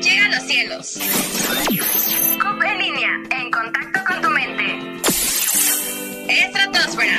llega 0.00 0.26
a 0.26 0.28
los 0.28 0.42
cielos. 0.44 0.98
CUP 2.40 2.62
en 2.64 2.78
línea, 2.78 3.10
en 3.30 3.50
contacto 3.50 4.00
con 4.06 4.22
tu 4.22 4.30
mente. 4.30 5.00
Estratosfera. 6.28 7.18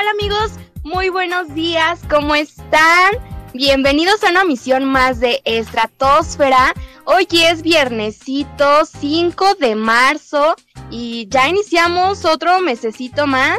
¿Qué 0.00 0.06
tal 0.06 0.14
amigos? 0.18 0.52
Muy 0.82 1.10
buenos 1.10 1.54
días, 1.54 2.00
¿cómo 2.08 2.34
están? 2.34 3.12
Bienvenidos 3.52 4.24
a 4.24 4.30
una 4.30 4.44
misión 4.44 4.84
más 4.84 5.20
de 5.20 5.42
Estratosfera. 5.44 6.72
Hoy 7.04 7.26
es 7.32 7.60
viernesito 7.60 8.86
5 8.86 9.56
de 9.56 9.74
marzo 9.74 10.54
y 10.90 11.28
ya 11.28 11.48
iniciamos 11.48 12.24
otro 12.24 12.60
mesecito 12.60 13.26
más. 13.26 13.58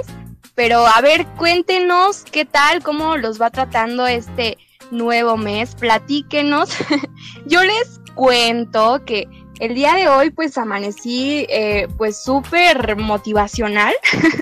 Pero 0.56 0.88
a 0.88 1.00
ver, 1.02 1.28
cuéntenos 1.38 2.24
qué 2.24 2.46
tal, 2.46 2.82
cómo 2.82 3.18
los 3.18 3.40
va 3.40 3.52
tratando 3.52 4.08
este 4.08 4.58
nuevo 4.90 5.38
mes. 5.38 5.76
Platíquenos. 5.76 6.72
Yo 7.46 7.64
les 7.64 8.02
cuento 8.16 9.06
que 9.06 9.28
el 9.60 9.76
día 9.76 9.94
de 9.94 10.08
hoy 10.08 10.32
pues 10.32 10.58
amanecí 10.58 11.46
eh, 11.50 11.88
pues 11.98 12.24
súper 12.24 12.98
motivacional. 12.98 13.94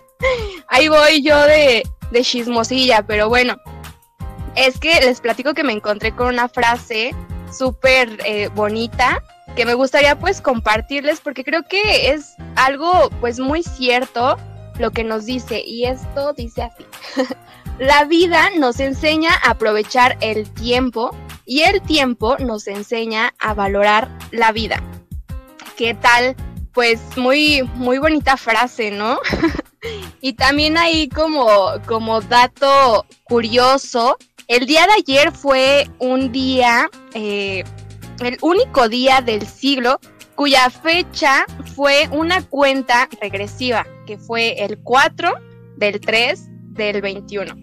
Ahí 0.68 0.88
voy 0.88 1.22
yo 1.22 1.38
de, 1.46 1.84
chismosilla, 2.22 3.04
pero 3.04 3.30
bueno, 3.30 3.58
es 4.56 4.80
que 4.80 5.00
les 5.02 5.22
platico 5.22 5.54
que 5.54 5.64
me 5.64 5.74
encontré 5.74 6.16
con 6.16 6.28
una 6.28 6.50
frase 6.50 7.16
súper 7.52 8.20
eh, 8.26 8.50
bonita 8.54 9.24
que 9.56 9.66
me 9.66 9.74
gustaría 9.74 10.18
pues 10.18 10.42
compartirles 10.42 11.22
porque 11.22 11.44
creo 11.44 11.64
que 11.68 12.12
es 12.12 12.36
algo 12.56 13.10
pues 13.20 13.40
muy 13.40 13.64
cierto 13.64 14.38
lo 14.78 14.92
que 14.92 15.04
nos 15.04 15.26
dice 15.26 15.62
y 15.66 15.86
esto 15.86 16.34
dice 16.34 16.64
así. 16.64 16.86
La 17.80 18.06
vida 18.06 18.50
nos 18.58 18.80
enseña 18.80 19.32
a 19.44 19.52
aprovechar 19.52 20.18
el 20.22 20.50
tiempo 20.52 21.16
y 21.46 21.62
el 21.62 21.82
tiempo 21.82 22.38
nos 22.38 22.68
enseña 22.68 23.34
a 23.40 23.54
valorar 23.54 24.10
la 24.32 24.52
vida. 24.52 24.84
¿Qué 25.78 25.94
tal? 25.94 26.36
Pues 26.74 27.00
muy 27.16 27.64
muy 27.76 27.98
bonita 27.98 28.36
frase, 28.38 28.92
¿no? 28.92 29.20
Y 30.22 30.34
también 30.34 30.78
ahí 30.78 31.10
como, 31.10 31.48
como 31.86 32.22
dato 32.22 33.06
curioso, 33.24 34.18
el 34.48 34.66
día 34.66 34.86
de 34.88 34.94
ayer 34.94 35.32
fue 35.32 35.88
un 36.00 36.32
día, 36.32 36.90
eh, 37.14 37.64
el 38.20 38.38
único 38.42 38.90
día 38.90 39.22
del 39.22 39.46
siglo 39.46 40.00
cuya 40.36 40.70
fecha 40.70 41.46
fue 41.76 42.08
una 42.12 42.42
cuenta 42.42 43.10
regresiva, 43.22 43.86
que 44.08 44.18
fue 44.18 44.64
el 44.64 44.80
4 44.80 45.34
del 45.76 46.00
3 46.00 46.48
del 46.74 47.02
21. 47.02 47.54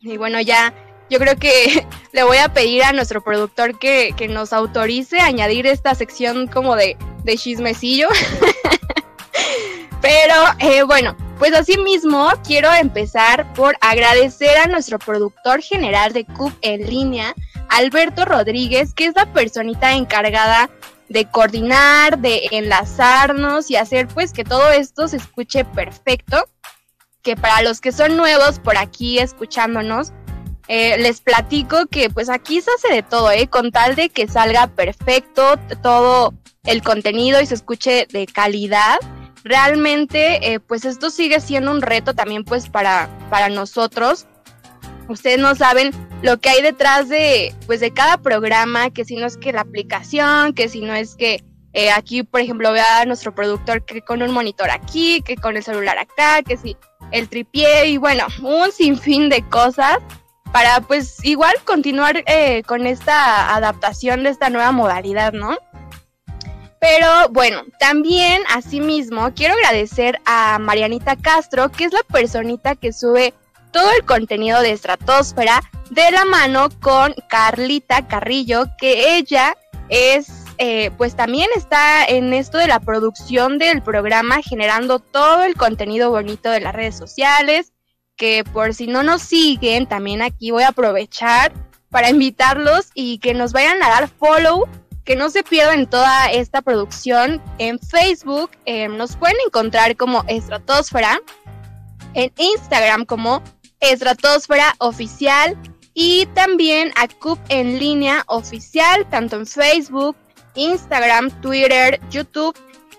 Y 0.00 0.16
bueno, 0.16 0.40
ya 0.40 0.74
yo 1.10 1.18
creo 1.18 1.36
que 1.36 1.86
le 2.12 2.22
voy 2.24 2.38
a 2.38 2.52
pedir 2.52 2.82
a 2.82 2.92
nuestro 2.92 3.22
productor 3.22 3.78
que, 3.78 4.14
que 4.16 4.26
nos 4.26 4.52
autorice 4.52 5.20
a 5.20 5.26
añadir 5.26 5.66
esta 5.66 5.94
sección 5.94 6.46
como 6.46 6.76
de, 6.76 6.96
de 7.24 7.36
chismecillo. 7.36 8.08
Pero 10.02 10.34
eh, 10.58 10.82
bueno, 10.82 11.16
pues 11.38 11.54
así 11.54 11.78
mismo 11.78 12.28
quiero 12.44 12.72
empezar 12.72 13.50
por 13.54 13.76
agradecer 13.80 14.58
a 14.58 14.66
nuestro 14.66 14.98
productor 14.98 15.62
general 15.62 16.12
de 16.12 16.26
CUP 16.26 16.52
en 16.60 16.86
línea, 16.90 17.34
Alberto 17.68 18.24
Rodríguez, 18.24 18.92
que 18.94 19.06
es 19.06 19.14
la 19.14 19.32
personita 19.32 19.94
encargada 19.94 20.68
de 21.08 21.24
coordinar, 21.26 22.18
de 22.18 22.48
enlazarnos 22.50 23.70
y 23.70 23.76
hacer 23.76 24.08
pues 24.08 24.32
que 24.32 24.44
todo 24.44 24.72
esto 24.72 25.06
se 25.06 25.18
escuche 25.18 25.64
perfecto. 25.64 26.48
Que 27.22 27.36
para 27.36 27.62
los 27.62 27.80
que 27.80 27.92
son 27.92 28.16
nuevos 28.16 28.58
por 28.58 28.76
aquí 28.76 29.20
escuchándonos, 29.20 30.12
eh, 30.66 30.98
les 30.98 31.20
platico 31.20 31.86
que 31.86 32.10
pues 32.10 32.28
aquí 32.28 32.60
se 32.60 32.70
hace 32.72 32.92
de 32.92 33.02
todo, 33.04 33.30
¿eh? 33.30 33.46
Con 33.46 33.70
tal 33.70 33.94
de 33.94 34.08
que 34.08 34.26
salga 34.26 34.66
perfecto 34.66 35.56
todo 35.80 36.34
el 36.64 36.82
contenido 36.82 37.40
y 37.40 37.46
se 37.46 37.54
escuche 37.54 38.08
de 38.10 38.26
calidad 38.26 38.98
realmente 39.44 40.52
eh, 40.52 40.60
pues 40.60 40.84
esto 40.84 41.10
sigue 41.10 41.40
siendo 41.40 41.70
un 41.70 41.82
reto 41.82 42.14
también 42.14 42.44
pues 42.44 42.68
para, 42.68 43.08
para 43.30 43.48
nosotros. 43.48 44.26
Ustedes 45.08 45.38
no 45.38 45.54
saben 45.54 45.90
lo 46.22 46.38
que 46.38 46.48
hay 46.48 46.62
detrás 46.62 47.08
de 47.08 47.54
pues 47.66 47.80
de 47.80 47.92
cada 47.92 48.18
programa, 48.18 48.90
que 48.90 49.04
si 49.04 49.16
no 49.16 49.26
es 49.26 49.36
que 49.36 49.52
la 49.52 49.62
aplicación, 49.62 50.54
que 50.54 50.68
si 50.68 50.80
no 50.80 50.94
es 50.94 51.16
que 51.16 51.44
eh, 51.72 51.90
aquí 51.90 52.22
por 52.22 52.40
ejemplo 52.40 52.72
vea 52.72 53.04
nuestro 53.06 53.34
productor 53.34 53.84
que 53.84 54.02
con 54.02 54.22
un 54.22 54.30
monitor 54.30 54.70
aquí, 54.70 55.22
que 55.22 55.36
con 55.36 55.56
el 55.56 55.62
celular 55.62 55.98
acá, 55.98 56.42
que 56.42 56.56
si 56.56 56.76
el 57.10 57.28
tripié 57.28 57.86
y 57.86 57.96
bueno, 57.96 58.26
un 58.42 58.70
sinfín 58.70 59.28
de 59.28 59.42
cosas 59.48 59.98
para 60.52 60.80
pues 60.80 61.24
igual 61.24 61.54
continuar 61.64 62.22
eh, 62.26 62.62
con 62.64 62.86
esta 62.86 63.54
adaptación 63.54 64.22
de 64.22 64.30
esta 64.30 64.50
nueva 64.50 64.70
modalidad, 64.70 65.32
¿no? 65.32 65.56
Pero 66.82 67.28
bueno, 67.30 67.62
también 67.78 68.42
asimismo 68.48 69.32
quiero 69.36 69.54
agradecer 69.54 70.20
a 70.24 70.58
Marianita 70.58 71.14
Castro, 71.14 71.70
que 71.70 71.84
es 71.84 71.92
la 71.92 72.02
personita 72.02 72.74
que 72.74 72.92
sube 72.92 73.34
todo 73.70 73.88
el 73.92 74.04
contenido 74.04 74.60
de 74.60 74.72
Estratosfera 74.72 75.62
de 75.90 76.10
la 76.10 76.24
mano 76.24 76.70
con 76.80 77.14
Carlita 77.28 78.08
Carrillo, 78.08 78.64
que 78.78 79.16
ella 79.16 79.56
es, 79.90 80.26
eh, 80.58 80.90
pues 80.98 81.14
también 81.14 81.48
está 81.54 82.04
en 82.04 82.32
esto 82.32 82.58
de 82.58 82.66
la 82.66 82.80
producción 82.80 83.58
del 83.58 83.80
programa, 83.80 84.42
generando 84.42 84.98
todo 84.98 85.44
el 85.44 85.54
contenido 85.54 86.10
bonito 86.10 86.50
de 86.50 86.62
las 86.62 86.74
redes 86.74 86.96
sociales, 86.96 87.72
que 88.16 88.42
por 88.42 88.74
si 88.74 88.88
no 88.88 89.04
nos 89.04 89.22
siguen, 89.22 89.86
también 89.86 90.20
aquí 90.20 90.50
voy 90.50 90.64
a 90.64 90.70
aprovechar 90.70 91.52
para 91.90 92.10
invitarlos 92.10 92.90
y 92.92 93.18
que 93.18 93.34
nos 93.34 93.52
vayan 93.52 93.80
a 93.84 93.88
dar 93.88 94.08
follow 94.08 94.66
que 95.04 95.16
no 95.16 95.30
se 95.30 95.42
pierdan 95.42 95.88
toda 95.88 96.30
esta 96.30 96.62
producción 96.62 97.42
en 97.58 97.78
Facebook. 97.78 98.50
Eh, 98.66 98.88
nos 98.88 99.16
pueden 99.16 99.36
encontrar 99.46 99.96
como 99.96 100.24
Estratosfera, 100.28 101.20
en 102.14 102.32
Instagram 102.36 103.04
como 103.04 103.42
Estratosfera 103.80 104.74
Oficial 104.78 105.56
y 105.94 106.26
también 106.34 106.92
a 106.96 107.08
CUP 107.08 107.38
en 107.48 107.78
línea 107.78 108.24
oficial, 108.28 109.08
tanto 109.10 109.36
en 109.36 109.46
Facebook, 109.46 110.16
Instagram, 110.54 111.30
Twitter, 111.40 112.00
YouTube 112.10 112.56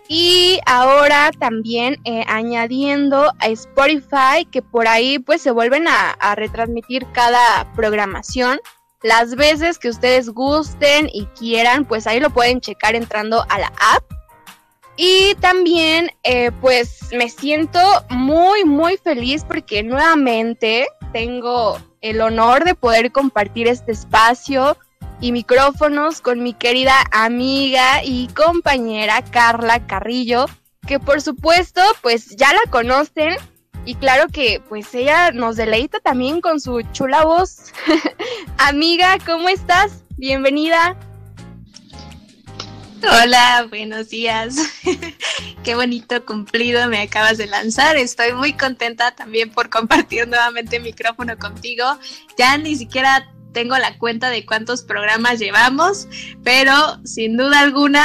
y 0.09 0.59
ahora 0.65 1.31
también 1.39 1.97
eh, 2.03 2.25
añadiendo 2.27 3.31
a 3.39 3.47
Spotify 3.47 4.45
que 4.51 4.61
por 4.61 4.87
ahí 4.87 5.17
pues 5.17 5.41
se 5.41 5.51
vuelven 5.51 5.85
a 5.87 6.35
retransmitir 6.35 7.07
cada 7.13 7.71
programación 7.73 8.59
las 9.03 9.35
veces 9.35 9.77
que 9.77 9.89
ustedes 9.89 10.29
gusten 10.29 11.09
y 11.13 11.25
quieran, 11.37 11.85
pues 11.85 12.07
ahí 12.07 12.19
lo 12.19 12.29
pueden 12.29 12.61
checar 12.61 12.95
entrando 12.95 13.45
a 13.49 13.59
la 13.59 13.67
app. 13.67 14.03
Y 14.95 15.35
también, 15.35 16.11
eh, 16.23 16.51
pues 16.61 16.99
me 17.11 17.29
siento 17.29 17.79
muy, 18.09 18.63
muy 18.63 18.97
feliz 18.97 19.43
porque 19.43 19.83
nuevamente 19.83 20.87
tengo 21.11 21.77
el 22.01 22.21
honor 22.21 22.63
de 22.63 22.75
poder 22.75 23.11
compartir 23.11 23.67
este 23.67 23.91
espacio 23.91 24.77
y 25.19 25.31
micrófonos 25.31 26.21
con 26.21 26.43
mi 26.43 26.53
querida 26.53 26.95
amiga 27.11 28.03
y 28.03 28.27
compañera 28.27 29.23
Carla 29.23 29.85
Carrillo, 29.87 30.45
que 30.87 30.99
por 30.99 31.21
supuesto, 31.21 31.81
pues 32.01 32.35
ya 32.35 32.53
la 32.53 32.69
conocen 32.69 33.35
y 33.85 33.95
claro 33.95 34.27
que 34.29 34.61
pues 34.69 34.93
ella 34.95 35.31
nos 35.31 35.55
deleita 35.55 35.99
también 35.99 36.41
con 36.41 36.59
su 36.59 36.81
chula 36.93 37.25
voz. 37.25 37.73
Amiga, 38.57 39.17
¿cómo 39.25 39.49
estás? 39.49 40.03
Bienvenida. 40.17 40.95
Hola, 43.03 43.67
buenos 43.69 44.09
días. 44.09 44.55
Qué 45.63 45.75
bonito 45.75 46.25
cumplido 46.25 46.87
me 46.87 47.01
acabas 47.01 47.37
de 47.37 47.47
lanzar. 47.47 47.97
Estoy 47.97 48.31
muy 48.31 48.53
contenta 48.53 49.11
también 49.11 49.49
por 49.49 49.69
compartir 49.69 50.27
nuevamente 50.27 50.77
el 50.77 50.83
micrófono 50.83 51.37
contigo. 51.37 51.83
Ya 52.37 52.57
ni 52.57 52.77
siquiera 52.77 53.29
tengo 53.53 53.77
la 53.77 53.97
cuenta 53.97 54.29
de 54.29 54.45
cuántos 54.45 54.81
programas 54.81 55.39
llevamos, 55.39 56.07
pero 56.43 56.99
sin 57.05 57.37
duda 57.37 57.61
alguna 57.61 58.03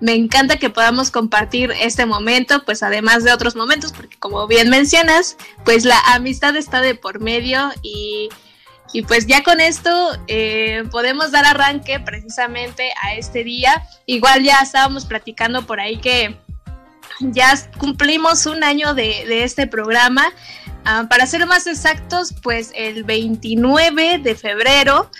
me 0.00 0.14
encanta 0.14 0.56
que 0.56 0.70
podamos 0.70 1.10
compartir 1.10 1.72
este 1.80 2.06
momento, 2.06 2.64
pues 2.64 2.82
además 2.82 3.24
de 3.24 3.32
otros 3.32 3.56
momentos, 3.56 3.92
porque 3.92 4.18
como 4.18 4.46
bien 4.46 4.70
mencionas, 4.70 5.36
pues 5.64 5.84
la 5.84 5.98
amistad 6.12 6.56
está 6.56 6.80
de 6.80 6.94
por 6.94 7.20
medio 7.20 7.70
y, 7.82 8.28
y 8.92 9.02
pues 9.02 9.26
ya 9.26 9.42
con 9.42 9.60
esto 9.60 9.90
eh, 10.26 10.84
podemos 10.90 11.32
dar 11.32 11.44
arranque 11.44 12.00
precisamente 12.00 12.92
a 13.02 13.14
este 13.14 13.44
día. 13.44 13.82
Igual 14.06 14.42
ya 14.42 14.60
estábamos 14.62 15.04
platicando 15.04 15.66
por 15.66 15.80
ahí 15.80 15.98
que 15.98 16.36
ya 17.20 17.52
cumplimos 17.76 18.46
un 18.46 18.64
año 18.64 18.94
de, 18.94 19.24
de 19.26 19.44
este 19.44 19.66
programa. 19.66 20.32
Ah, 20.84 21.06
para 21.08 21.26
ser 21.26 21.46
más 21.46 21.66
exactos, 21.66 22.34
pues 22.42 22.72
el 22.74 23.04
29 23.04 24.18
de 24.18 24.34
febrero 24.34 25.10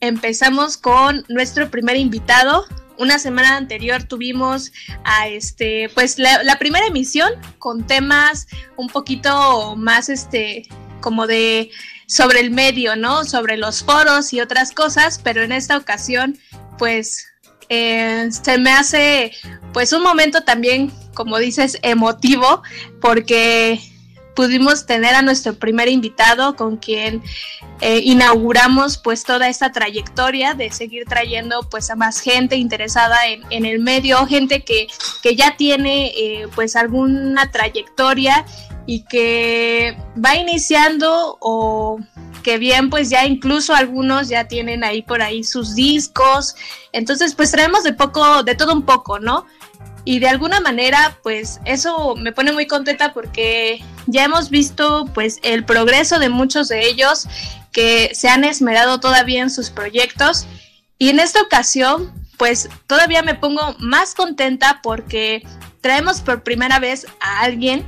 empezamos 0.00 0.76
con 0.76 1.24
nuestro 1.28 1.70
primer 1.70 1.96
invitado. 1.96 2.64
Una 2.98 3.18
semana 3.18 3.56
anterior 3.56 4.02
tuvimos 4.04 4.72
a 5.04 5.28
este, 5.28 5.90
pues 5.94 6.18
la, 6.18 6.58
primera 6.58 6.86
emisión 6.86 7.30
con 7.58 7.86
temas 7.86 8.46
un 8.76 8.88
poquito 8.88 9.74
más 9.76 10.08
este, 10.08 10.68
como 11.00 11.26
de 11.26 11.70
sobre 12.06 12.40
el 12.40 12.50
medio, 12.50 12.96
¿no? 12.96 13.24
Sobre 13.24 13.56
los 13.56 13.82
foros 13.82 14.32
y 14.32 14.40
otras 14.40 14.72
cosas, 14.72 15.20
pero 15.22 15.42
en 15.42 15.52
esta 15.52 15.76
ocasión, 15.76 16.38
pues 16.76 17.26
eh, 17.68 18.28
se 18.30 18.58
me 18.58 18.72
hace 18.72 19.32
pues 19.72 19.92
un 19.92 20.02
momento 20.02 20.42
también, 20.42 20.90
como 21.14 21.38
dices, 21.38 21.78
emotivo, 21.82 22.62
porque 23.00 23.80
pudimos 24.40 24.86
tener 24.86 25.14
a 25.14 25.20
nuestro 25.20 25.52
primer 25.52 25.90
invitado 25.90 26.56
con 26.56 26.78
quien 26.78 27.22
eh, 27.82 28.00
inauguramos 28.02 28.96
pues 28.96 29.22
toda 29.22 29.50
esta 29.50 29.70
trayectoria 29.70 30.54
de 30.54 30.72
seguir 30.72 31.04
trayendo 31.04 31.60
pues 31.70 31.90
a 31.90 31.94
más 31.94 32.20
gente 32.20 32.56
interesada 32.56 33.18
en, 33.26 33.66
el 33.66 33.80
medio, 33.80 34.26
gente 34.26 34.64
que, 34.64 34.86
que 35.22 35.36
ya 35.36 35.58
tiene 35.58 36.06
eh, 36.16 36.48
pues 36.54 36.74
alguna 36.74 37.50
trayectoria 37.50 38.46
y 38.86 39.04
que 39.04 39.98
va 40.16 40.36
iniciando 40.36 41.36
o 41.38 41.98
que 42.42 42.56
bien 42.56 42.88
pues 42.88 43.10
ya 43.10 43.26
incluso 43.26 43.74
algunos 43.74 44.30
ya 44.30 44.48
tienen 44.48 44.84
ahí 44.84 45.02
por 45.02 45.20
ahí 45.20 45.44
sus 45.44 45.74
discos, 45.74 46.56
entonces 46.92 47.34
pues 47.34 47.50
traemos 47.50 47.82
de 47.82 47.92
poco, 47.92 48.42
de 48.42 48.54
todo 48.54 48.72
un 48.72 48.86
poco, 48.86 49.18
¿no? 49.18 49.44
Y 50.06 50.18
de 50.18 50.28
alguna 50.28 50.60
manera 50.60 51.18
pues 51.22 51.60
eso 51.66 52.16
me 52.16 52.32
pone 52.32 52.52
muy 52.52 52.66
contenta 52.66 53.12
porque 53.12 53.84
ya 54.10 54.24
hemos 54.24 54.50
visto 54.50 55.06
pues 55.14 55.38
el 55.42 55.64
progreso 55.64 56.18
de 56.18 56.28
muchos 56.28 56.68
de 56.68 56.86
ellos 56.86 57.26
que 57.72 58.10
se 58.14 58.28
han 58.28 58.44
esmerado 58.44 59.00
todavía 59.00 59.42
en 59.42 59.50
sus 59.50 59.70
proyectos 59.70 60.46
y 60.98 61.08
en 61.08 61.20
esta 61.20 61.42
ocasión 61.42 62.12
pues 62.36 62.68
todavía 62.86 63.22
me 63.22 63.34
pongo 63.34 63.76
más 63.78 64.14
contenta 64.14 64.80
porque 64.82 65.46
traemos 65.80 66.20
por 66.20 66.42
primera 66.42 66.78
vez 66.78 67.06
a 67.20 67.40
alguien 67.40 67.86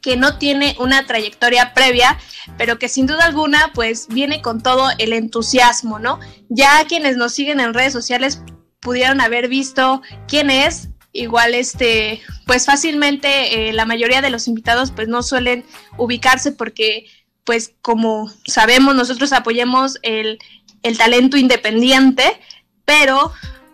que 0.00 0.16
no 0.16 0.36
tiene 0.36 0.74
una 0.80 1.06
trayectoria 1.06 1.72
previa, 1.72 2.18
pero 2.58 2.78
que 2.78 2.88
sin 2.88 3.06
duda 3.06 3.24
alguna 3.24 3.70
pues 3.72 4.08
viene 4.08 4.42
con 4.42 4.60
todo 4.60 4.90
el 4.98 5.12
entusiasmo, 5.12 6.00
¿no? 6.00 6.18
Ya 6.48 6.84
quienes 6.88 7.16
nos 7.16 7.32
siguen 7.32 7.60
en 7.60 7.72
redes 7.72 7.92
sociales 7.92 8.42
pudieron 8.80 9.20
haber 9.20 9.48
visto 9.48 10.02
quién 10.26 10.50
es, 10.50 10.88
igual 11.12 11.54
este 11.54 12.20
pues 12.46 12.66
fácilmente 12.66 13.68
eh, 13.68 13.72
la 13.72 13.84
mayoría 13.84 14.22
de 14.22 14.30
los 14.30 14.48
invitados 14.48 14.90
pues 14.90 15.08
no 15.08 15.22
suelen 15.22 15.64
ubicarse 15.98 16.52
porque 16.52 17.06
pues 17.44 17.74
como 17.82 18.32
sabemos 18.46 18.94
nosotros 18.94 19.32
apoyamos 19.32 19.98
el, 20.02 20.38
el 20.82 20.96
talento 20.96 21.36
independiente 21.36 22.40
pero 22.84 23.32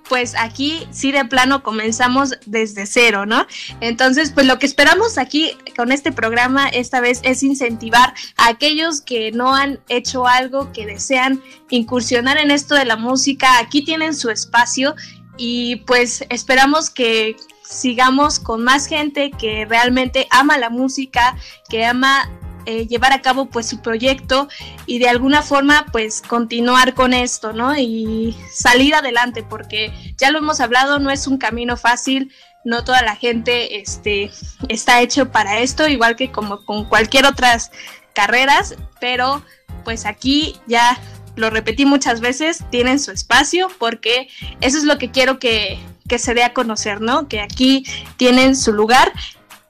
pues 0.09 0.35
aquí 0.37 0.87
sí 0.91 1.13
de 1.13 1.25
plano 1.27 1.63
comenzamos 1.63 2.35
desde 2.47 2.87
cero, 2.87 3.27
¿no? 3.27 3.47
Entonces, 3.81 4.33
pues 4.33 4.47
lo 4.47 4.59
que 4.59 4.67
esperamos 4.67 5.19
aquí 5.19 5.57
con 5.77 5.93
este 5.93 6.13
programa 6.13 6.69
esta 6.69 7.01
vez 7.01 7.21
es 7.23 7.43
incentivar 7.43 8.15
a 8.37 8.49
aquellos 8.49 9.03
que 9.03 9.31
no 9.33 9.55
han 9.55 9.81
hecho 9.89 10.27
algo, 10.27 10.73
que 10.73 10.87
desean 10.87 11.43
incursionar 11.69 12.39
en 12.39 12.51
esto 12.51 12.75
de 12.75 12.87
la 12.87 12.97
música, 12.97 13.59
aquí 13.59 13.85
tienen 13.85 14.15
su 14.15 14.31
espacio 14.31 14.95
y 15.39 15.77
pues 15.87 16.25
esperamos 16.29 16.91
que 16.91 17.37
sigamos 17.63 18.39
con 18.39 18.65
más 18.65 18.87
gente 18.87 19.31
que 19.31 19.65
realmente 19.65 20.27
ama 20.31 20.59
la 20.59 20.69
música, 20.69 21.37
que 21.69 21.87
ama 21.87 22.31
eh, 22.67 22.87
llevar 22.87 23.13
a 23.13 23.23
cabo 23.23 23.47
pues 23.47 23.67
su 23.67 23.81
proyecto 23.81 24.49
y 24.85 24.99
de 24.99 25.09
alguna 25.09 25.43
forma 25.43 25.87
pues 25.91 26.21
continuar 26.21 26.93
con 26.93 27.15
esto, 27.15 27.53
¿no? 27.55 27.75
Y 27.79 28.37
salir 28.53 28.95
adelante 28.95 29.43
porque 29.43 29.91
ya 30.19 30.31
lo 30.31 30.39
hemos 30.39 30.61
hablado, 30.61 30.99
no 30.99 31.11
es 31.11 31.27
un 31.27 31.39
camino 31.39 31.79
fácil, 31.79 32.31
no 32.65 32.85
toda 32.85 33.01
la 33.01 33.17
gente 33.17 33.81
este, 33.81 34.31
está 34.69 35.01
hecho 35.01 35.31
para 35.31 35.61
esto, 35.61 35.89
igual 35.89 36.17
que 36.17 36.31
como 36.31 36.65
con 36.67 36.85
cualquier 36.85 37.25
otras 37.25 37.71
carreras, 38.13 38.75
pero 39.01 39.43
pues 39.85 40.05
aquí 40.05 40.57
ya 40.67 40.99
lo 41.39 41.51
repetí 41.51 41.87
muchas 41.87 42.21
veces, 42.21 42.65
tienen 42.71 42.99
su 42.99 43.11
espacio 43.11 43.69
porque 43.79 44.29
eso 44.61 44.77
es 44.79 44.85
lo 44.85 44.99
que 44.99 45.11
quiero 45.11 45.39
que, 45.39 45.79
que 46.09 46.19
se 46.19 46.35
dé 46.35 46.43
a 46.43 46.53
conocer, 46.53 47.01
¿no? 47.01 47.29
Que 47.29 47.41
aquí 47.41 47.85
tienen 48.17 48.57
su 48.57 48.73
lugar 48.73 49.13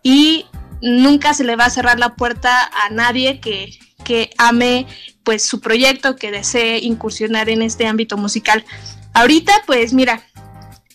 y 0.02 0.46
nunca 0.80 1.34
se 1.34 1.44
le 1.44 1.56
va 1.56 1.66
a 1.66 1.70
cerrar 1.70 1.98
la 1.98 2.14
puerta 2.14 2.70
a 2.84 2.90
nadie 2.90 3.40
que, 3.40 3.78
que 4.04 4.30
ame 4.38 4.86
pues 5.24 5.42
su 5.42 5.60
proyecto, 5.60 6.16
que 6.16 6.30
desee 6.30 6.78
incursionar 6.78 7.50
en 7.50 7.62
este 7.62 7.86
ámbito 7.86 8.16
musical. 8.16 8.64
Ahorita 9.12 9.52
pues 9.66 9.92
mira, 9.92 10.22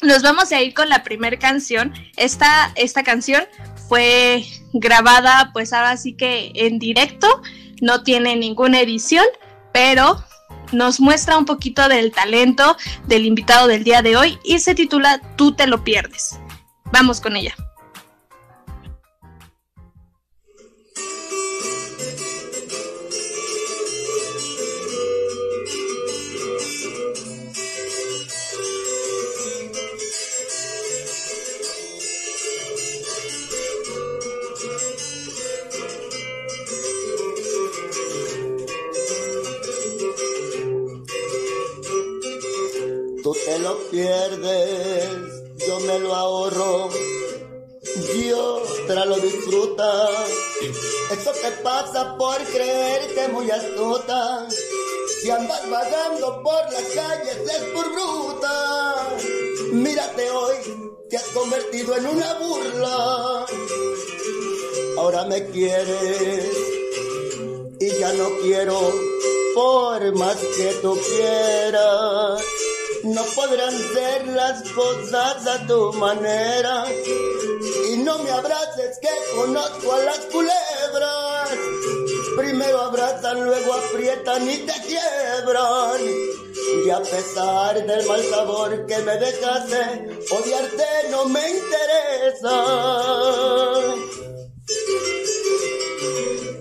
nos 0.01 0.23
vamos 0.23 0.51
a 0.51 0.61
ir 0.61 0.73
con 0.73 0.89
la 0.89 1.03
primera 1.03 1.37
canción. 1.37 1.93
Esta, 2.17 2.71
esta 2.75 3.03
canción 3.03 3.43
fue 3.87 4.43
grabada 4.73 5.51
pues 5.53 5.73
ahora 5.73 5.97
sí 5.97 6.13
que 6.13 6.51
en 6.55 6.79
directo, 6.79 7.41
no 7.81 8.03
tiene 8.03 8.35
ninguna 8.35 8.79
edición, 8.79 9.25
pero 9.73 10.23
nos 10.71 10.99
muestra 10.99 11.37
un 11.37 11.45
poquito 11.45 11.87
del 11.87 12.11
talento 12.11 12.77
del 13.07 13.25
invitado 13.25 13.67
del 13.67 13.83
día 13.83 14.01
de 14.01 14.17
hoy 14.17 14.39
y 14.43 14.59
se 14.59 14.75
titula 14.75 15.21
Tú 15.35 15.53
te 15.53 15.67
lo 15.67 15.83
pierdes. 15.83 16.39
Vamos 16.91 17.19
con 17.19 17.35
ella. 17.35 17.55
Pierdes, 43.93 45.07
yo 45.67 45.79
me 45.81 45.99
lo 45.99 46.15
ahorro, 46.15 46.89
y 48.15 48.31
otra 48.31 49.05
lo 49.05 49.17
disfruta. 49.17 50.09
Eso 51.11 51.31
te 51.31 51.51
pasa 51.63 52.17
por 52.17 52.37
creerte 52.37 53.27
muy 53.27 53.51
astuta. 53.51 54.47
Si 55.21 55.29
andas 55.29 55.69
vagando 55.69 56.41
por 56.41 56.63
las 56.73 56.83
calles 56.95 57.37
es 57.37 57.63
por 57.75 57.91
bruta. 57.91 59.09
Mírate 59.73 60.31
hoy, 60.31 60.55
te 61.09 61.17
has 61.17 61.27
convertido 61.27 61.95
en 61.95 62.07
una 62.07 62.33
burla. 62.39 63.45
Ahora 64.97 65.25
me 65.25 65.45
quieres 65.51 66.49
y 67.79 67.89
ya 67.99 68.11
no 68.13 68.29
quiero 68.41 68.79
por 69.53 70.15
más 70.15 70.37
que 70.37 70.73
tú 70.81 70.97
quieras 71.15 72.43
no 73.03 73.23
podrán 73.35 73.71
ser 73.93 74.27
las 74.27 74.63
cosas 74.71 75.47
a 75.47 75.67
tu 75.67 75.93
manera. 75.93 76.85
Y 77.89 77.97
no 77.97 78.17
me 78.19 78.31
abraces 78.31 78.99
que 79.01 79.09
conozco 79.35 79.93
a 79.93 79.99
las 79.99 80.19
culebras. 80.19 81.49
Primero 82.37 82.81
abrazan, 82.81 83.43
luego 83.43 83.73
aprietan 83.73 84.49
y 84.49 84.57
te 84.57 84.73
quiebran. 84.87 86.01
Y 86.85 86.89
a 86.89 87.01
pesar 87.01 87.85
del 87.85 88.07
mal 88.07 88.23
sabor 88.23 88.85
que 88.85 88.97
me 88.99 89.17
dejaste, 89.17 90.25
odiarte 90.31 90.85
no 91.11 91.25
me 91.25 91.41
interesa. 91.49 92.63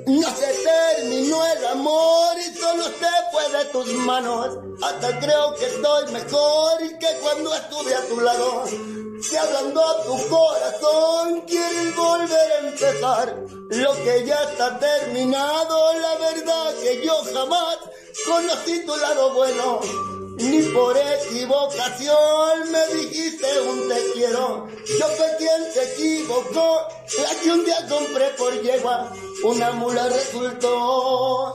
No 0.07 0.29
se 0.37 0.53
terminó 0.65 1.47
el 1.47 1.67
amor 1.67 2.37
y 2.39 2.59
solo 2.59 2.85
se 2.85 3.31
fue 3.31 3.59
de 3.59 3.65
tus 3.67 3.87
manos. 4.05 4.59
Hasta 4.83 5.21
creo 5.21 5.55
que 5.55 5.67
estoy 5.67 6.13
mejor 6.13 6.99
que 6.99 7.07
cuando 7.21 7.55
estuve 7.55 7.95
a 7.95 8.07
tu 8.09 8.21
lado. 8.21 8.65
Si 9.23 9.37
hablando 9.37 9.81
a 9.81 10.03
tu 10.03 10.29
corazón 10.29 11.43
quieres 11.43 11.95
volver 11.95 12.53
a 12.53 12.69
empezar, 12.69 13.37
lo 13.71 13.93
que 14.03 14.25
ya 14.27 14.43
está 14.43 14.79
terminado, 14.81 15.93
la 15.95 16.15
verdad 16.17 16.75
que 16.83 17.05
yo 17.05 17.15
jamás 17.33 17.79
conocí 18.27 18.85
tu 18.85 18.97
lado 18.97 19.35
bueno 19.35 19.81
ni 20.43 20.63
por 20.73 20.97
equivocación 20.97 22.73
me 22.73 22.87
dijiste 22.97 23.61
un 23.63 23.89
te 23.89 24.13
quiero. 24.15 24.69
Yo 24.99 25.07
fui 25.09 25.27
quien 25.39 25.73
se 25.73 25.93
equivocó, 25.93 26.89
la 27.19 27.41
que 27.41 27.51
un 27.51 27.65
día 27.65 27.87
compré 27.89 28.29
por 28.39 28.63
yegua, 28.63 29.13
una 29.45 29.73
mula 29.73 30.09
resultó. 30.09 31.55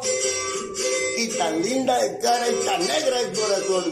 Y 1.17 1.27
tan 1.29 1.61
linda 1.61 1.97
de 1.97 2.19
cara 2.19 2.47
y 2.49 2.55
tan 2.65 2.87
negra 2.87 3.23
de 3.23 3.31
corazón. 3.33 3.91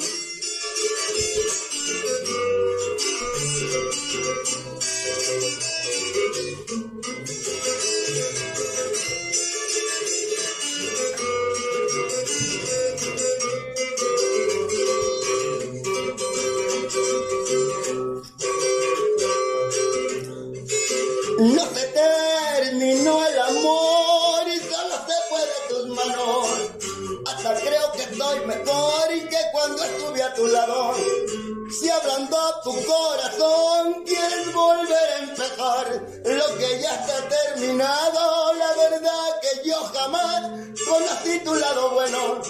Tu 32.65 32.71
corazón 32.71 34.03
quieres 34.05 34.51
volver 34.51 35.09
a 35.13 35.19
empezar, 35.19 35.85
lo 36.25 36.57
que 36.57 36.81
ya 36.81 36.95
está 36.95 37.29
terminado, 37.29 38.53
la 38.55 38.73
verdad 38.73 39.39
que 39.39 39.69
yo 39.69 39.75
jamás 39.93 40.49
conocí 40.89 41.39
tu 41.41 41.53
lado 41.53 41.91
bueno 41.91 42.41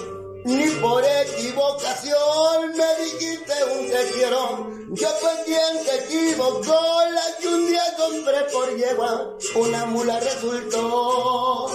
ni 0.45 0.69
por 0.75 1.03
equivocación 1.03 2.77
me 2.77 3.03
dijiste 3.03 3.53
un 3.73 3.89
te 3.89 4.11
quiero. 4.13 4.69
Yo 4.91 5.09
fui 5.19 5.43
quien 5.43 5.83
te 5.83 5.95
equivocó, 6.05 6.99
la 7.11 7.37
que 7.41 7.47
un 7.47 7.67
día 7.67 7.83
compré 7.97 8.41
por 8.53 8.75
yegua, 8.77 9.37
una 9.55 9.85
mula 9.87 10.19
resultó. 10.19 11.71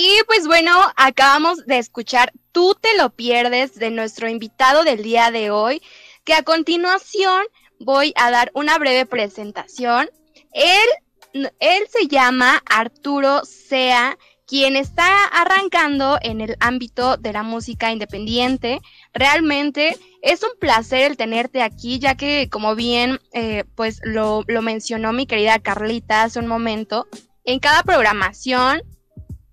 Y 0.00 0.20
pues 0.28 0.46
bueno, 0.46 0.70
acabamos 0.94 1.66
de 1.66 1.78
escuchar 1.78 2.30
Tú 2.52 2.76
te 2.80 2.96
lo 2.96 3.10
pierdes 3.10 3.74
de 3.74 3.90
nuestro 3.90 4.28
invitado 4.28 4.84
del 4.84 5.02
día 5.02 5.32
de 5.32 5.50
hoy, 5.50 5.82
que 6.22 6.34
a 6.34 6.44
continuación 6.44 7.42
voy 7.80 8.12
a 8.14 8.30
dar 8.30 8.52
una 8.54 8.78
breve 8.78 9.06
presentación 9.06 10.08
él, 10.52 11.42
él 11.58 11.82
se 11.90 12.06
llama 12.06 12.62
Arturo 12.70 13.44
Sea, 13.44 14.16
quien 14.46 14.76
está 14.76 15.24
arrancando 15.24 16.16
en 16.22 16.42
el 16.42 16.54
ámbito 16.60 17.16
de 17.16 17.32
la 17.32 17.42
música 17.42 17.90
independiente. 17.90 18.80
Realmente 19.12 19.96
es 20.22 20.44
un 20.44 20.50
placer 20.60 21.10
el 21.10 21.16
tenerte 21.16 21.60
aquí, 21.60 21.98
ya 21.98 22.14
que 22.14 22.48
como 22.48 22.76
bien 22.76 23.18
eh, 23.32 23.64
pues 23.74 24.00
lo, 24.04 24.44
lo 24.46 24.62
mencionó 24.62 25.12
mi 25.12 25.26
querida 25.26 25.58
Carlita 25.58 26.22
hace 26.22 26.38
un 26.38 26.46
momento, 26.46 27.08
en 27.44 27.58
cada 27.58 27.82
programación 27.82 28.80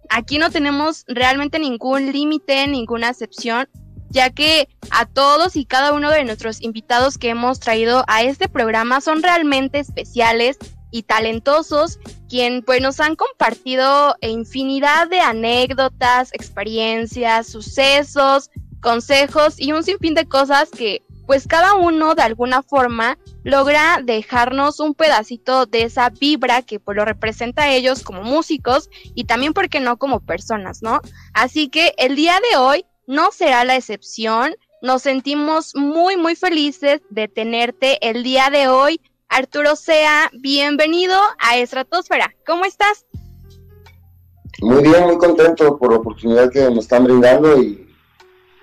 aquí 0.09 0.37
no 0.37 0.49
tenemos 0.49 1.03
realmente 1.07 1.59
ningún 1.59 2.11
límite, 2.11 2.67
ninguna 2.67 3.09
excepción, 3.09 3.67
ya 4.09 4.29
que 4.29 4.69
a 4.91 5.05
todos 5.05 5.55
y 5.55 5.65
cada 5.65 5.93
uno 5.93 6.09
de 6.09 6.23
nuestros 6.23 6.61
invitados 6.61 7.17
que 7.17 7.29
hemos 7.29 7.59
traído 7.59 8.03
a 8.07 8.23
este 8.23 8.47
programa 8.47 9.01
son 9.01 9.21
realmente 9.21 9.79
especiales 9.79 10.57
y 10.91 11.03
talentosos, 11.03 11.99
quien 12.29 12.61
pues 12.63 12.81
nos 12.81 12.99
han 12.99 13.15
compartido 13.15 14.15
infinidad 14.21 15.09
de 15.09 15.19
anécdotas, 15.19 16.33
experiencias, 16.33 17.47
sucesos, 17.47 18.49
consejos 18.81 19.55
y 19.57 19.73
un 19.73 19.83
sinfín 19.83 20.13
de 20.13 20.25
cosas 20.27 20.69
que 20.69 21.04
pues 21.25 21.47
cada 21.47 21.73
uno 21.75 22.15
de 22.15 22.21
alguna 22.21 22.61
forma 22.61 23.17
logra 23.43 23.99
dejarnos 24.03 24.79
un 24.79 24.93
pedacito 24.93 25.65
de 25.65 25.83
esa 25.83 26.09
vibra 26.09 26.61
que 26.61 26.79
pues 26.79 26.95
lo 26.97 27.05
representa 27.05 27.63
a 27.63 27.73
ellos 27.73 28.03
como 28.03 28.23
músicos 28.23 28.89
y 29.13 29.25
también 29.25 29.53
porque 29.53 29.79
no 29.79 29.97
como 29.97 30.19
personas, 30.19 30.81
¿no? 30.81 31.01
Así 31.33 31.69
que 31.69 31.93
el 31.97 32.15
día 32.15 32.39
de 32.51 32.57
hoy 32.57 32.85
no 33.07 33.31
será 33.31 33.63
la 33.63 33.75
excepción. 33.75 34.55
Nos 34.81 35.01
sentimos 35.01 35.75
muy 35.75 36.17
muy 36.17 36.35
felices 36.35 37.01
de 37.09 37.27
tenerte 37.27 37.97
el 38.07 38.23
día 38.23 38.49
de 38.49 38.67
hoy 38.67 39.01
Arturo 39.29 39.75
Sea, 39.75 40.29
bienvenido 40.33 41.17
a 41.39 41.57
Estratosfera. 41.57 42.33
¿Cómo 42.45 42.65
estás? 42.65 43.05
Muy 44.61 44.83
bien, 44.83 45.03
muy 45.05 45.17
contento 45.17 45.77
por 45.77 45.91
la 45.91 45.97
oportunidad 45.97 46.49
que 46.49 46.69
me 46.69 46.79
están 46.79 47.03
brindando 47.03 47.61
y 47.61 47.89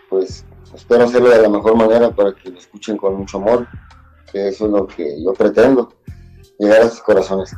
pues 0.08 0.44
espero 0.74 1.04
hacerlo 1.04 1.30
de 1.30 1.42
la 1.42 1.48
mejor 1.48 1.76
manera 1.76 2.10
para 2.10 2.34
que 2.34 2.50
lo 2.50 2.58
escuchen 2.58 2.96
con 2.96 3.16
mucho 3.16 3.38
amor, 3.38 3.66
que 4.30 4.48
eso 4.48 4.66
es 4.66 4.70
lo 4.70 4.86
que 4.86 5.22
yo 5.22 5.32
pretendo, 5.32 5.94
llegar 6.58 6.82
a 6.82 6.88
sus 6.88 7.00
corazones. 7.00 7.54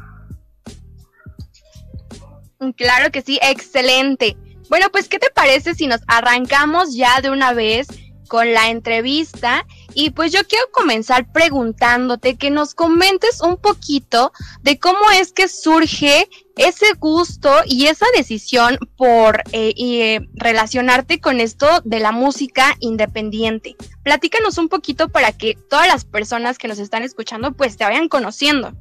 Claro 2.77 3.11
que 3.11 3.21
sí, 3.21 3.39
excelente. 3.43 4.37
Bueno, 4.71 4.87
pues, 4.91 5.09
¿qué 5.09 5.19
te 5.19 5.31
parece 5.31 5.75
si 5.75 5.87
nos 5.87 6.01
arrancamos 6.07 6.95
ya 6.95 7.21
de 7.21 7.31
una 7.31 7.53
vez 7.53 7.87
con 8.29 8.53
la 8.53 8.71
entrevista? 8.71 9.67
Y 9.95 10.11
pues 10.11 10.33
yo 10.33 10.41
quiero 10.49 10.65
comenzar 10.73 11.31
preguntándote 11.33 12.37
que 12.37 12.51
nos 12.51 12.75
comentes 12.75 13.41
un 13.41 13.57
poquito 13.57 14.33
de 14.63 14.79
cómo 14.79 15.11
es 15.13 15.33
que 15.33 15.49
surge 15.49 16.29
ese 16.57 16.87
gusto 16.99 17.51
y 17.67 17.87
esa 17.87 18.07
decisión 18.17 18.79
por 18.97 19.43
eh, 19.53 19.75
eh, 19.77 20.21
relacionarte 20.35 21.21
con 21.21 21.41
esto 21.41 21.67
de 21.85 22.01
la 22.01 22.13
música 22.13 22.77
independiente. 22.81 23.77
Platícanos 24.03 24.59
un 24.59 24.69
poquito 24.69 25.09
para 25.09 25.33
que 25.33 25.57
todas 25.69 25.89
las 25.89 26.05
personas 26.05 26.59
que 26.59 26.69
nos 26.69 26.79
están 26.79 27.03
escuchando 27.03 27.53
pues 27.53 27.77
te 27.77 27.85
vayan 27.85 28.09
conociendo. 28.09 28.73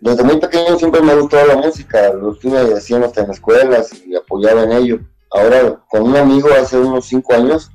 Desde 0.00 0.22
muy 0.22 0.38
pequeño 0.38 0.78
siempre 0.78 1.00
me 1.00 1.12
ha 1.12 1.16
gustado 1.16 1.46
la 1.46 1.56
música, 1.56 2.12
lo 2.12 2.34
estuve 2.34 2.74
haciendo 2.74 3.06
hasta 3.06 3.22
en 3.22 3.30
escuelas 3.30 3.90
y 4.06 4.14
apoyaba 4.14 4.64
en 4.64 4.72
ello. 4.72 5.00
Ahora 5.30 5.82
con 5.88 6.02
un 6.02 6.16
amigo 6.16 6.48
hace 6.52 6.78
unos 6.78 7.06
cinco 7.06 7.32
años, 7.32 7.70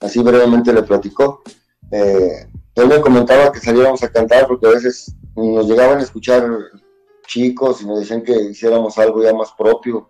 así 0.00 0.22
brevemente 0.22 0.72
le 0.72 0.82
platicó, 0.82 1.42
eh, 1.90 2.48
él 2.74 2.88
me 2.88 3.00
comentaba 3.00 3.52
que 3.52 3.60
saliéramos 3.60 4.02
a 4.02 4.10
cantar 4.10 4.46
porque 4.46 4.66
a 4.66 4.70
veces 4.70 5.14
nos 5.36 5.66
llegaban 5.66 5.98
a 5.98 6.02
escuchar 6.02 6.48
chicos 7.26 7.82
y 7.82 7.86
nos 7.86 8.00
decían 8.00 8.22
que 8.22 8.32
hiciéramos 8.32 8.96
algo 8.98 9.22
ya 9.22 9.34
más 9.34 9.52
propio, 9.52 10.08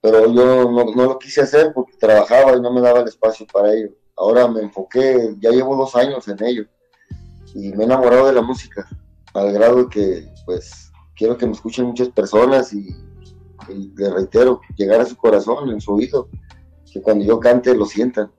pero 0.00 0.32
yo 0.32 0.70
no, 0.70 0.84
lo 0.94 1.18
quise 1.18 1.42
hacer 1.42 1.72
porque 1.74 1.96
trabajaba 1.98 2.56
y 2.56 2.60
no 2.60 2.72
me 2.72 2.80
daba 2.80 3.00
el 3.00 3.08
espacio 3.08 3.46
para 3.52 3.72
ello. 3.72 3.90
Ahora 4.16 4.46
me 4.48 4.60
enfoqué, 4.60 5.34
ya 5.40 5.50
llevo 5.50 5.76
dos 5.76 5.96
años 5.96 6.26
en 6.28 6.42
ello 6.44 6.66
y 7.54 7.72
me 7.72 7.82
he 7.82 7.86
enamorado 7.86 8.26
de 8.26 8.32
la 8.32 8.42
música, 8.42 8.88
al 9.34 9.52
grado 9.52 9.88
que 9.88 10.28
pues 10.44 10.90
quiero 11.16 11.36
que 11.36 11.46
me 11.46 11.52
escuchen 11.52 11.86
muchas 11.86 12.08
personas 12.08 12.72
y, 12.72 12.88
y 13.68 13.92
le 13.96 14.10
reitero, 14.10 14.60
llegar 14.76 15.00
a 15.00 15.06
su 15.06 15.16
corazón, 15.16 15.70
en 15.70 15.80
su 15.80 15.94
oído, 15.94 16.28
que 16.90 17.00
cuando 17.00 17.24
yo 17.24 17.40
cante 17.40 17.74
lo 17.74 17.86
sientan 17.86 18.30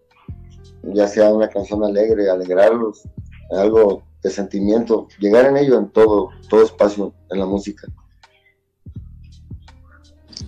ya 0.84 1.08
sea 1.08 1.34
una 1.34 1.50
canción 1.50 1.84
alegre, 1.84 2.30
alegrarlos, 2.30 3.04
algo 3.52 4.04
de 4.22 4.30
sentimiento, 4.30 5.08
llegar 5.20 5.46
en 5.46 5.58
ello 5.58 5.78
en 5.78 5.90
todo, 5.90 6.30
todo 6.50 6.63
espacio 6.63 7.13
en 7.30 7.40
la 7.40 7.46
música. 7.46 7.88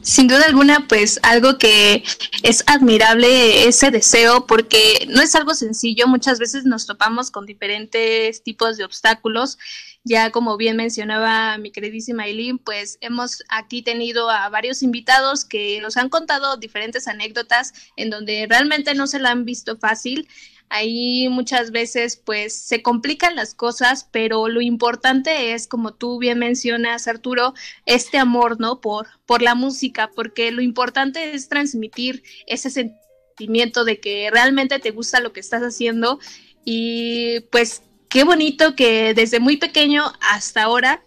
Sin 0.01 0.27
duda 0.27 0.46
alguna, 0.46 0.88
pues 0.88 1.20
algo 1.24 1.58
que 1.58 2.04
es 2.44 2.63
admirable 2.68 3.68
ese 3.68 3.92
deseo 3.92 4.46
porque 4.46 5.08
no 5.10 5.22
es 5.22 5.36
algo 5.36 5.54
sencillo, 5.54 6.08
muchas 6.08 6.39
veces 6.39 6.65
nos 6.65 6.86
topamos 6.86 7.32
con 7.32 7.46
diferentes 7.46 8.44
tipos 8.44 8.77
de 8.77 8.86
obstáculos 8.86 9.58
ya 10.06 10.30
como 10.30 10.56
bien 10.56 10.77
mencionaba 10.77 11.58
mi 11.58 11.72
queridísima 11.72 12.27
Eileen, 12.27 12.60
pues 12.60 13.00
hemos 13.01 13.44
aquí 13.50 13.82
tenido 13.82 14.30
a 14.30 14.48
varios 14.50 14.84
invitados 14.84 15.46
que 15.46 15.82
nos 15.82 15.98
han 15.98 16.10
contado 16.10 16.58
diferentes 16.58 17.08
anécdotas 17.08 17.74
en 17.98 18.12
donde 18.12 18.46
realmente 18.48 18.94
no 18.94 19.08
se 19.08 19.18
la 19.18 19.32
han 19.32 19.46
visto 19.46 19.77
fácil. 19.77 20.27
Ahí 20.69 21.29
muchas 21.29 21.72
veces 21.72 22.17
pues 22.17 22.53
se 22.55 22.81
complican 22.81 23.36
las 23.36 23.53
cosas, 23.53 24.07
pero 24.12 24.48
lo 24.48 24.62
importante 24.62 25.53
es, 25.53 25.67
como 25.67 25.93
tú 25.93 26.17
bien 26.17 26.39
mencionas, 26.39 27.07
Arturo, 27.07 27.53
este 27.86 28.17
amor, 28.17 28.60
¿no? 28.60 28.81
Por, 28.81 29.07
por 29.25 29.41
la 29.41 29.55
música, 29.55 30.10
porque 30.15 30.51
lo 30.51 30.62
importante 30.62 31.36
es 31.36 31.48
transmitir 31.50 32.24
ese 32.48 32.69
sentimiento 32.69 33.86
de 33.86 34.00
que 34.00 34.29
realmente 34.31 34.79
te 34.79 34.91
gusta 34.91 35.19
lo 35.19 35.34
que 35.34 35.39
estás 35.39 35.62
haciendo 35.62 36.19
y 36.63 37.41
pues 37.51 37.84
qué 38.10 38.24
bonito 38.24 38.75
que 38.75 39.13
desde 39.13 39.39
muy 39.39 39.57
pequeño 39.57 40.12
hasta 40.19 40.63
ahora 40.63 41.05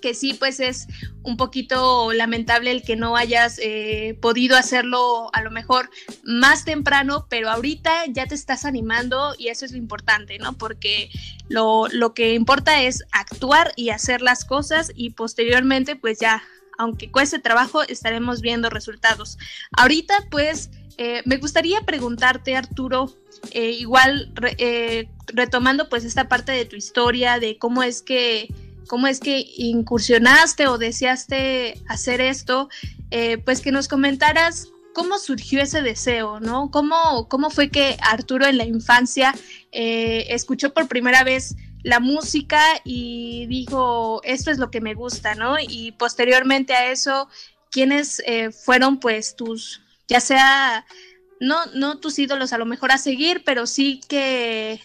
que 0.00 0.14
sí, 0.14 0.34
pues 0.34 0.60
es 0.60 0.86
un 1.22 1.36
poquito 1.36 2.12
lamentable 2.12 2.70
el 2.70 2.82
que 2.82 2.96
no 2.96 3.16
hayas 3.16 3.58
eh, 3.62 4.18
podido 4.20 4.56
hacerlo 4.56 5.30
a 5.32 5.42
lo 5.42 5.50
mejor 5.50 5.90
más 6.24 6.64
temprano, 6.64 7.26
pero 7.28 7.50
ahorita 7.50 8.06
ya 8.08 8.26
te 8.26 8.34
estás 8.34 8.64
animando 8.64 9.34
y 9.38 9.48
eso 9.48 9.64
es 9.64 9.72
lo 9.72 9.78
importante, 9.78 10.38
¿no? 10.38 10.54
Porque 10.54 11.10
lo, 11.48 11.86
lo 11.88 12.14
que 12.14 12.34
importa 12.34 12.82
es 12.82 13.04
actuar 13.12 13.72
y 13.76 13.90
hacer 13.90 14.22
las 14.22 14.44
cosas 14.44 14.92
y 14.94 15.10
posteriormente 15.10 15.96
pues 15.96 16.18
ya, 16.18 16.42
aunque 16.78 17.10
cueste 17.10 17.38
trabajo, 17.38 17.82
estaremos 17.82 18.40
viendo 18.40 18.70
resultados. 18.70 19.38
Ahorita 19.72 20.14
pues 20.30 20.70
eh, 20.96 21.22
me 21.24 21.38
gustaría 21.38 21.80
preguntarte, 21.82 22.56
Arturo, 22.56 23.10
eh, 23.52 23.70
igual 23.70 24.34
retomando 25.28 25.88
pues 25.88 26.04
esta 26.04 26.28
parte 26.28 26.52
de 26.52 26.66
tu 26.66 26.76
historia, 26.76 27.38
de 27.38 27.56
cómo 27.56 27.82
es 27.82 28.02
que 28.02 28.52
cómo 28.90 29.06
es 29.06 29.20
que 29.20 29.46
incursionaste 29.56 30.66
o 30.66 30.76
deseaste 30.76 31.80
hacer 31.86 32.20
esto, 32.20 32.68
eh, 33.12 33.38
pues 33.38 33.60
que 33.60 33.70
nos 33.70 33.86
comentaras 33.86 34.72
cómo 34.94 35.20
surgió 35.20 35.62
ese 35.62 35.80
deseo, 35.80 36.40
¿no? 36.40 36.72
¿Cómo, 36.72 37.28
cómo 37.28 37.50
fue 37.50 37.70
que 37.70 37.96
Arturo 38.02 38.46
en 38.46 38.56
la 38.56 38.64
infancia 38.64 39.32
eh, 39.70 40.26
escuchó 40.30 40.74
por 40.74 40.88
primera 40.88 41.22
vez 41.22 41.54
la 41.84 42.00
música 42.00 42.60
y 42.82 43.46
dijo, 43.46 44.22
esto 44.24 44.50
es 44.50 44.58
lo 44.58 44.72
que 44.72 44.80
me 44.80 44.94
gusta, 44.94 45.36
¿no? 45.36 45.54
Y 45.60 45.92
posteriormente 45.92 46.74
a 46.74 46.90
eso, 46.90 47.28
¿quiénes 47.70 48.20
eh, 48.26 48.50
fueron 48.50 48.98
pues 48.98 49.36
tus, 49.36 49.82
ya 50.08 50.18
sea, 50.18 50.84
no, 51.38 51.64
no 51.76 52.00
tus 52.00 52.18
ídolos 52.18 52.52
a 52.52 52.58
lo 52.58 52.66
mejor 52.66 52.90
a 52.90 52.98
seguir, 52.98 53.44
pero 53.44 53.68
sí 53.68 54.00
que 54.08 54.80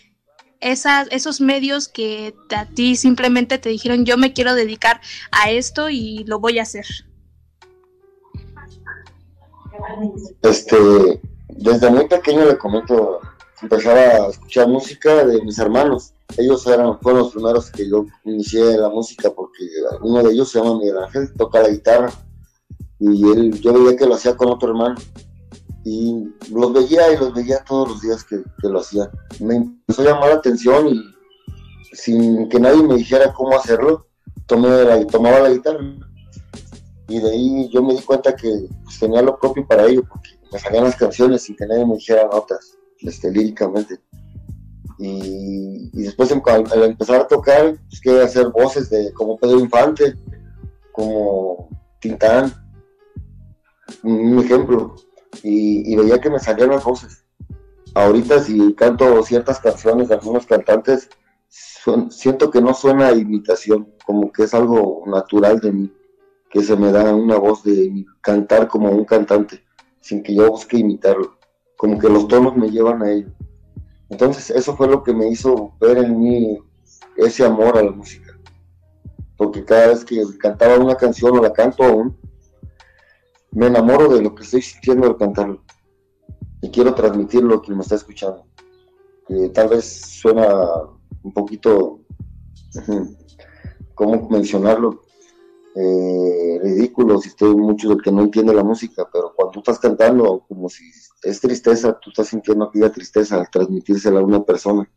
esas, 0.59 1.07
esos 1.12 1.41
medios 1.41 1.88
que 1.88 2.35
a 2.55 2.65
ti 2.65 2.95
simplemente 2.95 3.57
te 3.57 3.69
dijeron 3.69 4.05
yo 4.05 4.17
me 4.17 4.33
quiero 4.33 4.55
dedicar 4.55 5.01
a 5.31 5.51
esto 5.51 5.89
y 5.89 6.24
lo 6.25 6.39
voy 6.39 6.59
a 6.59 6.63
hacer? 6.63 6.85
Este, 10.41 11.21
desde 11.50 11.89
muy 11.89 12.07
pequeño 12.07 12.45
le 12.45 12.57
comento, 12.57 13.19
empezaba 13.62 14.00
a 14.00 14.29
escuchar 14.29 14.67
música 14.67 15.25
de 15.25 15.41
mis 15.41 15.59
hermanos. 15.59 16.13
Ellos 16.38 16.65
eran, 16.67 17.00
fueron 17.00 17.21
los 17.21 17.33
primeros 17.33 17.71
que 17.71 17.88
yo 17.88 18.05
inicié 18.24 18.77
la 18.77 18.89
música 18.89 19.29
porque 19.29 19.65
uno 20.01 20.24
de 20.24 20.33
ellos 20.33 20.51
se 20.51 20.59
llama 20.59 20.79
Miguel 20.79 20.97
Ángel, 20.97 21.33
toca 21.33 21.62
la 21.62 21.69
guitarra 21.69 22.12
y 23.00 23.29
él, 23.29 23.59
yo 23.62 23.74
veía 23.74 23.97
que 23.97 24.05
lo 24.05 24.15
hacía 24.15 24.35
con 24.35 24.50
otro 24.50 24.69
hermano 24.69 24.95
y 25.86 26.34
los 26.51 26.74
veía 26.74 27.13
y 27.13 27.18
los 27.18 27.32
veía 27.32 27.63
todos 27.63 27.89
los 27.89 28.01
días 28.01 28.24
que, 28.24 28.42
lo 28.63 28.80
hacía. 28.80 29.08
Me 29.39 29.58
empezó 29.58 30.01
a 30.01 30.06
llamar 30.06 30.30
la 30.30 30.36
atención 30.38 30.88
y 30.88 31.00
sin 31.94 32.50
que 32.50 32.60
nadie 32.60 32.82
me 32.82 32.96
dijera 32.96 33.32
cómo 33.32 33.56
hacerlo, 33.56 34.08
tomé 34.48 34.68
la, 34.68 35.06
tomaba 35.06 35.42
la 35.42 35.51
guitarra. 35.51 35.86
Y 37.08 37.20
de 37.20 37.30
ahí 37.30 37.70
yo 37.72 37.84
me 37.84 37.94
di 37.94 38.01
cuenta 38.01 38.36
que 38.36 38.68
pues, 38.84 39.00
tenía 39.00 39.22
lo 39.22 39.38
propio 39.38 39.65
para 39.68 39.86
ello, 39.86 40.04
porque 40.10 40.32
me 40.51 40.58
salían 40.58 40.86
las 40.86 40.96
canciones 40.96 41.44
sin 41.44 41.56
que 41.56 41.68
nadie 41.68 41.86
me 41.86 41.96
dijera 41.96 42.27
notas, 42.32 42.75
este, 43.01 43.30
líricamente. 43.30 44.00
Y, 44.98 45.92
después 46.01 46.32
em, 46.32 46.42
al, 46.48 46.84
empezar 46.84 47.22
a 47.22 47.27
tocar, 47.27 47.75
pues 47.89 48.01
quería 48.01 48.24
hacer 48.24 48.50
voces 48.50 48.89
de 48.89 49.13
como 49.13 49.38
Pedro 49.38 49.60
Infante, 49.60 50.15
como 50.92 51.70
Tintán, 52.00 52.51
un 54.01 54.39
ejemplo 54.39 54.96
y, 55.44 55.96
veía 55.96 56.20
que 56.20 56.30
me 56.30 56.39
salían 56.39 56.70
las 56.70 56.84
voces. 56.84 57.25
Ahorita 57.94 58.39
si 58.39 58.74
canto 58.74 59.24
ciertas 59.24 59.60
canciones 59.60 60.10
de 60.10 60.15
algunos 60.15 60.46
cantantes, 60.46 61.10
siento 62.10 62.50
que 62.51 62.62
no 62.62 62.74
suena 62.74 63.12
imitación, 63.12 63.94
como 64.06 64.32
que 64.32 64.44
es 64.44 64.54
algo 64.54 65.04
natural 65.08 65.60
de 65.60 65.72
mí, 65.72 65.94
que 66.50 66.62
se 66.62 66.75
me 66.75 66.92
da 66.92 67.13
una 67.13 67.38
voz 67.38 67.63
de 67.63 68.06
cantar 68.22 68.68
como 68.68 68.89
un 68.89 69.06
cantante, 69.06 69.63
sin 70.01 70.24
que 70.24 70.36
yo 70.36 70.50
busque 70.50 70.77
imitarlo, 70.77 71.38
como 71.77 71.98
que 72.00 72.10
los 72.10 72.27
tonos 72.27 72.56
me 72.56 72.70
llevan 72.70 73.01
a 73.01 73.12
ello. 73.12 73.32
Entonces 74.10 74.50
eso 74.50 74.75
fue 74.75 74.88
lo 74.88 75.04
que 75.04 75.13
me 75.13 75.30
hizo 75.30 75.74
ver 75.80 75.98
en 75.98 76.20
mí 76.20 76.60
ese 77.18 77.46
amor 77.46 77.77
a 77.77 77.84
la 77.84 77.92
música, 77.92 78.38
porque 79.38 79.63
cada 79.63 79.88
vez 79.88 80.04
que 80.04 80.22
cantaba 80.39 80.77
una 80.77 80.96
canción 80.96 81.38
o 81.38 81.42
la 81.42 81.54
canto 81.54 81.84
aún, 81.84 82.18
me 83.55 83.67
enamoro 83.67 84.13
de 84.13 84.21
lo 84.21 84.35
que 84.35 84.43
estoy 84.43 84.62
sintiendo 84.62 85.07
al 85.07 85.17
cantarlo 85.17 85.63
y 86.62 86.69
quiero 86.69 86.93
transmitirlo 86.93 87.55
a 87.55 87.62
quien 87.62 87.77
me 87.77 87.83
está 87.83 87.95
escuchando. 87.95 88.45
tal 89.53 89.69
vez 89.69 89.85
suena 89.85 90.68
un 91.24 91.33
poquito, 91.33 92.01
¿cómo 93.96 94.29
mencionarlo? 94.29 95.01
Eh, 95.74 96.59
ridículo 96.63 97.18
si 97.18 97.29
estoy 97.29 97.55
mucho 97.55 97.89
del 97.89 98.01
que 98.01 98.11
no 98.11 98.24
entiende 98.24 98.53
la 98.53 98.63
música, 98.63 99.09
pero 99.11 99.33
cuando 99.35 99.53
tú 99.53 99.59
estás 99.59 99.79
cantando, 99.79 100.46
como 100.48 100.70
si 100.70 100.89
es 101.24 101.39
tristeza, 101.39 101.98
tú 102.00 102.09
estás 102.09 102.27
sintiendo 102.27 102.65
aquella 102.65 102.91
tristeza 102.91 103.37
al 103.37 103.50
transmitírsela 103.50 104.20
a 104.20 104.24
una 104.24 104.44
persona 104.44 104.89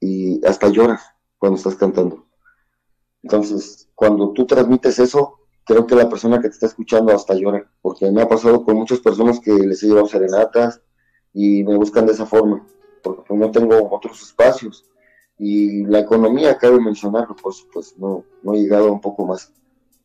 y 0.00 0.44
hasta 0.44 0.68
lloras 0.68 1.02
cuando 1.38 1.56
estás 1.56 1.76
cantando. 1.76 2.26
Entonces, 3.22 3.88
cuando 3.94 4.32
tú 4.32 4.44
transmites 4.44 4.98
eso, 4.98 5.45
creo 5.66 5.86
que 5.86 5.96
la 5.96 6.08
persona 6.08 6.40
que 6.40 6.48
te 6.48 6.54
está 6.54 6.66
escuchando 6.66 7.12
hasta 7.12 7.34
llora, 7.34 7.68
porque 7.82 8.10
me 8.10 8.22
ha 8.22 8.28
pasado 8.28 8.64
con 8.64 8.76
muchas 8.76 9.00
personas 9.00 9.40
que 9.40 9.52
les 9.52 9.82
he 9.82 9.88
llevado 9.88 10.06
serenatas 10.06 10.80
y 11.34 11.64
me 11.64 11.76
buscan 11.76 12.06
de 12.06 12.12
esa 12.12 12.24
forma, 12.24 12.64
porque 13.02 13.34
no 13.34 13.50
tengo 13.50 13.88
otros 13.90 14.22
espacios. 14.22 14.84
Y 15.38 15.84
la 15.84 15.98
economía, 15.98 16.56
cabe 16.56 16.80
mencionarlo, 16.80 17.34
pues, 17.42 17.66
pues 17.72 17.98
no, 17.98 18.24
no 18.42 18.54
he 18.54 18.60
llegado 18.60 18.92
un 18.92 19.00
poco 19.00 19.26
más. 19.26 19.52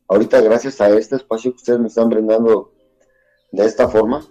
Ahorita, 0.08 0.40
gracias 0.40 0.80
a 0.80 0.90
este 0.90 1.16
espacio 1.16 1.52
que 1.52 1.56
ustedes 1.56 1.78
me 1.78 1.86
están 1.86 2.10
brindando 2.10 2.72
de 3.52 3.64
esta 3.64 3.88
forma, 3.88 4.26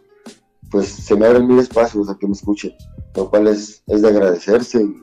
pues 0.69 0.89
se 0.89 1.15
me 1.15 1.25
abren 1.25 1.47
mil 1.47 1.59
espacios 1.59 2.09
a 2.09 2.17
que 2.17 2.27
me 2.27 2.33
escuchen, 2.33 2.73
lo 3.15 3.29
cual 3.29 3.47
es, 3.47 3.83
es 3.87 4.01
de 4.01 4.07
agradecerse 4.09 4.83
y 4.83 4.95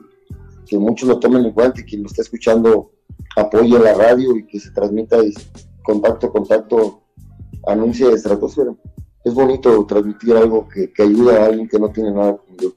que 0.67 0.77
muchos 0.77 1.09
lo 1.09 1.19
tomen 1.19 1.43
en 1.43 1.53
cuenta 1.53 1.81
y 1.81 1.85
quien 1.85 2.03
lo 2.03 2.07
está 2.07 2.21
escuchando 2.21 2.91
apoye 3.35 3.79
la 3.79 3.95
radio 3.95 4.37
y 4.37 4.45
que 4.45 4.59
se 4.59 4.71
transmita 4.71 5.17
contacto, 5.89 6.31
contacto, 6.31 7.01
anuncia 7.65 8.09
de 8.09 8.13
estratosfera. 8.13 8.75
Es 9.23 9.33
bonito 9.33 9.85
transmitir 9.87 10.35
algo 10.35 10.67
que, 10.67 10.91
ayuda 11.01 11.41
a 11.41 11.45
alguien 11.47 11.67
que 11.67 11.79
no 11.79 11.89
tiene 11.91 12.11
nada 12.11 12.37
con 12.37 12.57
yo. 12.57 12.73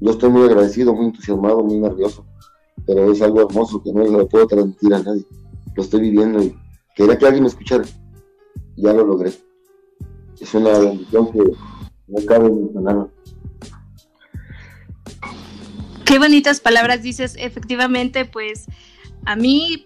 Yo 0.00 0.10
estoy 0.12 0.30
muy 0.30 0.44
agradecido, 0.44 0.94
muy 0.94 1.06
entusiasmado, 1.06 1.64
muy 1.64 1.80
nervioso, 1.80 2.24
pero 2.86 3.10
es 3.10 3.20
algo 3.20 3.40
hermoso 3.40 3.82
que 3.82 3.92
no 3.92 4.04
lo 4.04 4.28
puedo 4.28 4.46
transmitir 4.46 4.94
a 4.94 5.02
nadie. 5.02 5.26
Lo 5.74 5.82
estoy 5.82 6.02
viviendo 6.02 6.40
y 6.40 6.56
quería 6.94 7.18
que 7.18 7.26
alguien 7.26 7.42
me 7.42 7.48
escuchara. 7.48 7.84
Ya 8.76 8.92
lo 8.92 9.04
logré. 9.04 9.32
Es 10.40 10.54
una 10.54 10.78
bendición 10.78 11.32
que 11.32 11.40
no 12.06 12.26
cabe 12.26 12.48
mencionar. 12.48 13.08
Qué 16.04 16.18
bonitas 16.20 16.60
palabras 16.60 17.02
dices, 17.02 17.34
efectivamente, 17.38 18.24
pues 18.24 18.66
a 19.26 19.34
mí 19.34 19.84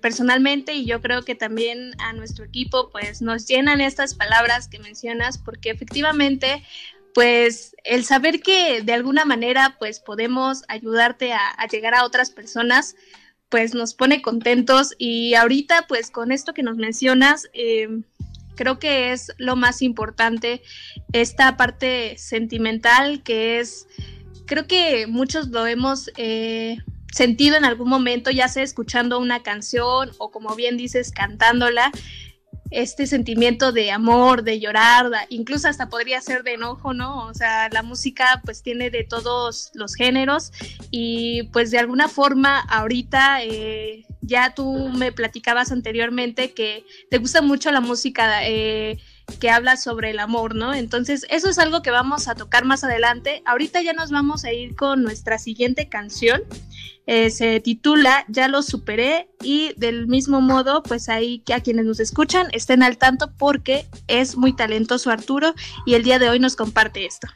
personalmente 0.00 0.74
y 0.74 0.86
yo 0.86 1.00
creo 1.02 1.22
que 1.22 1.34
también 1.34 1.90
a 1.98 2.12
nuestro 2.12 2.44
equipo 2.44 2.88
pues 2.90 3.20
nos 3.20 3.46
llenan 3.46 3.80
estas 3.80 4.14
palabras 4.14 4.68
que 4.68 4.78
mencionas 4.78 5.38
porque 5.38 5.70
efectivamente 5.70 6.62
pues 7.14 7.74
el 7.82 8.04
saber 8.04 8.40
que 8.40 8.82
de 8.82 8.92
alguna 8.92 9.24
manera 9.24 9.76
pues 9.80 9.98
podemos 9.98 10.62
ayudarte 10.68 11.32
a, 11.32 11.66
llegar 11.70 11.94
a 11.94 12.04
otras 12.04 12.30
personas 12.30 12.94
pues 13.48 13.74
nos 13.74 13.94
pone 13.94 14.22
contentos. 14.22 14.94
Y 14.98 15.34
ahorita 15.34 15.86
pues 15.88 16.10
con 16.10 16.30
esto 16.30 16.54
que 16.54 16.62
nos 16.62 16.76
mencionas 16.76 17.48
eh, 17.54 17.88
creo 18.54 18.78
que 18.78 19.12
es 19.12 19.32
lo 19.36 19.56
más 19.56 19.82
importante 19.82 20.62
esta 21.12 21.56
parte 21.56 22.16
sentimental 22.18 23.22
que 23.24 23.58
es 23.58 23.88
creo 24.46 24.68
que 24.68 25.08
muchos 25.08 25.48
lo 25.48 25.66
hemos 25.66 26.10
eh, 26.16 26.78
sentido 27.14 27.56
en 27.56 27.64
algún 27.64 27.88
momento, 27.88 28.32
ya 28.32 28.48
sea 28.48 28.64
escuchando 28.64 29.20
una 29.20 29.44
canción 29.44 30.10
o 30.18 30.32
como 30.32 30.56
bien 30.56 30.76
dices, 30.76 31.12
cantándola, 31.12 31.92
este 32.72 33.06
sentimiento 33.06 33.70
de 33.70 33.92
amor, 33.92 34.42
de 34.42 34.58
llorar, 34.58 35.08
incluso 35.28 35.68
hasta 35.68 35.88
podría 35.88 36.20
ser 36.20 36.42
de 36.42 36.54
enojo, 36.54 36.92
¿no? 36.92 37.26
O 37.26 37.32
sea, 37.32 37.68
la 37.68 37.84
música 37.84 38.42
pues 38.44 38.64
tiene 38.64 38.90
de 38.90 39.04
todos 39.04 39.70
los 39.74 39.94
géneros 39.94 40.50
y 40.90 41.44
pues 41.52 41.70
de 41.70 41.78
alguna 41.78 42.08
forma 42.08 42.58
ahorita 42.58 43.44
eh, 43.44 44.04
ya 44.20 44.52
tú 44.52 44.88
me 44.88 45.12
platicabas 45.12 45.70
anteriormente 45.70 46.52
que 46.52 46.84
te 47.10 47.18
gusta 47.18 47.42
mucho 47.42 47.70
la 47.70 47.80
música. 47.80 48.44
Eh, 48.44 48.98
que 49.40 49.50
habla 49.50 49.76
sobre 49.76 50.10
el 50.10 50.20
amor, 50.20 50.54
¿no? 50.54 50.74
Entonces, 50.74 51.26
eso 51.30 51.48
es 51.48 51.58
algo 51.58 51.82
que 51.82 51.90
vamos 51.90 52.28
a 52.28 52.34
tocar 52.34 52.64
más 52.64 52.84
adelante. 52.84 53.42
Ahorita 53.46 53.82
ya 53.82 53.92
nos 53.92 54.10
vamos 54.10 54.44
a 54.44 54.52
ir 54.52 54.76
con 54.76 55.02
nuestra 55.02 55.38
siguiente 55.38 55.88
canción. 55.88 56.42
Eh, 57.06 57.30
se 57.30 57.60
titula 57.60 58.24
Ya 58.28 58.48
lo 58.48 58.62
superé 58.62 59.28
y 59.42 59.74
del 59.76 60.06
mismo 60.06 60.40
modo, 60.40 60.82
pues 60.82 61.08
ahí 61.08 61.40
que 61.40 61.52
a 61.52 61.60
quienes 61.60 61.84
nos 61.84 62.00
escuchan 62.00 62.48
estén 62.52 62.82
al 62.82 62.96
tanto 62.96 63.32
porque 63.36 63.86
es 64.08 64.36
muy 64.36 64.54
talentoso 64.54 65.10
Arturo 65.10 65.54
y 65.84 65.94
el 65.94 66.02
día 66.02 66.18
de 66.18 66.30
hoy 66.30 66.40
nos 66.40 66.56
comparte 66.56 67.04
esto. 67.04 67.28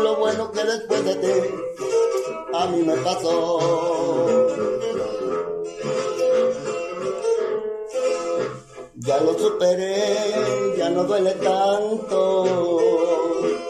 Lo 0.00 0.16
bueno 0.16 0.50
que 0.52 0.64
después 0.64 1.04
de 1.04 1.14
ti 1.16 1.68
a 2.52 2.66
mí 2.66 2.82
me 2.82 2.96
pasó. 2.96 3.58
Ya 8.96 9.20
lo 9.20 9.38
superé, 9.38 10.74
ya 10.76 10.90
no 10.90 11.04
duele 11.04 11.32
tanto. 11.32 12.78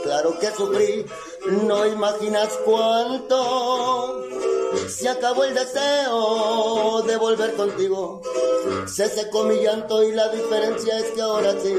Claro 0.03 0.39
que 0.41 0.51
sufrí, 0.53 1.07
no 1.67 1.87
imaginas 1.87 2.49
cuánto. 2.65 4.25
Se 4.89 5.09
acabó 5.09 5.45
el 5.45 5.55
deseo 5.55 7.03
de 7.03 7.17
volver 7.17 7.55
contigo. 7.55 8.23
Se 8.87 9.09
secó 9.09 9.45
mi 9.45 9.57
llanto 9.57 10.03
y 10.03 10.13
la 10.13 10.29
diferencia 10.29 10.99
es 10.99 11.11
que 11.13 11.23
ahora 11.23 11.55
sí 11.63 11.75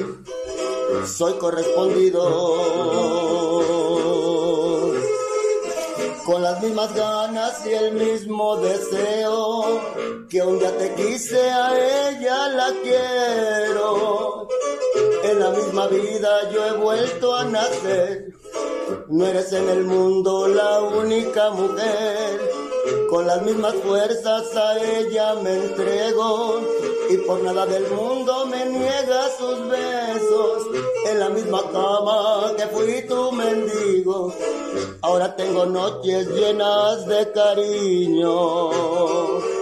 soy 1.08 1.34
correspondido. 1.34 3.29
Con 6.40 6.46
las 6.46 6.64
mismas 6.64 6.96
ganas 6.96 7.66
y 7.66 7.74
el 7.74 7.92
mismo 7.96 8.56
deseo 8.56 9.82
que 10.30 10.42
un 10.42 10.58
día 10.58 10.72
te 10.78 10.96
quise 10.96 11.52
a 11.52 12.12
ella 12.12 12.48
la 12.48 12.72
quiero. 12.82 14.48
En 15.26 15.38
la 15.38 15.50
misma 15.50 15.88
vida 15.88 16.50
yo 16.50 16.66
he 16.66 16.78
vuelto 16.78 17.36
a 17.36 17.44
nacer. 17.44 18.32
No 19.10 19.28
eres 19.28 19.52
en 19.52 19.68
el 19.68 19.84
mundo 19.84 20.48
la 20.48 20.82
única 20.82 21.50
mujer 21.50 22.69
con 23.10 23.28
las 23.28 23.42
mismas 23.42 23.74
fuerzas 23.76 24.56
a 24.56 24.78
ella 24.78 25.36
me 25.36 25.54
entrego 25.54 26.62
y 27.10 27.18
por 27.18 27.42
nada 27.44 27.66
del 27.66 27.88
mundo 27.90 28.46
me 28.46 28.66
niega 28.66 29.30
sus 29.38 29.68
besos. 29.68 30.68
En 31.08 31.20
la 31.20 31.30
misma 31.30 31.62
cama 31.72 32.54
que 32.56 32.68
fui 32.68 33.02
tu 33.08 33.32
mendigo, 33.32 34.34
ahora 35.02 35.36
tengo 35.36 35.66
noches 35.66 36.28
llenas 36.30 37.06
de 37.08 37.32
cariño. 37.32 38.70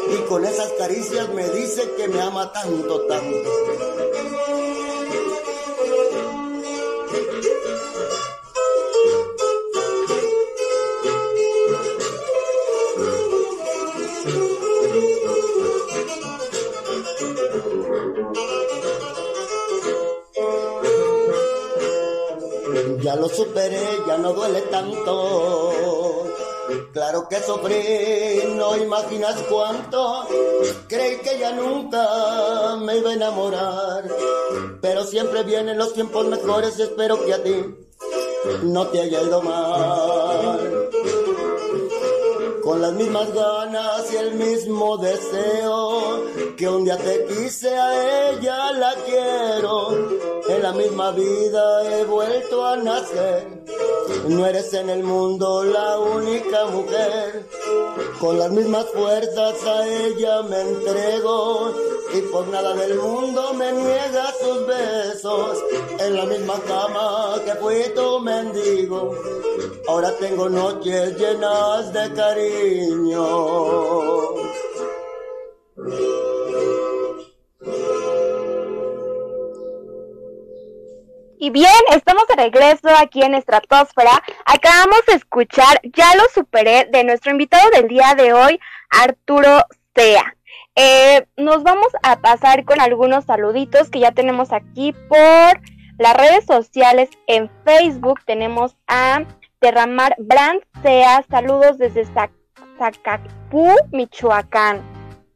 Y 0.10 0.18
con 0.28 0.46
esas 0.46 0.72
caricias 0.74 1.30
me 1.30 1.48
dice 1.50 1.94
que 1.98 2.08
me 2.08 2.22
ama 2.22 2.52
tanto, 2.52 3.02
tanto. 3.02 4.07
Ya 23.02 23.16
lo 23.16 23.28
superé, 23.30 23.82
ya 24.08 24.18
no 24.18 24.34
duele 24.34 24.62
tanto. 24.62 26.24
Claro 26.94 27.28
que 27.30 27.40
sufrí, 27.40 28.56
no 28.56 28.76
imaginas 28.78 29.36
cuánto. 29.50 30.28
Creí 30.88 31.18
que 31.18 31.40
ya 31.40 31.52
nunca 31.52 32.76
me 32.78 32.98
iba 32.98 33.12
a 33.12 33.14
enamorar. 33.14 34.04
Pero 34.82 35.04
siempre 35.04 35.44
vienen 35.44 35.78
los 35.78 35.94
tiempos 35.94 36.28
mejores 36.28 36.78
y 36.80 36.84
espero 36.84 37.24
que 37.26 37.34
a 37.34 37.44
ti 37.44 37.66
no 38.64 38.88
te 38.88 39.02
haya 39.02 39.22
ido 39.22 39.42
mal 39.42 40.90
con 42.68 42.82
las 42.82 42.92
mismas 42.94 43.34
ganas 43.34 44.12
y 44.12 44.16
el 44.18 44.34
mismo 44.34 44.98
deseo 44.98 46.26
que 46.58 46.68
un 46.68 46.84
día 46.84 46.98
te 46.98 47.24
quise 47.26 47.74
a 47.74 48.32
ella 48.32 48.74
la 48.74 48.94
quiero 49.06 50.17
en 50.50 50.64
la 50.64 50.72
misma 50.72 51.12
vida 51.12 52.00
he 52.00 52.06
vuelto 52.06 52.66
a 52.66 52.78
nacer. 52.78 53.48
No 54.28 54.46
eres 54.46 54.74
en 54.74 54.90
el 54.90 55.04
mundo 55.04 55.64
la 55.64 56.00
única 56.00 56.66
mujer. 56.66 57.46
Con 58.20 58.40
las 58.40 58.52
mismas 58.52 58.86
fuerzas 58.94 59.64
a 59.66 59.88
ella 59.88 60.44
me 60.44 60.62
entrego. 60.62 61.74
Y 62.14 62.22
por 62.32 62.48
nada 62.48 62.74
del 62.76 62.96
mundo 62.96 63.54
me 63.54 63.72
niega 63.74 64.34
sus 64.42 64.66
besos. 64.66 65.64
En 66.00 66.16
la 66.16 66.26
misma 66.26 66.60
cama 66.68 67.36
que 67.46 67.54
fui 67.56 67.84
tu 67.96 68.20
mendigo. 68.20 69.14
Ahora 69.88 70.12
tengo 70.18 70.50
noches 70.50 71.18
llenas 71.18 71.94
de 71.94 72.14
cariño 72.14 73.28
Y 81.48 81.50
bien, 81.50 81.72
estamos 81.96 82.28
de 82.28 82.36
regreso 82.36 82.90
aquí 83.00 83.22
en 83.22 83.34
Estratosfera. 83.34 84.22
Acabamos 84.46 85.06
de 85.08 85.14
escuchar 85.14 85.80
Ya 85.96 86.14
lo 86.16 86.24
superé 86.34 86.90
de 86.92 87.06
nuestro 87.06 87.32
invitado 87.32 87.70
del 87.70 87.88
día 87.88 88.16
de 88.18 88.34
hoy, 88.34 88.60
Arturo 88.90 89.64
Sea. 89.96 90.36
Eh, 90.76 91.26
nos 91.38 91.64
vamos 91.64 91.88
a 92.04 92.20
pasar 92.20 92.66
con 92.66 92.82
algunos 92.82 93.24
saluditos 93.24 93.90
que 93.90 94.02
ya 94.02 94.12
tenemos 94.12 94.52
aquí 94.52 94.92
por 95.08 95.62
las 95.98 96.18
redes 96.18 96.46
sociales. 96.46 97.10
En 97.28 97.50
Facebook 97.64 98.20
tenemos 98.26 98.76
a 98.86 99.24
Derramar 99.62 100.16
Brand 100.18 100.60
Sea. 100.84 101.24
Saludos 101.30 101.78
desde 101.78 102.06
Zacacú, 102.78 103.70
Michoacán. 103.94 104.82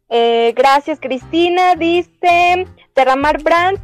Eh, 0.09 0.51
gracias, 0.57 0.99
Cristina. 0.99 1.75
Dice 1.75 2.67
Derramar 2.95 3.41
Brand 3.41 3.79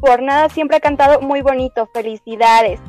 por 0.00 0.22
nada, 0.22 0.48
siempre 0.48 0.76
ha 0.76 0.80
cantado 0.80 1.20
muy 1.20 1.42
bonito. 1.42 1.88
Felicidades. 1.92 2.80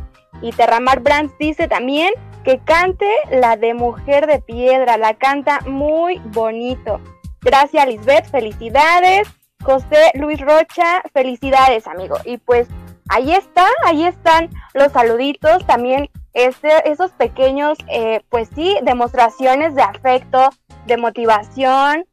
Y 0.42 0.52
Terramar 0.52 1.02
Brands 1.02 1.34
dice 1.40 1.68
también 1.68 2.12
que 2.44 2.60
cante 2.60 3.10
la 3.32 3.58
de 3.58 3.74
Mujer 3.74 4.28
de 4.28 4.40
Piedra. 4.40 4.98
La 4.98 5.16
canta 5.16 5.60
muy 5.68 6.20
bonito. 6.26 7.00
Gracias, 7.42 7.88
Lisbeth. 7.88 8.30
Felicidades. 8.30 9.28
José 9.64 10.12
Luis 10.14 10.40
Rocha, 10.40 11.02
felicidades, 11.14 11.88
amigo. 11.88 12.18
Y 12.26 12.38
pues 12.38 12.68
ahí 13.10 13.34
está, 13.34 13.66
ahí 13.86 14.06
están 14.06 14.50
los 14.74 14.92
saluditos. 14.92 15.66
También 15.66 16.10
ese, 16.34 16.84
esos 16.86 17.12
pequeños, 17.12 17.78
eh, 17.88 18.22
pues 18.30 18.50
sí, 18.56 18.78
demostraciones 18.84 19.76
de 19.76 19.82
afecto, 19.82 20.50
de 20.86 20.98
motivación, 20.98 22.06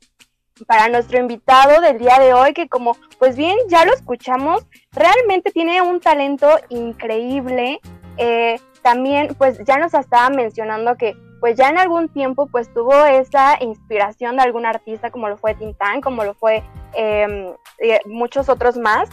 para 0.67 0.89
nuestro 0.89 1.19
invitado 1.19 1.81
del 1.81 1.99
día 1.99 2.19
de 2.19 2.33
hoy, 2.33 2.53
que 2.53 2.69
como 2.69 2.97
pues 3.19 3.37
bien 3.37 3.57
ya 3.69 3.85
lo 3.85 3.93
escuchamos, 3.93 4.67
realmente 4.93 5.51
tiene 5.51 5.83
un 5.83 6.01
talento 6.01 6.49
increíble. 6.69 7.81
Eh, 8.17 8.61
también 8.83 9.35
pues 9.37 9.59
ya 9.65 9.79
nos 9.79 9.95
estaba 9.95 10.31
mencionando 10.31 10.97
que 10.97 11.17
pues 11.41 11.57
ya 11.57 11.69
en 11.69 11.79
algún 11.79 12.09
tiempo 12.09 12.47
pues 12.47 12.73
tuvo 12.73 12.95
esa 13.05 13.57
inspiración 13.61 14.37
de 14.37 14.43
algún 14.43 14.67
artista 14.67 15.11
como 15.11 15.29
lo 15.29 15.37
fue 15.37 15.55
Tintán, 15.55 16.01
como 16.01 16.25
lo 16.25 16.35
fue 16.35 16.63
em, 16.93 17.53
muchos 18.07 18.49
otros 18.49 18.77
más. 18.77 19.09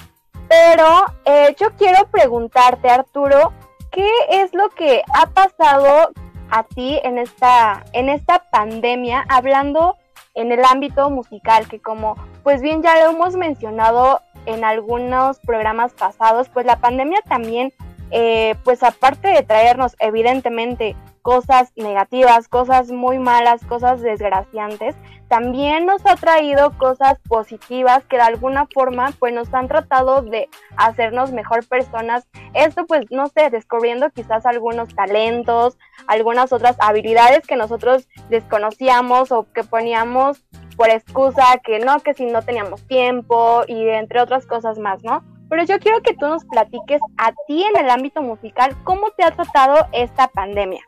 Pero 0.48 1.06
eh, 1.26 1.56
yo 1.60 1.72
quiero 1.78 2.06
preguntarte 2.12 2.90
Arturo, 2.90 3.54
¿qué 3.92 4.10
es 4.30 4.54
lo 4.54 4.70
que 4.70 5.02
ha 5.14 5.28
pasado 5.28 6.12
a 6.50 6.64
ti 6.64 7.00
en 7.04 7.18
esta, 7.18 7.84
en 7.94 8.10
esta 8.10 8.50
pandemia 8.52 9.26
hablando 9.30 9.96
en 10.42 10.52
el 10.52 10.64
ámbito 10.66 11.10
musical, 11.10 11.68
que 11.68 11.80
como 11.80 12.16
pues 12.44 12.62
bien 12.62 12.82
ya 12.82 12.96
lo 13.04 13.12
hemos 13.12 13.36
mencionado 13.36 14.22
en 14.46 14.64
algunos 14.64 15.40
programas 15.40 15.94
pasados, 15.94 16.50
pues 16.50 16.66
la 16.66 16.78
pandemia 16.78 17.20
también, 17.28 17.74
eh, 18.12 18.56
pues 18.64 18.84
aparte 18.84 19.30
de 19.30 19.44
traernos 19.44 19.96
evidentemente 20.00 20.96
cosas 21.22 21.72
negativas, 21.76 22.48
cosas 22.48 22.92
muy 22.92 23.20
malas, 23.20 23.64
cosas 23.66 24.02
desgraciantes, 24.02 24.96
también 25.28 25.86
nos 25.86 26.06
ha 26.06 26.16
traído 26.16 26.78
cosas 26.78 27.18
positivas 27.28 28.04
que 28.06 28.18
de 28.18 28.24
alguna 28.24 28.68
forma 28.74 29.14
pues 29.20 29.34
nos 29.34 29.54
han 29.54 29.68
tratado 29.68 30.24
de 30.24 30.50
hacernos 30.76 31.32
mejor 31.32 31.66
personas. 31.68 32.28
Esto 32.54 32.86
pues 32.86 33.06
no 33.12 33.28
sé, 33.28 33.50
descubriendo 33.50 34.10
quizás 34.10 34.46
algunos 34.46 34.94
talentos, 34.94 35.78
algunas 36.08 36.52
otras 36.52 36.76
habilidades 36.80 37.46
que 37.48 37.56
nosotros 37.56 38.08
desconocíamos 38.30 39.32
o 39.32 39.48
que 39.54 39.64
poníamos 39.64 40.44
por 40.76 40.90
excusa 40.90 41.44
que 41.64 41.80
no, 41.80 42.00
que 42.00 42.14
si 42.14 42.26
no 42.26 42.42
teníamos 42.42 42.86
tiempo 42.88 43.62
y 43.68 43.88
entre 43.88 44.22
otras 44.22 44.46
cosas 44.46 44.80
más, 44.80 45.04
¿no? 45.04 45.24
Pero 45.52 45.66
yo 45.66 45.80
quiero 45.80 46.02
que 46.02 46.14
tú 46.14 46.26
nos 46.28 46.46
platiques 46.46 47.02
a 47.18 47.34
ti 47.46 47.62
en 47.62 47.84
el 47.84 47.90
ámbito 47.90 48.22
musical 48.22 48.74
cómo 48.86 49.08
te 49.18 49.26
ha 49.26 49.32
tratado 49.32 49.86
esta 49.92 50.30
pandemia. 50.30 50.80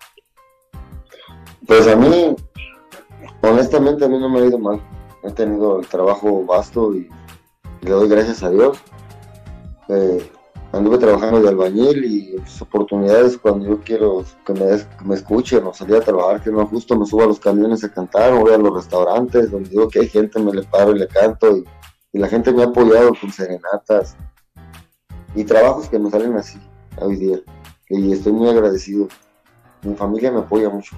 Pues 1.67 1.85
a 1.85 1.97
mí, 1.97 2.33
honestamente, 3.41 4.05
a 4.05 4.07
mí 4.07 4.17
no 4.17 4.29
me 4.29 4.39
ha 4.39 4.45
ido 4.45 4.57
mal. 4.57 4.81
He 5.21 5.31
tenido 5.31 5.81
el 5.81 5.87
trabajo 5.87 6.45
vasto 6.45 6.95
y, 6.95 7.09
le 7.81 7.91
doy 7.91 8.07
gracias 8.07 8.41
a 8.41 8.51
Dios. 8.51 8.81
Eh, 9.89 10.31
anduve 10.71 10.97
trabajando 10.97 11.41
de 11.41 11.49
albañil 11.49 12.05
y 12.05 12.37
sus 12.45 12.61
oportunidades 12.61 13.37
cuando 13.37 13.67
yo 13.67 13.81
quiero 13.81 14.23
que 14.45 14.53
me, 14.53 14.65
me 15.03 15.15
escuchen 15.15 15.67
o 15.67 15.73
salir 15.73 15.97
a 15.97 16.01
trabajar, 16.01 16.41
que 16.41 16.51
no 16.51 16.65
justo 16.67 16.97
me 16.97 17.05
subo 17.05 17.23
a 17.23 17.27
los 17.27 17.39
camiones 17.41 17.83
a 17.83 17.91
cantar 17.91 18.31
o 18.31 18.39
voy 18.39 18.53
a 18.53 18.57
los 18.57 18.73
restaurantes 18.73 19.51
donde 19.51 19.71
digo 19.71 19.89
que 19.89 19.99
hay 19.99 20.07
gente, 20.07 20.39
me 20.39 20.53
le 20.53 20.63
paro 20.63 20.95
y 20.95 20.99
le 20.99 21.07
canto 21.09 21.57
y, 21.57 21.65
la 22.13 22.27
gente 22.27 22.53
me 22.53 22.61
ha 22.61 22.67
apoyado 22.67 23.11
con 23.19 23.31
serenatas 23.31 24.15
y 25.35 25.43
trabajos 25.43 25.89
que 25.89 25.99
me 25.99 26.09
salen 26.09 26.35
así 26.35 26.59
hoy 26.99 27.15
día 27.17 27.39
y 27.89 28.11
estoy 28.11 28.33
muy 28.33 28.49
agradecido. 28.49 29.07
Mi 29.83 29.95
familia 29.95 30.31
me 30.31 30.39
apoya 30.39 30.69
mucho 30.69 30.95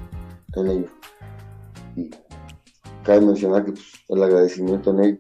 en 0.56 0.68
ello 0.68 0.88
y 1.96 2.12
cabe 3.04 3.22
mencionar 3.22 3.66
que 3.66 3.72
pues, 3.72 3.92
el 4.10 4.24
agradecimiento 4.24 4.92
en 4.92 5.00
ello. 5.00 5.18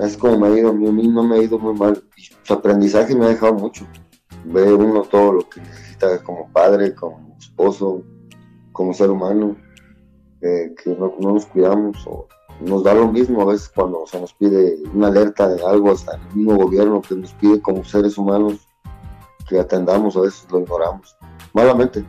es 0.00 0.16
como 0.16 0.38
me 0.38 0.48
ha 0.48 0.58
ido, 0.58 0.70
a 0.70 0.72
mí 0.72 1.08
no 1.08 1.22
me 1.22 1.36
ha 1.36 1.42
ido 1.42 1.58
muy 1.58 1.74
mal 1.74 2.02
su 2.48 2.54
aprendizaje 2.54 3.14
me 3.14 3.26
ha 3.26 3.28
dejado 3.28 3.52
mucho. 3.52 3.86
Ve 4.46 4.72
uno 4.72 5.02
todo 5.02 5.32
lo 5.32 5.48
que 5.50 5.60
necesita 5.60 6.22
como 6.22 6.50
padre, 6.50 6.94
como 6.94 7.36
esposo, 7.38 8.02
como 8.72 8.94
ser 8.94 9.10
humano, 9.10 9.54
que 10.40 10.74
no, 10.98 11.14
nos 11.20 11.44
cuidamos 11.44 12.06
o 12.06 12.26
nos 12.60 12.82
da 12.82 12.94
lo 12.94 13.10
mismo 13.10 13.42
a 13.42 13.46
veces 13.46 13.68
cuando 13.68 14.04
se 14.06 14.20
nos 14.20 14.32
pide 14.34 14.78
una 14.92 15.08
alerta 15.08 15.48
de 15.48 15.62
algo, 15.64 15.92
hasta 15.92 16.16
el 16.16 16.36
mismo 16.36 16.56
gobierno 16.56 17.00
que 17.00 17.14
nos 17.14 17.32
pide 17.34 17.60
como 17.60 17.84
seres 17.84 18.18
humanos 18.18 18.68
que 19.48 19.58
atendamos, 19.58 20.16
a 20.16 20.20
veces 20.20 20.46
lo 20.50 20.60
ignoramos, 20.60 21.16
malamente, 21.52 22.04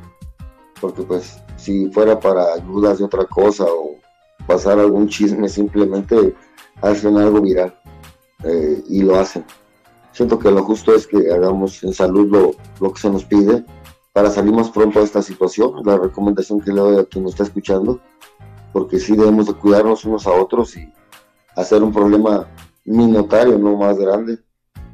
porque 0.81 1.03
pues 1.03 1.41
si 1.57 1.89
fuera 1.91 2.19
para 2.19 2.53
ayudas 2.53 2.99
de 2.99 3.05
otra 3.05 3.25
cosa 3.25 3.65
o 3.65 3.95
pasar 4.47 4.79
algún 4.79 5.07
chisme, 5.07 5.47
simplemente 5.47 6.35
hacen 6.81 7.17
algo 7.17 7.41
viral 7.41 7.77
eh, 8.43 8.83
y 8.87 9.03
lo 9.03 9.17
hacen. 9.17 9.45
Siento 10.11 10.39
que 10.39 10.51
lo 10.51 10.63
justo 10.63 10.93
es 10.93 11.05
que 11.05 11.31
hagamos 11.31 11.83
en 11.83 11.93
salud 11.93 12.27
lo, 12.29 12.51
lo 12.79 12.93
que 12.93 12.99
se 12.99 13.09
nos 13.09 13.23
pide 13.23 13.63
para 14.11 14.31
salir 14.31 14.53
más 14.53 14.69
pronto 14.69 14.99
de 14.99 15.05
esta 15.05 15.21
situación, 15.21 15.81
la 15.85 15.97
recomendación 15.97 16.59
que 16.59 16.71
le 16.71 16.81
doy 16.81 16.97
a 16.97 17.05
quien 17.05 17.23
nos 17.23 17.33
está 17.33 17.43
escuchando, 17.43 17.99
porque 18.73 18.99
sí 18.99 19.15
debemos 19.15 19.47
de 19.47 19.53
cuidarnos 19.53 20.05
unos 20.05 20.27
a 20.27 20.31
otros 20.31 20.75
y 20.77 20.91
hacer 21.55 21.83
un 21.83 21.91
problema 21.91 22.47
minotario, 22.85 23.57
no 23.57 23.77
más 23.77 23.97
grande, 23.97 24.39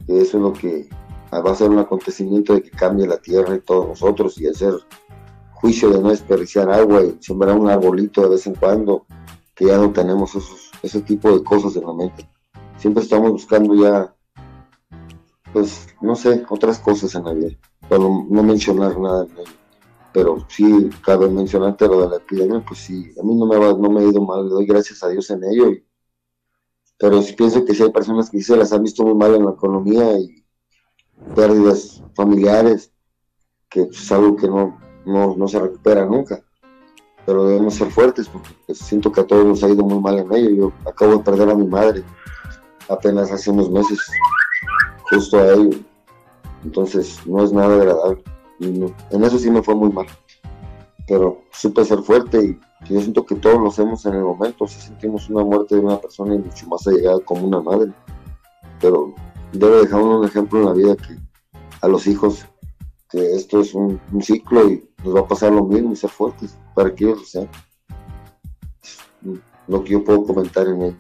que 0.06 0.22
eso 0.22 0.38
es 0.38 0.44
lo 0.44 0.54
que 0.54 0.90
va 1.32 1.52
a 1.52 1.56
ser 1.56 1.70
un 1.70 1.80
acontecimiento 1.80 2.54
de 2.54 2.64
que 2.64 2.72
cambie 2.72 3.08
la 3.08 3.18
tierra 3.18 3.56
y 3.56 3.60
todos 3.60 3.88
nosotros 3.88 4.40
y 4.40 4.48
hacer 4.48 4.74
juicio 5.52 5.90
de 5.90 6.02
no 6.02 6.10
desperdiciar 6.10 6.70
agua 6.70 7.04
y 7.04 7.18
sembrar 7.20 7.58
un 7.58 7.70
arbolito 7.70 8.22
de 8.22 8.30
vez 8.30 8.48
en 8.48 8.56
cuando, 8.56 9.06
que 9.54 9.66
ya 9.66 9.78
no 9.78 9.92
tenemos 9.92 10.36
esos, 10.36 10.72
ese 10.82 11.02
tipo 11.02 11.32
de 11.32 11.44
cosas 11.44 11.76
en 11.76 11.86
la 11.86 11.94
mente. 11.94 12.30
Siempre 12.78 13.04
estamos 13.04 13.32
buscando 13.32 13.74
ya 13.76 14.16
pues, 15.56 15.88
no 16.02 16.18
sé, 16.18 16.44
otras 16.50 16.80
cosas 16.80 17.16
en 17.16 17.24
la 17.24 17.34
vida, 17.34 17.56
para 17.88 18.02
no, 18.02 18.44
mencionar 18.44 19.00
nada 19.00 19.24
en 19.24 19.32
ello. 19.38 19.52
Pero 20.16 20.38
sí, 20.48 20.90
cabe 21.04 21.30
mencionarte 21.30 21.90
lo 21.90 22.04
de 22.04 22.10
la 22.10 22.16
epidemia, 22.16 22.64
pues 22.66 22.80
sí, 22.80 23.12
a 23.20 23.24
mí 23.24 23.36
no 23.36 23.46
me, 23.46 23.58
va, 23.58 23.74
no 23.74 23.90
me 23.90 24.00
ha 24.00 24.04
ido 24.06 24.22
mal, 24.22 24.48
le 24.48 24.54
doy 24.54 24.66
gracias 24.66 25.04
a 25.04 25.10
Dios 25.10 25.30
en 25.30 25.44
ello. 25.44 25.74
pero 26.98 27.22
sí 27.22 27.34
pienso 27.34 27.66
que 27.66 27.76
sí 27.76 27.84
hay 27.84 27.92
personas 27.92 28.30
que 28.30 28.42
se 28.42 28.56
las 28.56 28.72
han 28.72 28.84
visto 28.84 29.04
muy 29.04 29.14
mal 29.14 29.36
en 29.36 29.44
la 29.44 29.52
economía 29.52 30.18
y 30.18 30.46
pérdidas 31.36 32.02
familiares, 32.16 32.94
que 33.70 33.82
es 33.82 34.10
algo 34.10 34.38
que 34.38 34.48
no, 34.48 34.80
no, 35.06 35.48
se 35.50 35.60
recupera 35.60 36.06
nunca. 36.06 36.42
Pero 37.26 37.46
debemos 37.48 37.74
ser 37.74 37.92
fuertes 37.92 38.30
porque 38.30 38.52
pues, 38.68 38.78
siento 38.78 39.12
que 39.12 39.20
a 39.20 39.28
todos 39.28 39.46
nos 39.46 39.64
ha 39.66 39.70
ido 39.70 39.84
muy 39.84 40.00
mal 40.00 40.18
en 40.18 40.34
ello. 40.34 40.56
Yo 40.56 40.90
acabo 40.90 41.18
de 41.18 41.24
perder 41.24 41.50
a 41.50 41.56
mi 41.56 41.68
madre 41.68 42.06
apenas 42.88 43.34
hace 43.34 43.52
unos 43.52 43.70
meses 43.70 44.00
justo 45.10 45.38
a 45.40 45.54
ello. 45.56 45.78
Entonces 46.64 47.20
no 47.28 47.44
es 47.44 47.52
nada 47.52 47.76
agradable. 47.76 48.24
Y 48.60 48.68
en 48.68 49.24
eso 49.24 49.38
sí 49.38 49.50
me 49.52 49.64
fue 49.64 49.76
muy 49.76 49.90
mal. 49.90 50.08
Pero 51.08 51.42
supe 51.52 51.86
ser 51.86 52.00
fuerte 52.00 52.44
y 52.44 52.94
yo 52.94 53.00
siento 53.02 53.26
que 53.26 53.36
todos 53.36 53.60
lo 53.60 53.68
hacemos 53.68 54.06
en 54.06 54.16
el 54.16 54.24
momento. 54.24 54.68
Si 54.68 54.80
sentimos 54.80 55.30
una 55.30 55.44
muerte 55.44 55.76
de 55.76 55.82
una 55.82 55.98
persona 55.98 56.36
y 56.36 56.40
mucho 56.40 56.68
más 56.68 56.86
allegada 56.88 57.20
como 57.20 57.48
una 57.48 57.62
madre. 57.62 57.92
Pero 58.80 59.14
debe 59.52 59.82
dejar 59.82 60.02
un 60.02 60.26
ejemplo 60.26 60.60
en 60.60 60.66
la 60.66 60.74
vida 60.74 60.96
que 60.96 61.18
a 61.82 61.88
los 61.88 62.08
hijos 62.08 62.46
que 63.10 63.36
esto 63.36 63.62
es 63.62 63.74
un, 63.74 64.00
ciclo 64.22 64.70
y 64.70 64.84
nos 65.04 65.16
va 65.16 65.20
a 65.22 65.28
pasar 65.28 65.52
lo 65.52 65.64
mismo 65.64 65.94
y 65.94 65.96
ser 65.96 66.10
fuertes 66.10 66.58
para 66.74 66.94
que 66.94 67.06
ellos 67.06 67.20
lo 67.20 67.26
sean. 67.26 67.50
Lo 69.68 69.84
que 69.84 69.92
yo 69.92 70.04
puedo 70.04 70.24
comentar 70.26 70.68
en 70.68 70.82
ello. 70.82 70.98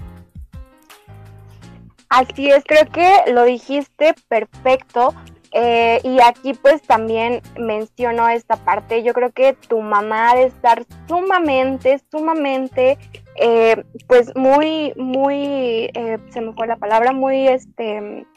Así 2.10 2.50
es, 2.50 2.64
creo 2.64 2.90
que 2.92 3.32
lo 3.34 3.44
dijiste 3.44 4.16
perfecto. 4.28 5.14
Eh, 5.58 6.02
y 6.04 6.20
aquí 6.22 6.54
pues 6.54 6.82
también 6.82 7.42
menciono 7.58 8.28
esta 8.28 8.58
parte, 8.58 9.04
yo 9.04 9.14
creo 9.14 9.32
que 9.32 9.54
tu 9.54 9.80
mamá 9.80 10.36
debe 10.36 10.48
estar 10.48 10.84
sumamente, 11.08 12.02
sumamente, 12.12 12.98
eh, 13.36 13.86
pues 14.06 14.36
muy, 14.36 14.92
muy, 14.98 15.90
eh, 15.94 16.20
se 16.32 16.42
me 16.42 16.52
fue 16.52 16.68
la 16.68 16.76
palabra, 16.76 17.14
muy, 17.14 17.48
este, 17.48 18.28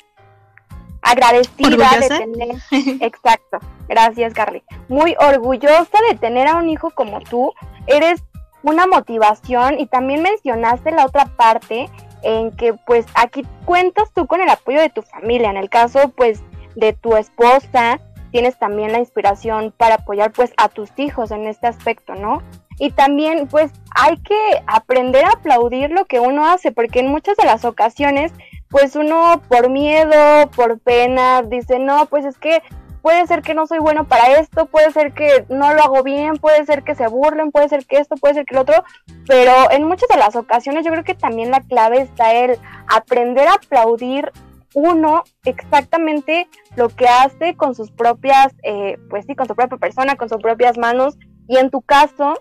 agradecida 1.02 1.98
de 1.98 2.09
tener, 2.09 2.57
exacto, 3.02 3.59
gracias 3.88 4.33
Carly, 4.33 4.62
muy 4.88 5.16
orgullosa 5.18 5.98
de 6.12 6.18
tener 6.18 6.46
a 6.46 6.54
un 6.54 6.68
hijo 6.68 6.90
como 6.90 7.18
tú, 7.18 7.52
eres 7.88 8.22
una 8.62 8.87
motivación 8.87 9.81
y 9.81 9.87
también 9.87 10.22
mencionaste 10.22 10.92
la 10.92 11.07
otra 11.07 11.24
parte 11.37 11.90
en 12.22 12.52
que 12.52 12.74
pues 12.74 13.07
aquí 13.16 13.44
cuentas 13.64 14.09
tú 14.14 14.28
con 14.28 14.40
el 14.40 14.48
apoyo 14.48 14.81
de 14.81 14.90
tu 14.90 15.02
familia, 15.02 15.50
en 15.50 15.57
el 15.57 15.68
caso 15.68 16.12
pues 16.16 16.44
de 16.78 16.92
tu 16.92 17.16
esposa, 17.16 18.00
tienes 18.30 18.58
también 18.58 18.92
la 18.92 18.98
inspiración 18.98 19.74
para 19.76 19.96
apoyar 19.96 20.32
pues 20.32 20.52
a 20.56 20.68
tus 20.68 20.90
hijos 20.96 21.30
en 21.30 21.46
este 21.46 21.66
aspecto, 21.66 22.14
¿no? 22.14 22.42
Y 22.78 22.92
también 22.92 23.48
pues 23.48 23.72
hay 23.96 24.16
que 24.18 24.38
aprender 24.66 25.24
a 25.24 25.32
aplaudir 25.32 25.90
lo 25.90 26.04
que 26.04 26.20
uno 26.20 26.46
hace, 26.46 26.70
porque 26.70 27.00
en 27.00 27.08
muchas 27.08 27.36
de 27.36 27.44
las 27.44 27.64
ocasiones 27.64 28.32
pues 28.70 28.94
uno 28.96 29.40
por 29.48 29.70
miedo, 29.70 30.50
por 30.54 30.78
pena, 30.78 31.42
dice, 31.42 31.78
no, 31.78 32.06
pues 32.06 32.24
es 32.24 32.38
que 32.38 32.62
puede 33.02 33.26
ser 33.26 33.42
que 33.42 33.54
no 33.54 33.66
soy 33.66 33.78
bueno 33.78 34.06
para 34.06 34.38
esto, 34.38 34.66
puede 34.66 34.92
ser 34.92 35.14
que 35.14 35.46
no 35.48 35.72
lo 35.72 35.82
hago 35.82 36.02
bien, 36.02 36.36
puede 36.36 36.64
ser 36.66 36.84
que 36.84 36.94
se 36.94 37.08
burlen, 37.08 37.50
puede 37.50 37.68
ser 37.68 37.86
que 37.86 37.96
esto, 37.96 38.16
puede 38.16 38.34
ser 38.34 38.44
que 38.44 38.54
lo 38.54 38.60
otro, 38.60 38.84
pero 39.26 39.70
en 39.70 39.84
muchas 39.84 40.08
de 40.08 40.18
las 40.18 40.36
ocasiones 40.36 40.84
yo 40.84 40.92
creo 40.92 41.04
que 41.04 41.14
también 41.14 41.50
la 41.50 41.60
clave 41.60 42.02
está 42.02 42.34
el 42.34 42.58
aprender 42.86 43.48
a 43.48 43.54
aplaudir 43.54 44.30
uno 44.78 45.24
exactamente 45.44 46.48
lo 46.76 46.88
que 46.88 47.08
hace 47.08 47.56
con 47.56 47.74
sus 47.74 47.90
propias, 47.90 48.54
eh, 48.62 48.96
pues 49.10 49.26
sí, 49.26 49.34
con 49.34 49.48
su 49.48 49.56
propia 49.56 49.76
persona, 49.76 50.14
con 50.14 50.28
sus 50.28 50.40
propias 50.40 50.78
manos, 50.78 51.18
y 51.48 51.56
en 51.56 51.70
tu 51.70 51.80
caso, 51.80 52.34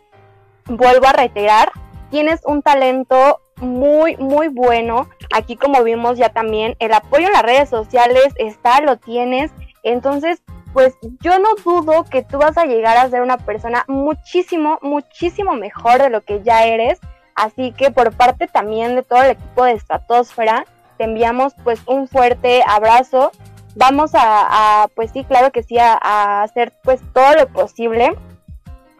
vuelvo 0.65 1.07
a 1.07 1.13
reiterar, 1.13 1.71
tienes 2.11 2.41
un 2.45 2.61
talento 2.61 3.39
muy, 3.57 4.15
muy 4.17 4.49
bueno. 4.49 5.09
Aquí 5.33 5.55
como 5.55 5.83
vimos 5.83 6.17
ya 6.17 6.29
también, 6.29 6.75
el 6.79 6.93
apoyo 6.93 7.25
en 7.25 7.33
las 7.33 7.41
redes 7.41 7.69
sociales 7.69 8.33
está, 8.35 8.81
lo 8.81 8.97
tienes. 8.97 9.51
Entonces, 9.81 10.43
pues 10.73 10.95
yo 11.21 11.39
no 11.39 11.55
dudo 11.63 12.03
que 12.03 12.21
tú 12.21 12.37
vas 12.37 12.57
a 12.57 12.65
llegar 12.65 12.97
a 12.97 13.09
ser 13.09 13.21
una 13.21 13.37
persona 13.37 13.83
muchísimo, 13.87 14.77
muchísimo 14.83 15.55
mejor 15.55 16.01
de 16.01 16.09
lo 16.11 16.21
que 16.21 16.43
ya 16.43 16.65
eres. 16.65 16.99
Así 17.33 17.71
que 17.71 17.89
por 17.89 18.13
parte 18.13 18.47
también 18.47 18.95
de 18.95 19.03
todo 19.03 19.23
el 19.23 19.31
equipo 19.31 19.63
de 19.63 19.71
Estratosfera, 19.71 20.65
te 20.97 21.03
enviamos 21.03 21.53
pues 21.63 21.79
un 21.85 22.07
fuerte 22.07 22.63
abrazo. 22.67 23.31
Vamos 23.75 24.11
a, 24.13 24.87
pues 24.95 25.11
sí, 25.11 25.23
claro 25.23 25.51
que 25.51 25.61
sí, 25.61 25.77
a, 25.77 26.41
hacer 26.41 26.73
pues 26.83 26.99
todo 27.13 27.33
lo 27.35 27.47
posible, 27.47 28.15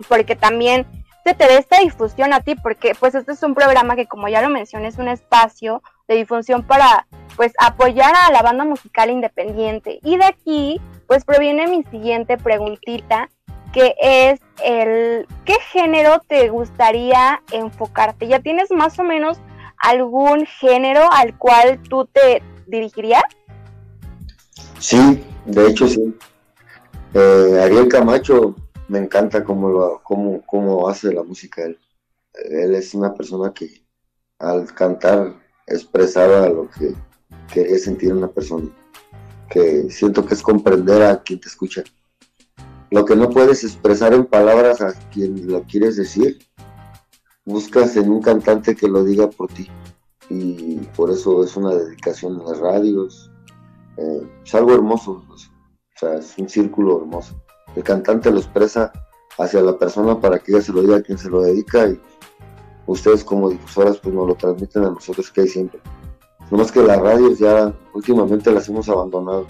porque 0.08 0.36
también 0.36 0.86
se 1.26 1.34
te 1.34 1.48
dé 1.48 1.58
esta 1.58 1.80
difusión 1.80 2.32
a 2.32 2.42
ti, 2.42 2.56
porque 2.56 2.94
pues 3.00 3.16
este 3.16 3.32
es 3.32 3.42
un 3.42 3.56
programa 3.56 3.96
que 3.96 4.06
como 4.06 4.28
ya 4.28 4.42
lo 4.42 4.50
mencioné 4.50 4.88
es 4.88 4.98
un 4.98 5.08
espacio 5.08 5.82
de 6.08 6.16
difusión 6.16 6.64
para 6.64 7.08
pues 7.36 7.54
apoyar 7.60 8.14
a 8.16 8.32
la 8.32 8.44
banda 8.44 8.66
musical 8.66 9.10
independiente. 9.10 10.00
Y 10.04 10.18
de 10.18 10.26
aquí 10.26 10.82
pues 11.08 11.26
proviene 11.26 11.68
mi 11.68 11.84
siguiente 11.84 12.38
preguntita, 12.38 13.30
que 13.74 13.96
es 14.00 14.40
el 14.64 15.28
¿qué 15.46 15.56
género 15.72 16.20
te 16.28 16.50
gustaría 16.50 17.42
enfocarte? 17.52 18.28
¿Ya 18.28 18.40
tienes 18.40 18.72
más 18.72 19.00
o 19.00 19.04
menos 19.04 19.40
algún 19.78 20.46
género 20.46 21.08
al 21.12 21.38
cual 21.38 21.80
tú 21.90 22.08
te 22.12 22.42
dirigirías? 22.68 23.24
Sí, 24.80 25.24
de 25.46 25.68
hecho 25.68 25.88
sí. 25.88 26.16
Eh, 27.14 27.60
Ariel 27.64 27.88
Camacho 27.88 28.56
me 28.88 29.00
encanta 29.00 29.44
cómo, 29.44 29.70
lo, 29.70 30.02
cómo, 30.04 30.42
cómo 30.46 30.88
hace 30.90 31.14
la 31.14 31.24
música 31.24 31.64
él. 31.64 31.78
Él 32.34 32.76
es 32.76 32.94
una 32.94 33.14
persona 33.14 33.54
que 33.54 33.84
al 34.40 34.74
cantar 34.74 35.36
expresaba 35.66 36.48
lo 36.48 36.70
que 36.70 36.94
quería 37.52 37.78
sentir 37.80 38.14
una 38.14 38.28
persona 38.28 38.70
que 39.50 39.90
siento 39.90 40.26
que 40.26 40.34
es 40.34 40.42
comprender 40.42 41.02
a 41.04 41.24
quien 41.24 41.40
te 41.40 41.48
escucha. 41.48 41.84
Lo 42.92 43.06
que 43.06 43.16
no 43.16 43.30
puedes 43.30 43.64
expresar 43.64 44.14
en 44.14 44.26
palabras 44.26 44.82
a 44.82 44.94
quien 45.10 45.48
lo 45.48 45.64
quieres 45.64 45.98
decir, 45.98 46.40
buscas 47.48 47.96
en 47.96 48.12
un 48.12 48.22
cantante 48.22 48.76
que 48.76 48.88
lo 48.88 49.04
diga 49.04 49.30
por 49.30 49.48
ti. 49.52 49.68
Y 50.30 50.76
por 50.96 51.10
eso 51.10 51.44
es 51.44 51.56
una 51.56 51.74
dedicación 51.74 52.40
en 52.40 52.46
las 52.46 52.60
radios, 52.60 53.32
eh, 53.96 54.22
es 54.46 54.54
algo 54.54 54.74
hermoso, 54.74 55.24
o 55.30 55.38
sea, 55.96 56.16
es 56.16 56.38
un 56.38 56.50
círculo 56.50 57.00
hermoso. 57.00 57.42
El 57.76 57.84
cantante 57.84 58.30
lo 58.30 58.40
expresa 58.40 58.92
hacia 59.38 59.62
la 59.62 59.78
persona 59.78 60.20
para 60.20 60.40
que 60.40 60.52
ella 60.52 60.62
se 60.62 60.74
lo 60.74 60.82
diga 60.82 60.98
a 60.98 61.02
quien 61.02 61.18
se 61.18 61.30
lo 61.30 61.42
dedica 61.42 61.88
y 61.88 62.00
ustedes 62.86 63.24
como 63.24 63.50
difusoras 63.50 63.98
pues 63.98 64.14
nos 64.14 64.28
lo 64.28 64.36
transmiten 64.36 64.84
a 64.84 64.90
nosotros 64.90 65.32
que 65.32 65.42
hay 65.42 65.48
siempre. 65.48 65.80
No 66.52 66.58
más 66.58 66.72
que 66.72 66.84
las 66.84 67.00
radios 67.00 67.40
ya 67.40 67.74
últimamente 67.94 68.52
las 68.52 68.68
hemos 68.68 68.90
abandonado. 68.90 69.48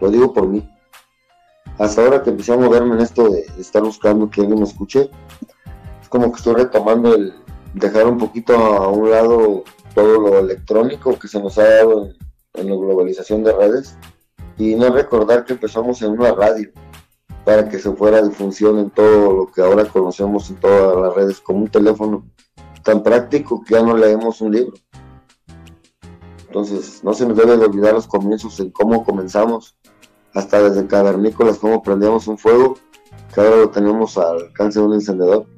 Lo 0.00 0.10
digo 0.10 0.32
por 0.32 0.48
mí. 0.48 0.68
Hasta 1.78 2.02
ahora 2.02 2.22
que 2.22 2.30
empecé 2.30 2.54
a 2.54 2.56
moverme 2.56 2.94
en 2.94 3.02
esto 3.02 3.28
de, 3.28 3.46
estar 3.58 3.82
buscando 3.82 4.30
que 4.30 4.40
alguien 4.40 4.58
me 4.58 4.64
escuche, 4.64 5.10
es 5.40 5.55
como 6.16 6.32
que 6.32 6.38
estoy 6.38 6.54
retomando 6.54 7.14
el 7.14 7.34
dejar 7.74 8.06
un 8.06 8.16
poquito 8.16 8.56
a 8.56 8.88
un 8.88 9.10
lado 9.10 9.64
todo 9.94 10.18
lo 10.18 10.38
electrónico 10.38 11.18
que 11.18 11.28
se 11.28 11.38
nos 11.38 11.58
ha 11.58 11.64
dado 11.64 12.08
en, 12.54 12.70
la 12.70 12.74
globalización 12.74 13.44
de 13.44 13.52
redes 13.52 13.98
y 14.56 14.74
no 14.76 14.88
recordar 14.88 15.44
que 15.44 15.52
empezamos 15.52 16.00
en 16.00 16.12
una 16.12 16.32
radio 16.32 16.70
para 17.44 17.68
que 17.68 17.78
se 17.78 17.92
fuera 17.92 18.22
difusión 18.22 18.78
en 18.78 18.88
todo 18.88 19.30
lo 19.30 19.52
que 19.52 19.60
ahora 19.60 19.84
conocemos 19.84 20.48
en 20.48 20.56
todas 20.56 20.96
las 20.96 21.14
redes 21.14 21.38
como 21.38 21.58
un 21.58 21.68
teléfono 21.68 22.24
tan 22.82 23.02
práctico 23.02 23.62
que 23.62 23.74
ya 23.74 23.82
no 23.82 23.94
leemos 23.94 24.40
un 24.40 24.52
libro. 24.52 24.74
Entonces, 26.46 27.04
no 27.04 27.12
se 27.12 27.26
nos 27.26 27.36
debe 27.36 27.58
de 27.58 27.66
olvidar 27.66 27.92
los 27.92 28.06
comienzos 28.06 28.58
en 28.60 28.70
cómo 28.70 29.04
comenzamos, 29.04 29.76
hasta 30.32 30.62
desde 30.62 30.86
cavernícolas, 30.86 31.58
cómo 31.58 31.82
prendíamos 31.82 32.26
un 32.26 32.38
fuego, 32.38 32.78
que 33.34 33.40
ahora 33.42 33.56
lo 33.56 33.68
tenemos 33.68 34.16
al 34.16 34.38
alcance 34.38 34.78
de 34.78 34.86
un 34.86 34.94
encendedor. 34.94 35.55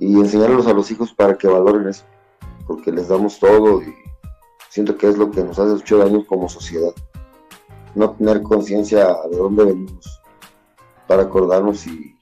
Y 0.00 0.14
enseñarlos 0.14 0.66
a 0.66 0.72
los 0.72 0.90
hijos 0.90 1.12
para 1.12 1.36
que 1.38 1.46
valoren 1.46 1.88
eso, 1.88 2.04
porque 2.66 2.90
les 2.90 3.08
damos 3.08 3.38
todo 3.38 3.82
y 3.82 3.94
siento 4.68 4.96
que 4.96 5.08
es 5.08 5.16
lo 5.16 5.30
que 5.30 5.44
nos 5.44 5.58
hace 5.58 5.74
mucho 5.74 5.98
daño 5.98 6.26
como 6.26 6.48
sociedad. 6.48 6.92
No 7.94 8.10
tener 8.12 8.42
conciencia 8.42 9.14
de 9.30 9.36
dónde 9.36 9.64
venimos, 9.64 10.20
para 11.06 11.24
acordarnos 11.24 11.86
y 11.86 12.16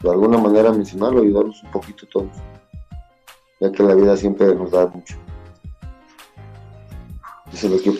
de 0.00 0.10
alguna 0.10 0.38
manera 0.38 0.72
mencionarlo, 0.72 1.20
ayudarnos 1.22 1.62
un 1.62 1.70
poquito 1.70 2.06
todos, 2.06 2.30
ya 3.60 3.70
que 3.72 3.82
la 3.82 3.94
vida 3.94 4.16
siempre 4.16 4.54
nos 4.54 4.70
da 4.70 4.86
mucho. 4.86 5.16
Eso 7.52 7.68
es 7.68 7.72
lo 7.72 7.78
que 7.82 7.96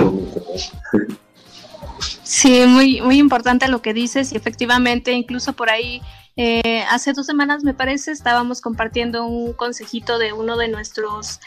Sí, 2.22 2.64
muy, 2.66 3.00
muy 3.00 3.18
importante 3.18 3.68
lo 3.68 3.80
que 3.80 3.94
dices 3.94 4.32
y 4.32 4.36
efectivamente 4.36 5.12
incluso 5.12 5.52
por 5.52 5.70
ahí 5.70 6.02
eh, 6.36 6.82
hace 6.90 7.12
dos 7.12 7.26
semanas 7.26 7.62
me 7.62 7.74
parece 7.74 8.10
estábamos 8.10 8.60
compartiendo 8.60 9.24
un 9.26 9.52
consejito 9.52 10.18
de 10.18 10.32
uno 10.32 10.56
de 10.56 10.68
nuestros 10.68 11.40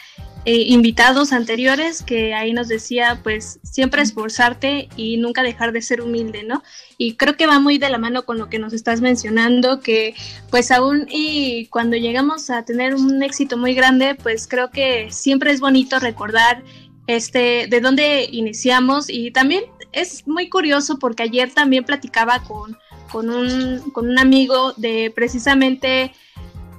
eh, 0.46 0.64
invitados 0.68 1.32
anteriores 1.32 2.02
que 2.02 2.32
ahí 2.32 2.54
nos 2.54 2.68
decía 2.68 3.20
pues 3.22 3.60
siempre 3.62 4.00
esforzarte 4.00 4.88
y 4.96 5.18
nunca 5.18 5.42
dejar 5.42 5.72
de 5.72 5.82
ser 5.82 6.00
humilde, 6.00 6.42
¿no? 6.42 6.62
Y 6.96 7.16
creo 7.16 7.36
que 7.36 7.46
va 7.46 7.58
muy 7.58 7.76
de 7.76 7.90
la 7.90 7.98
mano 7.98 8.24
con 8.24 8.38
lo 8.38 8.48
que 8.48 8.58
nos 8.58 8.72
estás 8.72 9.02
mencionando, 9.02 9.80
que 9.80 10.14
pues 10.50 10.70
aún 10.70 11.06
y 11.10 11.66
cuando 11.66 11.96
llegamos 11.96 12.48
a 12.48 12.64
tener 12.64 12.94
un 12.94 13.22
éxito 13.22 13.58
muy 13.58 13.74
grande, 13.74 14.14
pues 14.14 14.48
creo 14.48 14.70
que 14.70 15.10
siempre 15.10 15.52
es 15.52 15.60
bonito 15.60 15.98
recordar 15.98 16.62
este, 17.06 17.66
de 17.66 17.80
dónde 17.80 18.26
iniciamos 18.30 19.10
y 19.10 19.32
también 19.32 19.64
es 19.92 20.26
muy 20.26 20.48
curioso 20.48 20.98
porque 20.98 21.24
ayer 21.24 21.52
también 21.52 21.84
platicaba 21.84 22.42
con, 22.44 22.78
con, 23.10 23.30
un, 23.30 23.90
con 23.92 24.08
un 24.08 24.18
amigo 24.18 24.72
de 24.76 25.12
precisamente 25.14 26.12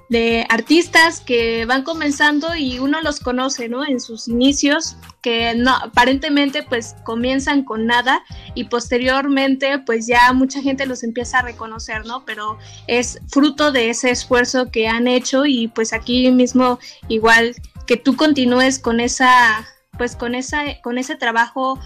de 0.10 0.48
artistas 0.50 1.22
que 1.22 1.66
van 1.66 1.84
comenzando 1.84 2.56
y 2.56 2.80
uno 2.80 3.00
los 3.02 3.20
conoce, 3.20 3.70
¿no? 3.70 3.86
En 3.86 4.00
sus 4.00 4.28
inicios, 4.28 4.98
que 5.22 5.54
no, 5.56 5.76
aparentemente 5.76 6.64
pues 6.64 6.96
comienzan 7.04 7.64
con 7.64 7.86
nada 7.86 8.24
y 8.56 8.66
posteriormente 8.66 9.78
pues 9.80 10.08
ya 10.08 10.34
mucha 10.34 10.62
gente 10.62 10.88
los 10.88 11.04
empieza 11.04 11.40
a 11.40 11.42
reconocer, 11.44 12.08
¿no? 12.08 12.26
Pero 12.26 12.58
es 12.88 13.20
fruto 13.28 13.72
de 13.72 13.92
ese 13.92 14.10
esfuerzo 14.10 14.72
que 14.72 14.88
han 14.88 15.08
hecho 15.08 15.46
y 15.46 15.68
pues 15.68 15.94
aquí 15.94 16.32
mismo 16.32 16.80
igual 17.08 17.56
que 17.86 17.96
tú 17.96 18.16
continúes 18.16 18.80
con 18.80 19.00
esa 19.00 19.68
pues 20.00 20.16
con, 20.16 20.34
esa, 20.34 20.64
con 20.82 20.98
ese 20.98 21.18
trabajo 21.18 21.78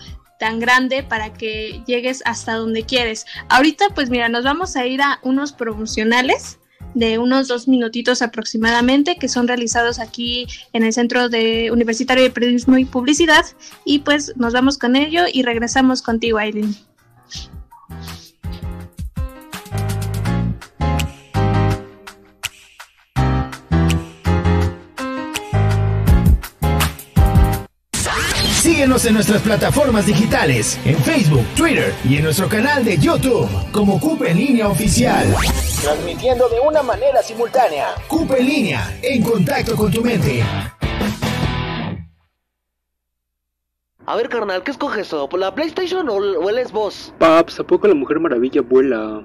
tan 0.43 0.59
grande 0.59 1.03
para 1.03 1.31
que 1.31 1.81
llegues 1.87 2.21
hasta 2.25 2.55
donde 2.55 2.83
quieres. 2.83 3.25
Ahorita 3.47 3.85
pues 3.95 4.09
mira, 4.09 4.27
nos 4.27 4.43
vamos 4.43 4.75
a 4.75 4.85
ir 4.85 5.01
a 5.01 5.19
unos 5.23 5.53
promocionales 5.53 6.59
de 6.95 7.17
unos 7.17 7.47
dos 7.47 7.69
minutitos 7.69 8.21
aproximadamente 8.21 9.15
que 9.15 9.29
son 9.29 9.47
realizados 9.47 9.99
aquí 9.99 10.45
en 10.73 10.83
el 10.83 10.91
Centro 10.91 11.29
de 11.29 11.71
Universitario 11.71 12.23
de 12.23 12.29
Periodismo 12.29 12.77
y 12.77 12.83
Publicidad 12.83 13.45
y 13.85 13.99
pues 13.99 14.33
nos 14.35 14.51
vamos 14.51 14.77
con 14.77 14.97
ello 14.97 15.23
y 15.31 15.43
regresamos 15.43 16.01
contigo 16.01 16.39
Aileen. 16.39 16.75
Síguenos 28.93 29.05
en 29.05 29.13
nuestras 29.15 29.41
plataformas 29.41 30.05
digitales, 30.05 30.79
en 30.85 30.95
Facebook, 30.99 31.43
Twitter 31.55 31.95
y 32.07 32.17
en 32.17 32.25
nuestro 32.25 32.47
canal 32.47 32.85
de 32.85 32.95
YouTube 32.95 33.49
como 33.71 33.99
Cupe 33.99 34.29
en 34.29 34.37
Línea 34.37 34.67
Oficial. 34.67 35.33
Transmitiendo 35.81 36.47
de 36.47 36.59
una 36.59 36.83
manera 36.83 37.23
simultánea. 37.23 37.87
Cupe 38.07 38.39
en 38.39 38.45
Línea, 38.45 38.99
en 39.01 39.23
contacto 39.23 39.75
con 39.75 39.91
tu 39.91 40.03
mente. 40.03 40.43
A 44.05 44.15
ver, 44.15 44.29
carnal, 44.29 44.61
¿qué 44.61 44.69
escoges? 44.69 45.07
¿Por 45.07 45.39
la 45.39 45.55
PlayStation 45.55 46.07
o, 46.07 46.49
el 46.49 46.67
Xbox? 46.67 47.15
Paps, 47.17 47.61
¿a 47.61 47.63
poco 47.63 47.87
la 47.87 47.95
Mujer 47.95 48.19
Maravilla 48.19 48.61
vuela? 48.61 49.23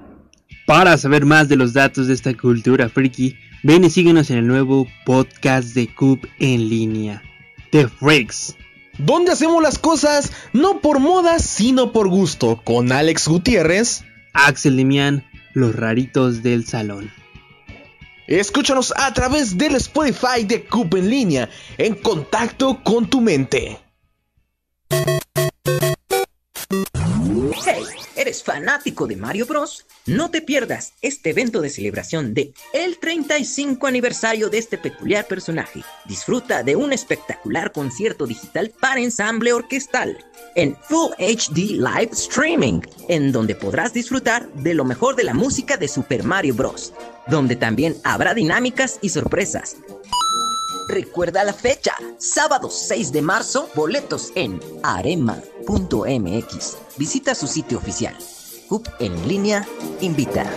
Para 0.65 0.97
saber 0.97 1.25
más 1.25 1.47
de 1.47 1.57
los 1.57 1.73
datos 1.73 2.07
de 2.07 2.15
esta 2.15 2.35
cultura 2.35 2.89
friki, 2.89 3.37
ven 3.61 3.83
y 3.83 3.91
síguenos 3.91 4.31
en 4.31 4.39
el 4.39 4.47
nuevo 4.47 4.87
podcast 5.05 5.75
de 5.75 5.93
Cup 5.93 6.27
en 6.39 6.69
línea. 6.69 7.21
The 7.71 7.87
Freaks 7.87 8.55
donde 8.99 9.31
hacemos 9.31 9.63
las 9.63 9.79
cosas 9.79 10.31
no 10.53 10.79
por 10.81 10.99
moda, 10.99 11.39
sino 11.39 11.91
por 11.91 12.07
gusto, 12.07 12.61
con 12.63 12.91
Alex 12.91 13.27
Gutiérrez, 13.27 14.03
Axel 14.33 14.77
Demian, 14.77 15.25
los 15.53 15.75
raritos 15.75 16.43
del 16.43 16.67
salón. 16.67 17.11
Escúchanos 18.27 18.93
a 18.95 19.11
través 19.13 19.57
del 19.57 19.75
Spotify 19.75 20.43
de 20.45 20.63
Cup 20.63 20.95
en 20.95 21.09
línea, 21.09 21.49
en 21.79 21.95
contacto 21.95 22.83
con 22.83 23.09
tu 23.09 23.21
mente. 23.21 23.79
¿Eres 28.15 28.43
fanático 28.43 29.07
de 29.07 29.15
Mario 29.15 29.45
Bros? 29.45 29.85
No 30.05 30.29
te 30.29 30.41
pierdas 30.41 30.93
este 31.01 31.31
evento 31.31 31.61
de 31.61 31.69
celebración 31.69 32.33
de 32.33 32.53
el 32.73 32.97
35 32.99 33.87
aniversario 33.87 34.49
de 34.49 34.57
este 34.57 34.77
peculiar 34.77 35.27
personaje. 35.27 35.83
Disfruta 36.05 36.63
de 36.63 36.75
un 36.75 36.93
espectacular 36.93 37.71
concierto 37.71 38.25
digital 38.27 38.71
para 38.79 39.01
ensamble 39.01 39.53
orquestal 39.53 40.17
en 40.55 40.75
Full 40.75 41.13
HD 41.17 41.71
Live 41.77 42.11
Streaming, 42.13 42.81
en 43.07 43.31
donde 43.31 43.55
podrás 43.55 43.93
disfrutar 43.93 44.51
de 44.53 44.73
lo 44.73 44.85
mejor 44.85 45.15
de 45.15 45.23
la 45.23 45.33
música 45.33 45.77
de 45.77 45.87
Super 45.87 46.23
Mario 46.23 46.55
Bros., 46.55 46.93
donde 47.27 47.55
también 47.55 47.95
habrá 48.03 48.33
dinámicas 48.33 48.99
y 49.01 49.09
sorpresas. 49.09 49.77
Recuerda 50.89 51.43
la 51.43 51.53
fecha, 51.53 51.93
sábado 52.17 52.71
6 52.71 53.11
de 53.11 53.21
marzo, 53.21 53.69
boletos 53.75 54.31
en 54.33 54.59
arema.mx. 54.81 56.77
Visita 56.97 57.35
su 57.35 57.45
sitio 57.45 57.77
oficial. 57.77 58.17
CUP 58.67 58.87
en 58.99 59.27
línea 59.27 59.67
invita. 60.01 60.49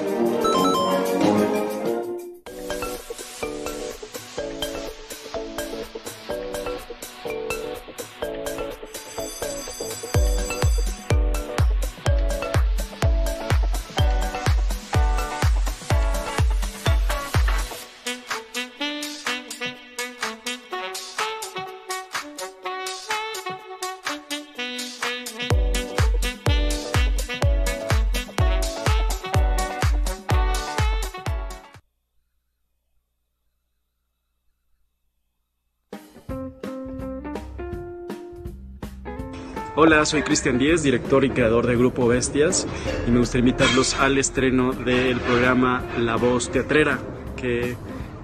Soy 40.04 40.22
Cristian 40.22 40.58
Díez, 40.58 40.82
director 40.82 41.24
y 41.24 41.30
creador 41.30 41.66
de 41.66 41.76
Grupo 41.76 42.08
Bestias, 42.08 42.66
y 43.06 43.10
me 43.10 43.20
gustaría 43.20 43.48
invitarlos 43.48 43.94
al 43.94 44.18
estreno 44.18 44.72
del 44.72 45.20
programa 45.20 45.82
La 45.96 46.16
Voz 46.16 46.50
Teatrera, 46.50 46.98
que 47.36 47.76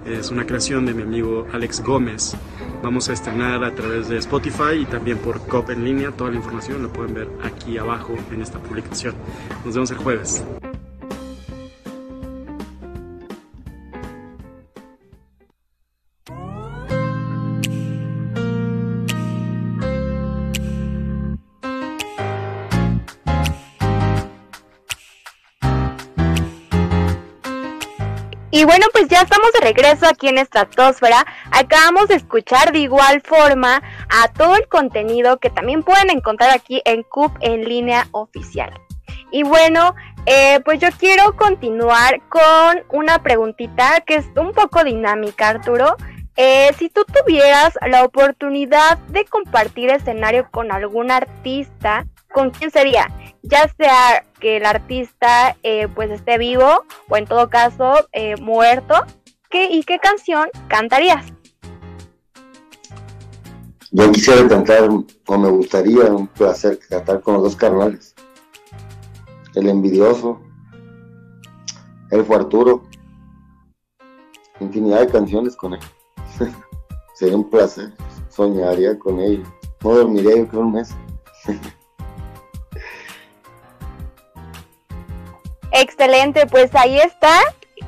Es 0.05 0.31
una 0.31 0.45
creación 0.45 0.85
de 0.85 0.93
mi 0.93 1.03
amigo 1.03 1.45
Alex 1.51 1.83
Gómez. 1.83 2.35
Vamos 2.81 3.09
a 3.09 3.13
estrenar 3.13 3.63
a 3.63 3.75
través 3.75 4.07
de 4.07 4.17
Spotify 4.17 4.81
y 4.81 4.85
también 4.85 5.17
por 5.17 5.45
COP 5.45 5.71
en 5.71 5.83
línea. 5.83 6.11
Toda 6.11 6.31
la 6.31 6.37
información 6.37 6.81
la 6.81 6.89
pueden 6.89 7.13
ver 7.13 7.29
aquí 7.43 7.77
abajo 7.77 8.15
en 8.31 8.41
esta 8.41 8.59
publicación. 8.59 9.13
Nos 9.65 9.75
vemos 9.75 9.91
el 9.91 9.97
jueves. 9.97 10.43
Bueno, 28.69 28.85
pues 28.91 29.07
ya 29.07 29.21
estamos 29.21 29.51
de 29.53 29.61
regreso 29.61 30.05
aquí 30.05 30.27
en 30.27 30.37
Estratosfera. 30.37 31.25
Acabamos 31.49 32.07
de 32.07 32.13
escuchar 32.13 32.71
de 32.71 32.77
igual 32.77 33.19
forma 33.21 33.81
a 34.09 34.27
todo 34.31 34.55
el 34.57 34.67
contenido 34.67 35.39
que 35.39 35.49
también 35.49 35.81
pueden 35.81 36.11
encontrar 36.11 36.51
aquí 36.51 36.79
en 36.85 37.01
CUP 37.01 37.35
en 37.41 37.67
línea 37.67 38.07
oficial. 38.11 38.71
Y 39.31 39.41
bueno, 39.41 39.95
eh, 40.27 40.59
pues 40.65 40.79
yo 40.79 40.89
quiero 40.99 41.35
continuar 41.35 42.21
con 42.29 42.83
una 42.89 43.23
preguntita 43.23 44.01
que 44.05 44.17
es 44.17 44.27
un 44.35 44.51
poco 44.51 44.83
dinámica, 44.83 45.49
Arturo. 45.49 45.95
Eh, 46.37 46.69
si 46.77 46.89
tú 46.89 47.03
tuvieras 47.05 47.73
la 47.87 48.03
oportunidad 48.03 48.99
de 49.07 49.25
compartir 49.25 49.89
escenario 49.89 50.47
con 50.51 50.71
algún 50.71 51.09
artista, 51.09 52.05
¿con 52.31 52.51
quién 52.51 52.69
sería? 52.69 53.09
Ya 53.41 53.67
sea 53.77 54.25
que 54.39 54.57
el 54.57 54.65
artista 54.65 55.55
eh, 55.63 55.87
pues 55.87 56.11
esté 56.11 56.37
vivo 56.37 56.83
o 57.07 57.17
en 57.17 57.25
todo 57.25 57.49
caso 57.49 57.93
eh, 58.11 58.35
muerto, 58.37 58.95
¿qué, 59.49 59.71
¿y 59.71 59.83
qué 59.83 59.99
canción 59.99 60.49
cantarías? 60.67 61.25
Yo 63.91 64.11
quisiera 64.11 64.47
cantar, 64.47 64.87
o 64.89 65.37
me 65.37 65.49
gustaría, 65.49 66.05
un 66.05 66.27
placer 66.27 66.77
cantar 66.89 67.21
con 67.21 67.35
los 67.35 67.43
dos 67.43 67.55
carnales. 67.55 68.13
El 69.55 69.67
envidioso, 69.67 70.39
el 72.11 72.23
fue 72.23 72.35
Arturo. 72.35 72.83
Infinidad 74.59 75.01
de 75.01 75.07
canciones 75.07 75.55
con 75.55 75.73
él. 75.73 75.79
Sería 77.15 77.35
un 77.35 77.49
placer. 77.49 77.93
Soñaría 78.29 78.97
con 78.99 79.19
ellos. 79.19 79.47
No 79.83 79.95
dormiría 79.95 80.37
yo 80.37 80.47
creo 80.47 80.61
un 80.61 80.73
mes. 80.73 80.95
Excelente, 85.81 86.45
pues 86.45 86.75
ahí 86.75 86.99
está, 86.99 87.39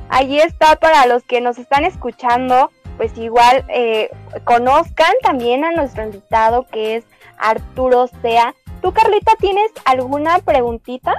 ahí 0.08 0.38
está 0.38 0.76
para 0.76 1.06
los 1.06 1.22
que 1.24 1.42
nos 1.42 1.58
están 1.58 1.84
escuchando, 1.84 2.70
pues 2.96 3.12
igual 3.18 3.66
eh, 3.68 4.08
conozcan 4.44 5.12
también 5.22 5.62
a 5.62 5.72
nuestro 5.72 6.04
invitado 6.04 6.66
que 6.72 6.96
es 6.96 7.04
Arturo 7.36 8.08
Sea. 8.22 8.54
¿Tú, 8.80 8.92
Carlita, 8.92 9.32
tienes 9.38 9.70
alguna 9.84 10.38
preguntita? 10.38 11.14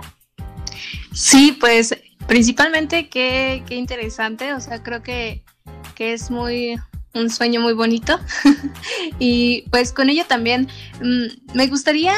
Sí, 1.14 1.56
pues 1.60 1.96
principalmente 2.26 3.08
qué, 3.08 3.64
qué 3.68 3.76
interesante, 3.76 4.54
o 4.54 4.60
sea, 4.60 4.82
creo 4.82 5.04
que, 5.04 5.44
que 5.94 6.14
es 6.14 6.32
muy 6.32 6.80
un 7.14 7.30
sueño 7.30 7.62
muy 7.62 7.74
bonito 7.74 8.20
y 9.20 9.66
pues 9.70 9.94
con 9.94 10.10
ello 10.10 10.26
también 10.28 10.68
mm, 11.00 11.56
me 11.56 11.68
gustaría 11.68 12.16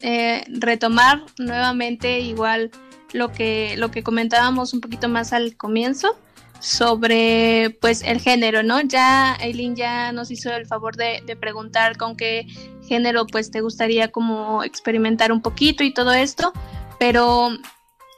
eh, 0.00 0.44
retomar 0.48 1.22
nuevamente 1.38 2.20
igual 2.20 2.70
lo 3.12 3.32
que, 3.32 3.74
lo 3.76 3.90
que 3.90 4.02
comentábamos 4.02 4.74
un 4.74 4.80
poquito 4.80 5.08
más 5.08 5.32
al 5.32 5.56
comienzo 5.56 6.16
sobre 6.60 7.76
pues 7.80 8.02
el 8.02 8.20
género, 8.20 8.62
¿no? 8.62 8.80
Ya 8.82 9.34
Eileen 9.40 9.74
ya 9.74 10.12
nos 10.12 10.30
hizo 10.30 10.52
el 10.52 10.66
favor 10.66 10.94
de, 10.96 11.22
preguntar 11.40 11.96
con 11.96 12.16
qué 12.16 12.46
género 12.86 13.26
pues 13.26 13.50
te 13.50 13.62
gustaría 13.62 14.12
como 14.12 14.62
experimentar 14.62 15.32
un 15.32 15.40
poquito 15.40 15.82
y 15.82 15.94
todo 15.94 16.12
esto, 16.12 16.52
pero 16.98 17.50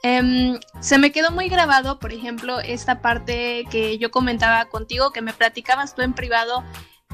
em, 0.03 0.59
se 0.81 0.97
me 0.97 1.11
quedó 1.11 1.31
muy 1.31 1.47
grabado, 1.47 1.99
por 1.99 2.11
ejemplo, 2.11 2.59
esta 2.59 3.01
parte 3.01 3.65
que 3.71 3.97
yo 3.97 4.11
comentaba 4.11 4.65
contigo, 4.65 5.11
que 5.11 5.21
me 5.21 5.33
platicabas 5.33 5.95
tú 5.95 6.01
en 6.01 6.13
privado 6.13 6.63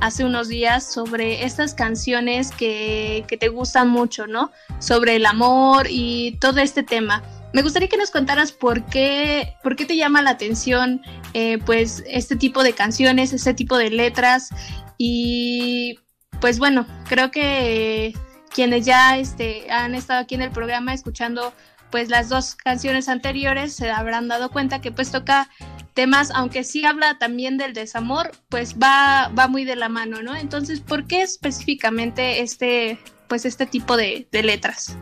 hace 0.01 0.23
unos 0.25 0.47
días 0.47 0.91
sobre 0.91 1.43
estas 1.43 1.75
canciones 1.75 2.51
que, 2.51 3.25
que 3.27 3.37
te 3.37 3.49
gustan 3.49 3.89
mucho, 3.89 4.25
¿no? 4.25 4.51
Sobre 4.79 5.17
el 5.17 5.25
amor 5.27 5.87
y 5.89 6.37
todo 6.39 6.59
este 6.59 6.81
tema. 6.81 7.21
Me 7.53 7.61
gustaría 7.63 7.89
que 7.89 7.97
nos 7.97 8.11
contaras 8.11 8.51
por 8.51 8.85
qué, 8.85 9.55
por 9.63 9.75
qué 9.75 9.85
te 9.85 9.95
llama 9.95 10.21
la 10.21 10.31
atención 10.31 11.01
eh, 11.33 11.57
pues 11.65 12.03
este 12.07 12.35
tipo 12.35 12.63
de 12.63 12.73
canciones, 12.73 13.33
este 13.33 13.53
tipo 13.53 13.77
de 13.77 13.89
letras 13.89 14.49
y 14.97 15.99
pues 16.39 16.59
bueno, 16.59 16.85
creo 17.07 17.31
que 17.31 18.13
quienes 18.53 18.85
ya 18.85 19.17
este, 19.17 19.69
han 19.71 19.95
estado 19.95 20.21
aquí 20.21 20.35
en 20.35 20.41
el 20.41 20.51
programa 20.51 20.93
escuchando 20.93 21.53
pues 21.89 22.09
las 22.09 22.29
dos 22.29 22.55
canciones 22.55 23.09
anteriores 23.09 23.73
se 23.73 23.89
habrán 23.89 24.27
dado 24.27 24.51
cuenta 24.51 24.79
que 24.79 24.91
pues 24.91 25.11
toca 25.11 25.49
temas, 25.93 26.31
aunque 26.31 26.63
sí 26.63 26.85
habla 26.85 27.17
también 27.17 27.57
del 27.57 27.73
desamor, 27.73 28.31
pues 28.47 28.75
va, 28.75 29.29
va 29.29 29.47
muy 29.47 29.65
de 29.65 29.75
la 29.75 29.89
mano, 29.89 30.21
¿no? 30.21 30.35
Entonces, 30.35 30.81
¿por 30.81 31.07
qué 31.07 31.23
específicamente 31.23 32.41
este, 32.41 32.99
pues 33.27 33.45
este 33.45 33.65
tipo 33.65 33.97
de, 33.97 34.27
de 34.31 34.43
letras? 34.43 34.95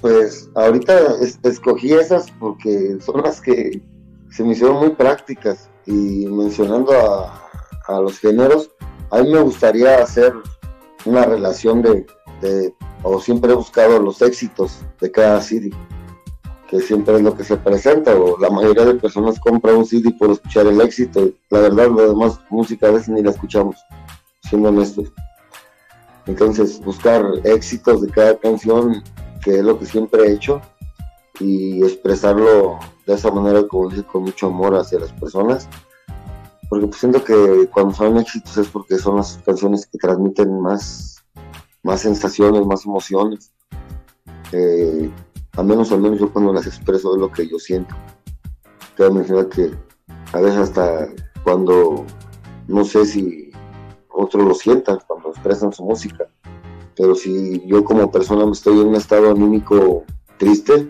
Pues 0.00 0.48
ahorita 0.54 1.16
escogí 1.42 1.92
esas 1.92 2.30
porque 2.38 2.98
son 3.00 3.22
las 3.22 3.40
que 3.40 3.82
se 4.30 4.44
me 4.44 4.52
hicieron 4.52 4.76
muy 4.76 4.90
prácticas 4.90 5.70
y 5.86 6.26
mencionando 6.26 6.92
a, 6.92 7.44
los 8.00 8.18
géneros, 8.18 8.70
a 9.10 9.22
mí 9.22 9.32
me 9.32 9.40
gustaría 9.40 10.02
hacer 10.02 10.34
una 11.06 11.24
relación 11.24 11.80
de, 11.80 12.74
o 13.02 13.18
siempre 13.18 13.52
he 13.52 13.54
buscado 13.54 13.98
los 13.98 14.20
éxitos 14.20 14.80
de 15.00 15.10
cada 15.10 15.40
CD, 15.40 15.70
que 16.68 16.80
siempre 16.80 17.16
es 17.16 17.22
lo 17.22 17.34
que 17.34 17.44
se 17.44 17.56
presenta, 17.56 18.14
o 18.14 18.38
la 18.38 18.50
mayoría 18.50 18.84
de 18.84 18.94
personas 18.96 19.40
compran 19.40 19.76
un 19.76 19.86
CD 19.86 20.14
por 20.18 20.30
escuchar 20.30 20.66
el 20.66 20.82
éxito, 20.82 21.30
la 21.48 21.60
verdad, 21.60 21.88
lo 21.88 22.08
demás 22.10 22.38
música 22.50 22.88
a 22.88 22.90
veces 22.90 23.08
ni 23.08 23.22
la 23.22 23.30
escuchamos, 23.30 23.76
siendo 24.42 24.68
honestos. 24.68 25.10
Entonces, 26.26 26.78
buscar 26.84 27.24
éxitos 27.44 28.02
de 28.02 28.10
cada 28.10 28.38
canción 28.38 29.02
que 29.48 29.60
es 29.60 29.64
lo 29.64 29.78
que 29.78 29.86
siempre 29.86 30.26
he 30.26 30.32
hecho, 30.34 30.60
y 31.40 31.82
expresarlo 31.82 32.78
de 33.06 33.14
esa 33.14 33.30
manera, 33.30 33.66
como 33.66 33.88
dice, 33.88 34.04
con 34.04 34.24
mucho 34.24 34.48
amor 34.48 34.74
hacia 34.74 35.00
las 35.00 35.10
personas. 35.12 35.66
Porque 36.68 36.86
pues 36.86 37.00
siento 37.00 37.24
que 37.24 37.66
cuando 37.72 37.94
son 37.94 38.18
éxitos 38.18 38.58
es 38.58 38.68
porque 38.68 38.98
son 38.98 39.16
las 39.16 39.38
canciones 39.46 39.86
que 39.86 39.96
transmiten 39.96 40.60
más, 40.60 41.24
más 41.82 42.02
sensaciones, 42.02 42.66
más 42.66 42.84
emociones. 42.84 43.50
Eh, 44.52 45.10
al 45.56 45.64
menos, 45.64 45.92
al 45.92 46.00
menos 46.00 46.20
yo 46.20 46.30
cuando 46.30 46.52
las 46.52 46.66
expreso 46.66 47.14
es 47.14 47.20
lo 47.20 47.32
que 47.32 47.48
yo 47.48 47.58
siento. 47.58 47.94
Quiero 48.96 49.14
mencionar 49.14 49.48
que 49.48 49.70
a 50.34 50.40
veces 50.40 50.58
hasta 50.58 51.08
cuando 51.42 52.04
no 52.66 52.84
sé 52.84 53.06
si 53.06 53.50
otros 54.10 54.44
lo 54.46 54.54
sientan, 54.54 54.98
cuando 55.06 55.30
expresan 55.30 55.72
su 55.72 55.84
música, 55.84 56.28
pero 56.98 57.14
si 57.14 57.64
yo 57.64 57.84
como 57.84 58.10
persona 58.10 58.44
me 58.44 58.50
estoy 58.50 58.80
en 58.80 58.88
un 58.88 58.96
estado 58.96 59.30
anímico 59.30 60.04
triste, 60.36 60.88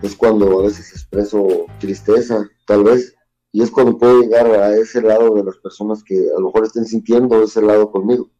es 0.00 0.16
cuando 0.16 0.60
a 0.60 0.62
veces 0.62 0.90
expreso 0.90 1.66
tristeza, 1.78 2.48
tal 2.66 2.82
vez, 2.82 3.14
y 3.52 3.62
es 3.62 3.70
cuando 3.70 3.98
puedo 3.98 4.22
llegar 4.22 4.46
a 4.46 4.74
ese 4.74 5.02
lado 5.02 5.34
de 5.34 5.44
las 5.44 5.58
personas 5.58 6.02
que 6.02 6.16
a 6.16 6.40
lo 6.40 6.46
mejor 6.46 6.64
estén 6.64 6.86
sintiendo 6.86 7.42
ese 7.42 7.60
lado 7.60 7.92
conmigo. 7.92 8.30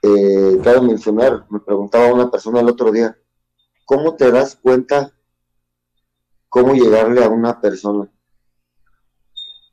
Eh, 0.00 0.58
cabe 0.64 0.80
mencionar, 0.80 1.44
me 1.50 1.60
preguntaba 1.60 2.14
una 2.14 2.30
persona 2.30 2.60
el 2.60 2.68
otro 2.70 2.90
día, 2.90 3.14
¿cómo 3.84 4.16
te 4.16 4.30
das 4.30 4.56
cuenta 4.56 5.12
cómo 6.48 6.72
llegarle 6.72 7.22
a 7.22 7.28
una 7.28 7.60
persona? 7.60 8.10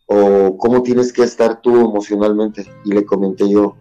O 0.08 0.58
cómo 0.58 0.84
tienes 0.84 1.14
que 1.14 1.24
estar 1.24 1.62
tú 1.62 1.80
emocionalmente. 1.80 2.70
Y 2.84 2.94
le 2.94 3.06
comenté 3.06 3.50
yo, 3.50 3.78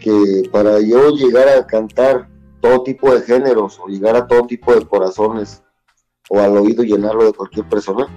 que 0.00 0.48
para 0.50 0.80
yo 0.80 1.10
llegar 1.10 1.48
a 1.48 1.66
cantar 1.66 2.28
todo 2.60 2.82
tipo 2.82 3.14
de 3.14 3.22
géneros 3.22 3.78
o 3.78 3.88
llegar 3.88 4.16
a 4.16 4.26
todo 4.26 4.46
tipo 4.46 4.74
de 4.74 4.86
corazones 4.86 5.62
o 6.30 6.38
al 6.40 6.56
oído 6.56 6.82
llenarlo 6.82 7.24
de 7.24 7.32
cualquier 7.32 7.68
persona, 7.68 8.08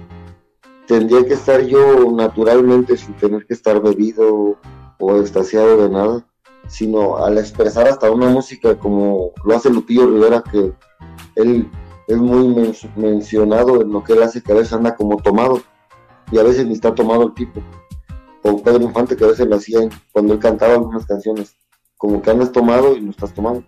tendría 0.86 1.24
que 1.26 1.34
estar 1.34 1.60
yo 1.66 2.10
naturalmente 2.12 2.96
sin 2.96 3.14
tener 3.14 3.46
que 3.46 3.54
estar 3.54 3.80
bebido 3.82 4.56
o 4.98 5.16
extasiado 5.16 5.82
de 5.82 5.90
nada, 5.90 6.26
sino 6.66 7.18
al 7.18 7.36
expresar 7.38 7.86
hasta 7.86 8.10
una 8.10 8.28
música 8.28 8.78
como 8.78 9.32
lo 9.44 9.54
hace 9.54 9.70
Lupillo 9.70 10.06
Rivera, 10.06 10.42
que 10.42 10.72
él 11.36 11.70
es 12.06 12.16
muy 12.16 12.72
mencionado 12.96 13.82
en 13.82 13.92
lo 13.92 14.02
que 14.02 14.14
él 14.14 14.22
hace, 14.22 14.42
que 14.42 14.52
a 14.52 14.56
veces 14.56 14.72
anda 14.72 14.96
como 14.96 15.18
tomado 15.18 15.60
y 16.32 16.38
a 16.38 16.42
veces 16.42 16.66
ni 16.66 16.72
está 16.72 16.94
tomado 16.94 17.24
el 17.24 17.34
tipo. 17.34 17.60
O 18.42 18.62
Pedro 18.62 18.82
Infante, 18.82 19.14
que 19.14 19.24
a 19.24 19.28
veces 19.28 19.46
lo 19.46 19.56
hacía 19.56 19.80
cuando 20.10 20.32
él 20.32 20.38
cantaba 20.38 20.74
algunas 20.74 21.04
canciones 21.04 21.54
como 21.98 22.22
que 22.22 22.30
andas 22.30 22.52
tomado 22.52 22.96
y 22.96 23.02
no 23.02 23.10
estás 23.10 23.34
tomando. 23.34 23.64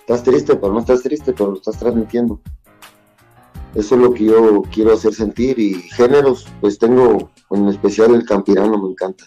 Estás 0.00 0.22
triste, 0.22 0.56
pero 0.56 0.72
no 0.72 0.80
estás 0.80 1.02
triste, 1.02 1.32
pero 1.32 1.52
lo 1.52 1.56
estás 1.56 1.78
transmitiendo. 1.78 2.40
Eso 3.74 3.94
es 3.94 4.00
lo 4.02 4.12
que 4.12 4.24
yo 4.24 4.62
quiero 4.70 4.92
hacer 4.92 5.14
sentir 5.14 5.58
y 5.58 5.74
géneros, 5.74 6.46
pues 6.60 6.78
tengo 6.78 7.30
en 7.50 7.68
especial 7.68 8.14
el 8.14 8.26
campirano, 8.26 8.76
me 8.76 8.90
encanta. 8.90 9.24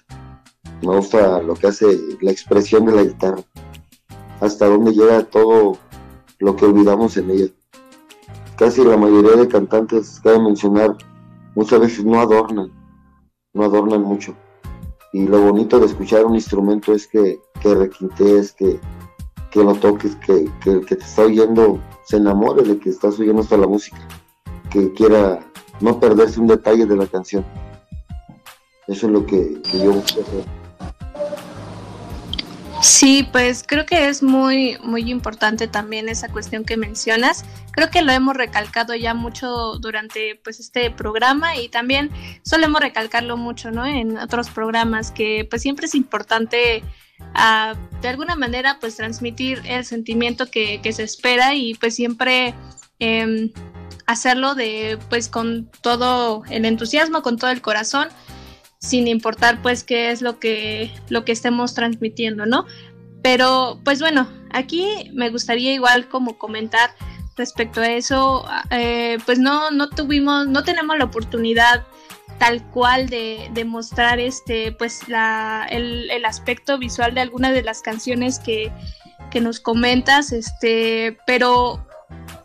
Me 0.84 0.96
gusta 0.96 1.42
lo 1.42 1.56
que 1.56 1.68
hace 1.68 2.00
la 2.22 2.30
expresión 2.30 2.86
de 2.86 2.92
la 2.92 3.04
guitarra, 3.04 3.42
hasta 4.42 4.68
donde 4.68 4.92
llega 4.92 5.24
todo 5.24 5.78
lo 6.38 6.56
que 6.56 6.66
olvidamos 6.66 7.18
en 7.18 7.32
ella. 7.32 7.48
Casi 8.56 8.84
la 8.84 8.98
mayoría 8.98 9.36
de 9.36 9.48
cantantes, 9.48 10.20
cabe 10.24 10.40
mencionar, 10.40 10.96
muchas 11.56 11.80
veces 11.80 12.06
no 12.06 12.20
adornan, 12.20 12.72
no 13.54 13.64
adornan 13.64 14.04
mucho. 14.04 14.36
Y 15.12 15.26
lo 15.26 15.42
bonito 15.42 15.80
de 15.80 15.88
escuchar 15.88 16.26
un 16.26 16.36
instrumento 16.36 16.94
es 16.94 17.08
que, 17.08 17.40
que 17.66 17.74
requintees, 17.74 18.52
que, 18.52 18.80
que 19.50 19.64
lo 19.64 19.74
toques, 19.74 20.16
que, 20.18 20.48
que 20.64 20.70
el 20.70 20.86
que 20.86 20.98
te 20.98 21.04
está 21.04 21.24
oyendo 21.24 21.82
se 22.06 22.18
enamore 22.18 22.62
de 22.62 22.78
que 22.78 22.90
estás 22.90 23.20
oyendo 23.20 23.42
hasta 23.42 23.58
la 23.58 23.66
música, 23.66 23.98
que 24.70 24.94
quiera 24.94 25.40
no 25.82 26.00
perderse 26.00 26.40
un 26.40 26.46
detalle 26.46 26.86
de 26.86 26.96
la 26.96 27.08
canción. 27.08 27.44
Eso 28.88 29.08
es 29.08 29.14
lo 29.14 29.26
que, 29.26 29.60
que 29.64 29.80
yo 29.80 29.94
busco 29.94 30.22
hacer. 30.22 30.46
Sí, 32.84 33.28
pues 33.32 33.64
creo 33.66 33.88
que 33.88 34.10
es 34.10 34.22
muy, 34.22 34.78
muy 34.84 35.10
importante 35.10 35.68
también 35.68 36.08
esa 36.08 36.30
cuestión 36.30 36.66
que 36.66 36.78
mencionas. 36.78 37.46
Creo 37.72 37.90
que 37.90 38.04
lo 38.04 38.12
hemos 38.12 38.38
recalcado 38.38 38.94
ya 38.94 39.16
mucho 39.16 39.80
durante 39.80 40.40
pues 40.44 40.60
este 40.60 40.92
programa 40.92 41.58
y 41.58 41.70
también 41.70 42.12
solemos 42.44 42.80
recalcarlo 42.80 43.38
mucho, 43.38 43.72
¿no? 43.72 43.88
En 43.88 44.20
otros 44.20 44.52
programas 44.52 45.10
que 45.10 45.48
pues 45.50 45.64
siempre 45.64 45.88
es 45.88 45.96
importante 45.96 46.84
ah, 47.34 47.76
de 48.02 48.08
alguna 48.10 48.36
manera 48.36 48.78
pues 48.80 48.96
transmitir 48.96 49.62
el 49.66 49.86
sentimiento 49.86 50.50
que, 50.50 50.82
que 50.82 50.94
se 50.94 51.04
espera 51.04 51.56
y 51.56 51.76
pues 51.76 51.96
siempre 51.96 52.54
em, 53.00 53.52
hacerlo 54.06 54.56
de 54.56 54.98
pues 55.10 55.30
con 55.30 55.70
todo 55.82 56.44
el 56.50 56.66
entusiasmo, 56.66 57.22
con 57.22 57.38
todo 57.38 57.52
el 57.52 57.62
corazón 57.62 58.10
sin 58.80 59.08
importar 59.08 59.62
pues 59.62 59.84
qué 59.84 60.12
es 60.12 60.22
lo 60.22 60.40
que, 60.40 60.92
lo 61.10 61.26
que 61.26 61.32
estemos 61.32 61.74
transmitiendo, 61.74 62.46
¿no? 62.46 62.66
Pero 63.24 63.80
pues 63.84 64.00
bueno, 64.00 64.30
aquí 64.52 65.10
me 65.14 65.30
gustaría 65.30 65.74
igual 65.74 66.08
como 66.08 66.38
comentar 66.38 66.92
respecto 67.36 67.82
a 67.82 67.88
eso, 67.88 68.46
eh, 68.70 69.18
pues 69.26 69.40
no, 69.40 69.72
no 69.72 69.90
tuvimos, 69.90 70.48
no 70.48 70.64
tenemos 70.64 70.98
la 70.98 71.06
oportunidad 71.06 71.86
tal 72.38 72.64
cual 72.72 73.08
de, 73.08 73.50
mostrar 73.66 74.20
este, 74.20 74.72
pues 74.72 75.08
la, 75.08 75.68
el, 75.70 76.10
el, 76.12 76.26
aspecto 76.26 76.78
visual 76.78 77.14
de 77.14 77.22
algunas 77.22 77.54
de 77.54 77.64
las 77.64 77.82
canciones 77.82 78.40
que, 78.40 78.72
que 79.32 79.42
nos 79.42 79.60
comentas, 79.60 80.32
este, 80.32 81.18
pero 81.26 81.86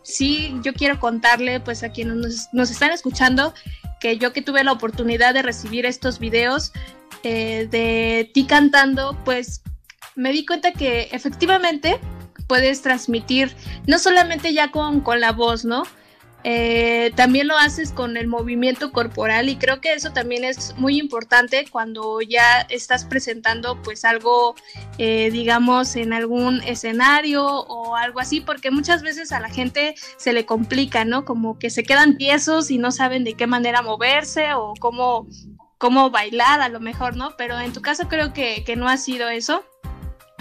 sí 0.03 0.55
yo 0.63 0.73
quiero 0.73 0.99
contarle 0.99 1.59
pues 1.59 1.83
a 1.83 1.89
quienes 1.89 2.15
nos, 2.15 2.53
nos 2.53 2.71
están 2.71 2.91
escuchando 2.91 3.53
que 3.99 4.17
yo 4.17 4.33
que 4.33 4.41
tuve 4.41 4.63
la 4.63 4.71
oportunidad 4.71 5.33
de 5.33 5.43
recibir 5.43 5.85
estos 5.85 6.19
videos 6.19 6.71
eh, 7.23 7.67
de 7.69 8.29
ti 8.33 8.45
cantando, 8.45 9.17
pues 9.23 9.61
me 10.15 10.31
di 10.31 10.45
cuenta 10.45 10.71
que 10.71 11.09
efectivamente 11.11 11.99
puedes 12.47 12.81
transmitir 12.81 13.55
no 13.85 13.99
solamente 13.99 14.53
ya 14.53 14.71
con, 14.71 15.01
con 15.01 15.21
la 15.21 15.31
voz, 15.31 15.63
¿no? 15.63 15.83
Eh, 16.43 17.11
también 17.15 17.47
lo 17.47 17.55
haces 17.55 17.91
con 17.91 18.17
el 18.17 18.27
movimiento 18.27 18.91
corporal 18.91 19.47
y 19.47 19.57
creo 19.57 19.79
que 19.79 19.93
eso 19.93 20.11
también 20.11 20.43
es 20.43 20.75
muy 20.75 20.97
importante 20.97 21.65
cuando 21.69 22.19
ya 22.21 22.61
estás 22.61 23.05
presentando 23.05 23.79
pues 23.83 24.05
algo 24.05 24.55
eh, 24.97 25.29
digamos 25.31 25.95
en 25.95 26.13
algún 26.13 26.61
escenario 26.63 27.45
o 27.45 27.95
algo 27.95 28.19
así 28.19 28.41
porque 28.41 28.71
muchas 28.71 29.03
veces 29.03 29.31
a 29.31 29.39
la 29.39 29.49
gente 29.49 29.93
se 30.17 30.33
le 30.33 30.47
complica 30.47 31.05
no 31.05 31.25
como 31.25 31.59
que 31.59 31.69
se 31.69 31.83
quedan 31.83 32.17
tiesos 32.17 32.71
y 32.71 32.79
no 32.79 32.91
saben 32.91 33.23
de 33.23 33.35
qué 33.35 33.45
manera 33.45 33.83
moverse 33.83 34.53
o 34.55 34.73
cómo 34.79 35.27
cómo 35.77 36.09
bailar 36.09 36.61
a 36.61 36.69
lo 36.69 36.79
mejor 36.79 37.15
no 37.15 37.35
pero 37.37 37.59
en 37.59 37.71
tu 37.71 37.83
caso 37.83 38.07
creo 38.07 38.33
que, 38.33 38.63
que 38.63 38.75
no 38.75 38.89
ha 38.89 38.97
sido 38.97 39.29
eso 39.29 39.63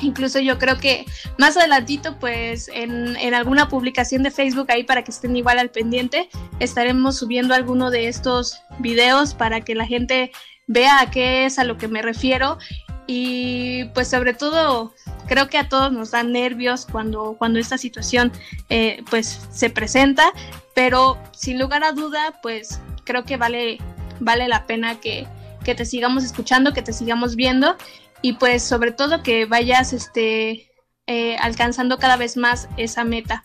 Incluso 0.02 0.38
yo 0.38 0.58
creo 0.58 0.78
que 0.78 1.04
más 1.38 1.56
adelantito, 1.56 2.18
pues 2.18 2.68
en, 2.72 3.16
en, 3.16 3.34
alguna 3.34 3.68
publicación 3.68 4.22
de 4.22 4.30
Facebook 4.30 4.70
ahí 4.70 4.84
para 4.84 5.04
que 5.04 5.10
estén 5.10 5.36
igual 5.36 5.58
al 5.58 5.70
pendiente, 5.70 6.28
estaremos 6.58 7.18
subiendo 7.18 7.54
alguno 7.54 7.90
de 7.90 8.08
estos 8.08 8.62
videos 8.78 9.34
para 9.34 9.60
que 9.60 9.74
la 9.74 9.86
gente 9.86 10.32
vea 10.66 11.00
a 11.00 11.10
qué 11.10 11.46
es 11.46 11.58
a 11.58 11.64
lo 11.64 11.76
que 11.76 11.88
me 11.88 12.02
refiero. 12.02 12.58
Y 13.06 13.86
pues 13.86 14.08
sobre 14.08 14.34
todo, 14.34 14.94
creo 15.26 15.48
que 15.48 15.58
a 15.58 15.68
todos 15.68 15.92
nos 15.92 16.12
dan 16.12 16.30
nervios 16.30 16.86
cuando, 16.86 17.34
cuando 17.36 17.58
esta 17.58 17.76
situación 17.76 18.30
eh, 18.68 19.02
pues 19.10 19.48
se 19.50 19.68
presenta, 19.68 20.32
pero 20.74 21.18
sin 21.32 21.58
lugar 21.58 21.82
a 21.82 21.90
duda, 21.90 22.38
pues 22.40 22.80
creo 23.04 23.24
que 23.24 23.36
vale, 23.36 23.78
vale 24.20 24.46
la 24.46 24.64
pena 24.66 25.00
que, 25.00 25.26
que 25.64 25.74
te 25.74 25.84
sigamos 25.84 26.22
escuchando, 26.22 26.72
que 26.72 26.82
te 26.82 26.92
sigamos 26.92 27.34
viendo 27.34 27.76
y 28.22 28.34
pues 28.34 28.62
sobre 28.62 28.92
todo 28.92 29.22
que 29.22 29.46
vayas 29.46 29.92
este, 29.92 30.70
eh, 31.06 31.36
alcanzando 31.38 31.98
cada 31.98 32.16
vez 32.16 32.36
más 32.36 32.68
esa 32.76 33.04
meta. 33.04 33.44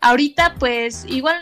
Ahorita 0.00 0.54
pues 0.58 1.04
igual 1.08 1.40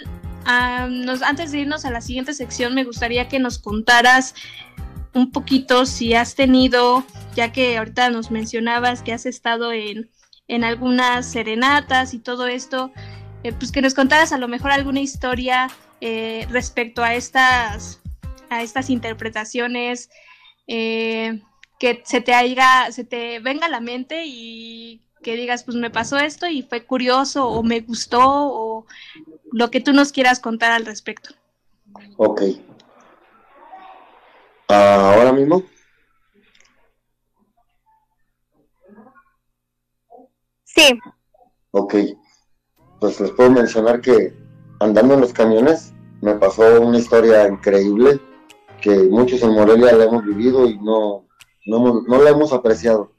nos, 0.89 1.23
antes 1.23 1.53
de 1.53 1.61
irnos 1.61 1.85
a 1.85 1.91
la 1.91 2.01
siguiente 2.01 2.35
sección 2.35 2.75
me 2.75 2.85
gustaría 2.85 3.29
que 3.29 3.39
nos 3.39 3.59
contaras 3.59 4.35
un 5.15 5.31
poquito 5.31 5.87
si 5.87 6.15
has 6.15 6.35
tenido, 6.35 7.05
ya 7.35 7.53
que 7.53 7.77
ahorita 7.77 8.11
nos 8.11 8.31
mencionabas 8.31 9.03
que 9.03 9.13
has 9.13 9.27
estado 9.27 9.73
en, 9.73 10.11
en 10.49 10.65
algunas 10.65 11.31
serenatas 11.31 12.15
y 12.15 12.19
todo 12.19 12.47
esto, 12.47 12.93
eh, 13.43 13.53
pues 13.53 13.73
que 13.73 13.83
nos 13.83 13.95
contaras 13.95 14.33
a 14.33 14.39
lo 14.39 14.49
mejor 14.49 14.71
alguna 14.71 15.01
historia 15.01 15.69
eh, 16.01 16.47
respecto 16.51 17.03
a 17.03 17.15
estas, 17.15 18.01
a 18.51 18.63
estas 18.63 18.91
interpretaciones. 18.91 20.11
Eh, 20.67 21.41
que 21.83 22.01
se 22.05 22.21
te 22.21 22.33
haya, 22.33 22.93
se 22.93 23.03
te 23.03 23.41
venga 23.41 23.67
a 23.67 23.69
la 23.69 23.81
mente 23.81 24.23
y 24.25 25.03
que 25.21 25.35
digas, 25.35 25.65
pues 25.65 25.77
me 25.77 25.91
pasó 25.91 26.17
esto 26.17 26.47
y 26.47 26.63
fue 26.63 26.85
curioso 26.87 27.49
o 27.49 27.65
me 27.65 27.81
gustó 27.81 28.21
o 28.23 28.87
lo 29.51 29.69
que 29.73 29.81
tú 29.81 29.93
nos 29.93 30.13
quieras 30.13 30.39
contar 30.39 30.71
al 30.71 30.87
respecto. 30.87 31.31
Ok. 32.19 32.43
Ahora 34.69 35.33
mismo. 35.33 35.65
Sí. 40.63 41.01
Ok. 41.73 41.95
Pues 43.01 43.19
les 43.19 43.33
puedo 43.33 43.51
mencionar 43.51 44.01
que 44.01 44.33
andando 44.79 45.15
en 45.15 45.21
los 45.21 45.33
camiones 45.33 45.93
me 46.21 46.37
pasó 46.37 46.81
una 46.81 46.99
historia 46.99 47.49
increíble 47.49 48.21
que 48.81 48.97
muchos 49.11 49.43
en 49.43 49.51
Morelia 49.51 49.95
la 49.95 50.05
hemos 50.05 50.25
vivido 50.25 50.65
y 50.69 50.79
no, 50.79 51.27
no, 51.67 52.03
no 52.03 52.23
la 52.23 52.31
hemos 52.31 52.53
apreciado 52.53 53.11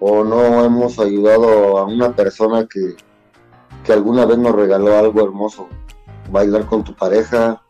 o 0.00 0.24
no 0.24 0.64
hemos 0.64 0.98
ayudado 0.98 1.78
a 1.78 1.84
una 1.84 2.14
persona 2.14 2.66
que, 2.66 2.96
que 3.84 3.92
alguna 3.92 4.26
vez 4.26 4.38
nos 4.38 4.54
regaló 4.54 4.96
algo 4.96 5.22
hermoso, 5.22 5.68
bailar 6.30 6.66
con 6.66 6.84
tu 6.84 6.94
pareja, 6.94 7.62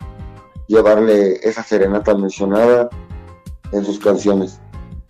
llevarle 0.66 1.36
esa 1.42 1.62
serenata 1.62 2.14
mencionada 2.14 2.90
en 3.72 3.84
sus 3.84 3.98
canciones. 3.98 4.60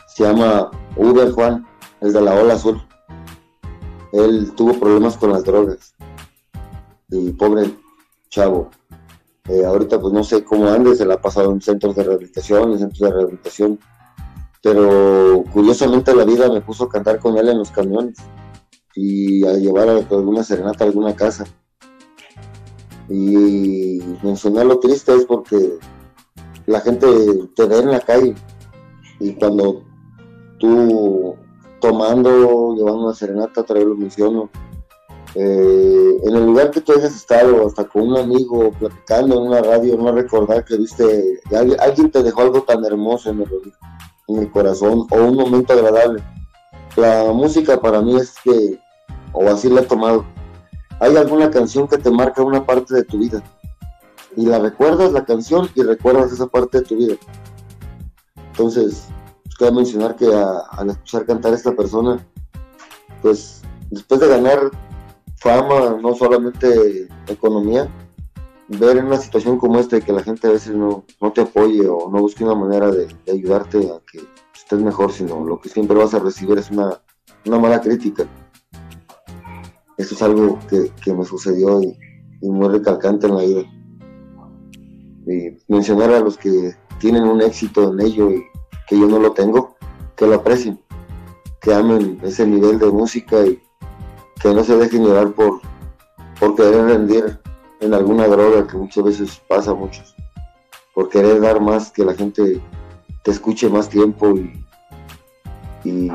Se 0.07 0.25
llama 0.25 0.71
Uber 0.97 1.33
Juan, 1.33 1.67
el 2.01 2.13
de 2.13 2.21
la 2.21 2.35
ola 2.35 2.55
azul. 2.55 2.81
Él 4.13 4.53
tuvo 4.57 4.79
problemas 4.79 5.17
con 5.17 5.33
las 5.33 5.45
drogas. 5.45 5.95
Y 7.11 7.33
pobre 7.33 7.75
chavo. 8.29 8.71
Eh, 9.49 9.65
ahorita 9.65 9.99
pues 10.01 10.13
no 10.13 10.23
sé 10.23 10.45
cómo 10.45 10.69
ande, 10.69 10.95
se 10.95 11.07
la 11.07 11.15
ha 11.15 11.21
pasado 11.21 11.51
en 11.51 11.61
centros 11.61 11.97
de 11.97 12.05
rehabilitación, 12.05 12.73
en 12.73 12.79
centros 12.79 13.01
de 13.01 13.17
rehabilitación 13.17 13.79
pero 14.63 15.45
curiosamente 15.53 16.15
la 16.15 16.25
vida 16.25 16.51
me 16.51 16.61
puso 16.61 16.85
a 16.85 16.89
cantar 16.89 17.19
con 17.19 17.37
él 17.39 17.49
en 17.49 17.59
los 17.59 17.71
camiones 17.71 18.19
y 18.95 19.47
a 19.47 19.53
llevar 19.55 19.89
alguna 19.89 20.43
serenata 20.43 20.85
a 20.85 20.89
alguna 20.89 21.15
casa. 21.15 21.45
Y 23.09 24.01
mencionar 24.23 24.67
lo 24.67 24.81
triste 24.81 25.15
es 25.15 25.25
porque 25.25 25.79
la 26.67 26.81
gente 26.81 27.07
te 27.55 27.67
ve 27.67 27.79
en 27.79 27.91
la 27.91 28.01
calle 28.01 28.35
y 29.21 29.33
cuando 29.35 29.85
tú 30.59 31.37
tomando, 31.81 32.75
llevando 32.75 33.05
una 33.05 33.15
serenata, 33.15 33.61
otra 33.61 33.77
vez 33.77 33.87
lo 33.87 33.97
menciono, 33.97 34.51
eh, 35.35 36.21
en 36.25 36.37
el 36.37 36.47
lugar 36.47 36.71
que 36.71 36.81
tú 36.81 36.93
hayas 36.93 37.15
estado, 37.15 37.67
hasta 37.67 37.85
con 37.85 38.09
un 38.09 38.17
amigo, 38.17 38.73
platicando 38.73 39.37
en 39.37 39.49
una 39.49 39.63
radio, 39.63 39.97
no 39.97 40.11
recordar 40.13 40.65
que 40.65 40.77
viste, 40.77 41.41
alguien, 41.55 41.81
alguien 41.81 42.11
te 42.11 42.23
dejó 42.23 42.43
algo 42.43 42.63
tan 42.63 42.85
hermoso 42.85 43.31
en 43.31 43.43
el 43.43 43.49
en 44.29 44.39
el 44.39 44.51
corazón 44.51 45.07
o 45.11 45.17
un 45.17 45.37
momento 45.37 45.73
agradable. 45.73 46.23
La 46.97 47.33
música 47.33 47.81
para 47.81 48.01
mí 48.01 48.17
es 48.17 48.35
que, 48.43 48.79
o 49.33 49.49
así 49.49 49.69
la 49.69 49.83
he 49.83 49.85
tomado, 49.85 50.25
hay 51.01 51.17
alguna 51.17 51.51
canción 51.51 51.87
que 51.89 51.99
te 51.99 52.11
marca 52.11 52.43
una 52.43 52.65
parte 52.65 52.95
de 52.95 53.05
tu 53.05 53.19
vida 53.19 53.43
y 54.37 54.47
la 54.47 54.59
recuerdas 54.59 55.13
la 55.13 55.25
canción 55.25 55.69
y 55.75 55.83
recuerdas 55.83 56.33
esa 56.33 56.47
parte 56.47 56.79
de 56.79 56.85
tu 56.85 56.97
vida. 56.97 57.15
Entonces, 58.51 59.09
pues, 59.45 59.57
quiero 59.57 59.75
mencionar 59.75 60.17
que 60.17 60.27
al 60.27 60.91
escuchar 60.91 61.25
cantar 61.27 61.53
a 61.53 61.57
esta 61.57 61.73
persona, 61.73 62.25
pues 63.23 63.63
después 63.91 64.21
de 64.21 64.29
ganar 64.29 64.71
fama, 65.37 65.97
no 66.01 66.15
solamente 66.15 67.09
economía, 67.29 67.89
ver 68.69 68.99
en 68.99 69.07
una 69.07 69.17
situación 69.17 69.59
como 69.59 69.79
esta 69.79 70.01
que 70.01 70.13
la 70.13 70.23
gente 70.23 70.47
a 70.47 70.51
veces 70.51 70.75
no, 70.75 71.05
no 71.21 71.33
te 71.33 71.41
apoye 71.41 71.87
o 71.89 72.11
no 72.11 72.21
busque 72.21 72.45
una 72.45 72.55
manera 72.55 72.91
de, 72.91 73.09
ayudarte 73.33 73.79
a 73.79 74.01
que 74.11 74.21
estés 74.55 74.81
mejor, 74.81 75.13
sino 75.13 75.45
lo 75.45 75.59
que 75.59 75.69
siempre 75.69 75.97
vas 75.97 76.15
a 76.15 76.19
recibir 76.19 76.59
es 76.59 76.71
una, 76.71 77.01
una 77.47 77.59
mala 77.59 77.81
crítica. 77.81 78.27
Eso 79.97 80.15
es 80.15 80.23
algo 80.23 80.59
que, 80.69 80.93
que 81.03 81.13
me 81.13 81.25
sucedió 81.25 81.83
y, 81.83 81.99
y, 82.43 82.51
muy 82.51 82.69
recalcante 82.69 83.27
en 83.27 83.35
la 83.35 83.43
vida. 83.43 83.63
Y 85.27 85.73
mencionar 85.73 86.13
a 86.13 86.21
los 86.21 86.37
que 86.37 86.75
tienen 87.01 87.25
un 87.25 87.41
éxito 87.41 87.93
en 87.93 88.01
ello 88.01 88.31
y 88.31 88.45
que 88.87 88.99
yo 88.99 89.07
no 89.07 89.19
lo 89.19 89.33
tengo, 89.33 89.77
que 90.15 90.27
lo 90.27 90.37
aprecien, 90.37 90.81
que 91.61 91.75
amen 91.75 92.21
ese 92.23 92.47
nivel 92.47 92.79
de 92.79 92.91
música 92.91 93.45
y 93.45 93.61
que 94.41 94.55
no 94.55 94.63
se 94.63 94.77
dejen 94.77 95.05
llevar 95.05 95.33
por, 95.33 95.61
por 96.39 96.55
querer 96.55 96.85
rendir 96.85 97.41
en 97.81 97.95
alguna 97.95 98.27
droga 98.27 98.67
que 98.67 98.77
muchas 98.77 99.05
veces 99.05 99.43
pasa 99.49 99.71
a 99.71 99.75
muchos, 99.75 100.15
por 100.95 101.09
querer 101.09 101.41
dar 101.41 101.61
más, 101.61 101.91
que 101.91 102.05
la 102.05 102.15
gente 102.15 102.61
te 103.23 103.31
escuche 103.31 103.69
más 103.69 103.89
tiempo 103.89 104.37
y, 104.37 104.65
y 105.85 106.11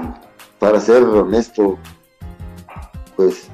para 0.59 0.79
ser 0.79 1.03
honesto, 1.03 1.77
pues 3.15 3.49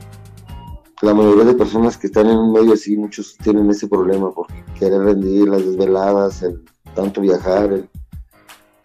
la 1.01 1.14
mayoría 1.14 1.45
de 1.45 1.53
personas 1.53 1.97
que 1.97 2.07
están 2.07 2.28
en 2.28 2.38
un 2.38 2.51
medio 2.51 2.74
así, 2.74 2.97
muchos 2.97 3.38
tienen 3.38 3.70
ese 3.70 3.88
problema 3.88 4.32
por 4.32 4.47
querer 4.78 5.01
rendir 5.01 5.47
las 5.47 5.66
desveladas, 5.66 6.41
el 6.43 6.64
tanto 6.93 7.22
viajar, 7.22 7.88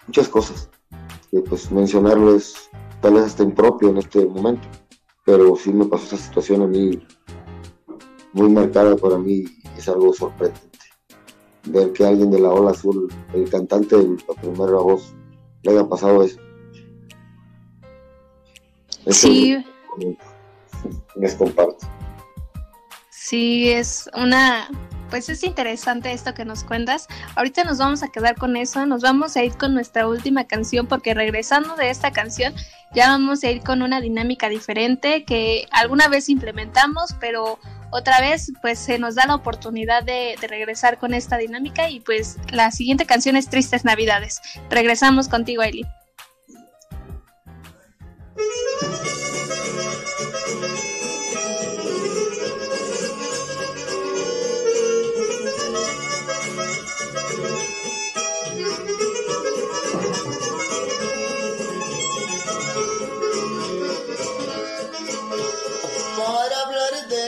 muchas 0.07 0.29
cosas. 0.29 0.68
Y 1.33 1.41
pues 1.41 1.70
mencionarlo 1.72 2.37
es 2.37 2.70
tal 3.01 3.14
vez 3.14 3.25
hasta 3.25 3.43
impropio 3.43 3.89
en 3.89 3.99
este 3.99 4.25
momento, 4.27 4.66
pero 5.25 5.57
sí 5.57 5.72
me 5.72 5.87
pasó 5.87 6.14
esa 6.14 6.25
situación 6.25 6.62
a 6.62 6.66
mí 6.66 7.05
muy 8.35 8.51
marcada 8.51 8.97
para 8.97 9.16
mí 9.16 9.45
es 9.78 9.89
algo 9.89 10.12
sorprendente. 10.12 10.68
Ver 11.66 11.93
que 11.93 12.05
alguien 12.05 12.30
de 12.30 12.41
la 12.41 12.51
Ola 12.51 12.72
Azul, 12.72 13.11
el 13.32 13.49
cantante 13.49 13.97
de 13.97 14.16
la 14.28 14.35
primera 14.41 14.72
voz, 14.72 15.14
le 15.62 15.72
haya 15.72 15.89
pasado 15.89 16.22
eso. 16.22 16.39
sí. 19.09 19.57
Les 21.16 21.35
comparto. 21.37 21.87
Sí, 23.11 23.70
es 23.70 24.11
una, 24.14 24.68
pues 25.15 25.29
es 25.29 25.45
interesante 25.45 26.12
esto 26.12 26.35
que 26.35 26.45
nos 26.45 26.65
cuentas. 26.65 27.07
Ahorita 27.37 27.62
nos 27.62 27.79
vamos 27.79 28.03
a 28.03 28.09
quedar 28.09 28.35
con 28.35 28.57
eso, 28.57 28.85
nos 28.85 29.03
vamos 29.03 29.37
a 29.37 29.45
ir 29.45 29.57
con 29.57 29.73
nuestra 29.73 30.09
última 30.09 30.43
canción 30.49 30.89
porque 30.89 31.15
regresando 31.15 31.77
de 31.77 31.89
esta 31.89 32.11
canción 32.11 32.53
ya 32.93 33.11
vamos 33.11 33.45
a 33.45 33.51
ir 33.53 33.62
con 33.62 33.83
una 33.83 34.01
dinámica 34.01 34.49
diferente 34.49 35.25
que 35.25 35.69
alguna 35.71 36.09
vez 36.09 36.29
implementamos, 36.29 37.15
pero 37.21 37.61
otra 37.93 38.21
vez 38.21 38.51
pues 38.61 38.81
se 38.81 38.99
nos 38.99 39.15
da 39.15 39.27
la 39.27 39.37
oportunidad 39.37 40.03
de, 40.03 40.35
regresar 40.49 40.99
con 40.99 41.15
esta 41.15 41.37
dinámica 41.37 41.89
y 41.89 42.01
pues 42.01 42.39
la 42.51 42.73
siguiente 42.73 43.07
canción 43.07 43.37
es 43.37 43.49
Tristes 43.49 43.85
Navidades. 43.85 44.41
Regresamos 44.69 45.29
contigo, 45.29 45.62
Eli. 45.62 45.87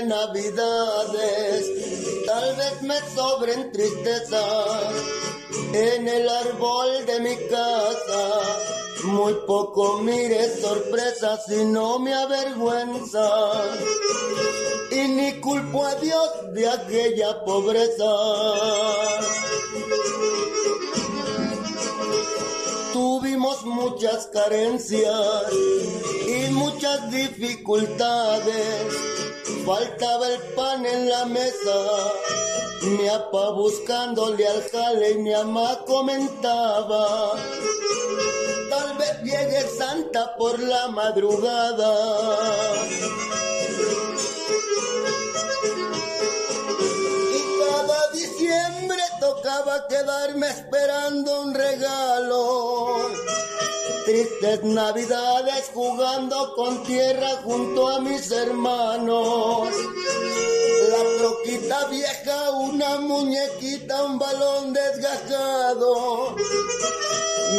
Navidades, 0.06 1.66
tal 2.26 2.56
vez 2.56 2.82
me 2.82 2.98
sobren 3.14 3.72
tristezas 3.72 4.92
en 5.72 6.08
el 6.08 6.28
árbol 6.28 7.06
de 7.06 7.20
mi 7.20 7.36
casa. 7.48 8.40
Muy 9.04 9.34
poco 9.46 9.98
mire 9.98 10.60
sorpresas 10.60 11.48
y 11.50 11.64
no 11.64 11.98
me 11.98 12.14
avergüenza. 12.14 13.52
Y 14.90 15.08
ni 15.08 15.40
culpo 15.40 15.84
a 15.84 15.94
Dios 15.96 16.30
de 16.52 16.68
aquella 16.68 17.44
pobreza. 17.44 18.14
Tuvimos 22.92 23.64
muchas 23.64 24.26
carencias 24.28 25.52
y 26.26 26.50
muchas 26.52 27.10
dificultades 27.10 29.25
faltaba 29.66 30.28
el 30.28 30.40
pan 30.54 30.86
en 30.86 31.08
la 31.08 31.24
mesa. 31.26 31.78
Mi 32.82 33.08
apa 33.08 33.50
buscándole 33.50 34.46
al 34.46 34.62
jale 34.70 35.10
y 35.10 35.18
mi 35.18 35.32
ama 35.34 35.80
comentaba. 35.86 37.32
Tal 38.70 38.96
vez 38.96 39.14
llegue 39.24 39.62
Santa 39.76 40.36
por 40.36 40.58
la 40.60 40.86
madrugada. 40.88 41.92
Y 47.36 47.40
cada 47.60 48.10
diciembre 48.12 49.02
tocaba 49.20 49.88
quedarme 49.88 50.48
esperando 50.48 51.40
un 51.42 51.54
regalo 51.54 53.25
tristes 54.06 54.62
navidades 54.62 55.70
jugando 55.74 56.54
con 56.54 56.82
tierra 56.84 57.28
junto 57.42 57.88
a 57.88 58.00
mis 58.00 58.30
hermanos. 58.30 59.68
La 60.88 61.18
troquita 61.18 61.86
vieja, 61.88 62.50
una 62.52 62.98
muñequita, 63.00 64.04
un 64.04 64.18
balón 64.18 64.72
desgajado. 64.72 66.36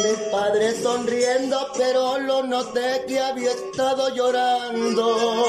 Mi 0.02 0.30
padre 0.32 0.74
sonriendo, 0.82 1.68
pero 1.76 2.18
lo 2.18 2.42
noté 2.44 3.04
que 3.06 3.20
había 3.20 3.50
estado 3.50 4.08
llorando. 4.14 5.44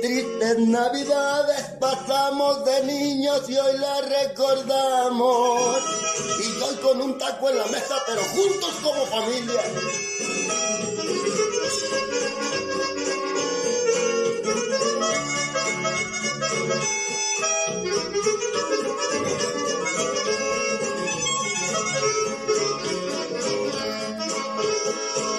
Tristes 0.00 0.58
navidades 0.58 1.62
pasamos 1.80 2.64
de 2.64 2.84
niños 2.84 3.48
y 3.48 3.56
hoy 3.56 3.78
las 3.78 4.08
recordamos. 4.08 5.78
Y 6.38 6.58
doy 6.58 6.76
con 6.76 7.00
un 7.02 7.18
taco 7.18 7.50
en 7.50 7.58
la 7.58 7.66
mesa, 7.66 7.96
pero 8.06 8.22
juntos 8.22 8.74
como 8.82 9.06
familia. 9.06 9.62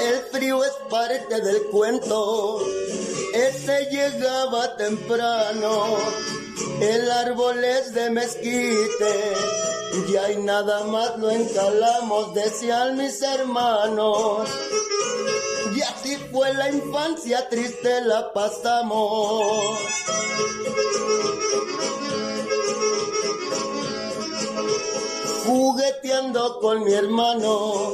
El 0.02 0.20
frío 0.32 0.64
es 0.64 0.72
parte 0.90 1.42
del 1.42 1.64
cuento 1.66 2.62
ese 3.38 3.88
llegaba 3.92 4.76
temprano, 4.78 5.98
el 6.82 7.12
árbol 7.12 7.64
es 7.64 7.94
de 7.94 8.10
mezquite, 8.10 9.34
y 10.10 10.16
hay 10.16 10.38
nada 10.38 10.84
más 10.86 11.18
lo 11.18 11.30
encalamos, 11.30 12.34
decían 12.34 12.98
mis 12.98 13.22
hermanos. 13.22 14.50
Y 15.76 15.82
así 15.82 16.16
fue 16.32 16.52
la 16.56 16.72
infancia, 16.72 17.48
triste 17.50 18.02
la 18.02 18.34
pasamos. 18.34 19.78
Jugueteando 25.46 26.60
con 26.60 26.84
mi 26.84 26.94
hermano, 26.94 27.94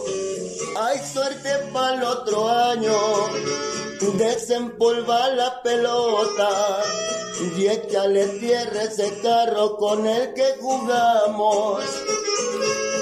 hay 0.79 0.99
suerte 1.05 1.49
para 1.73 1.95
el 1.95 2.03
otro 2.03 2.49
año 2.49 2.93
desempolva 4.11 5.29
la 5.29 5.61
pelota 5.61 6.83
y 7.57 7.67
échale 7.67 8.27
tierra 8.39 8.83
ese 8.83 9.19
carro 9.21 9.77
con 9.77 10.05
el 10.05 10.33
que 10.33 10.55
jugamos. 10.59 11.83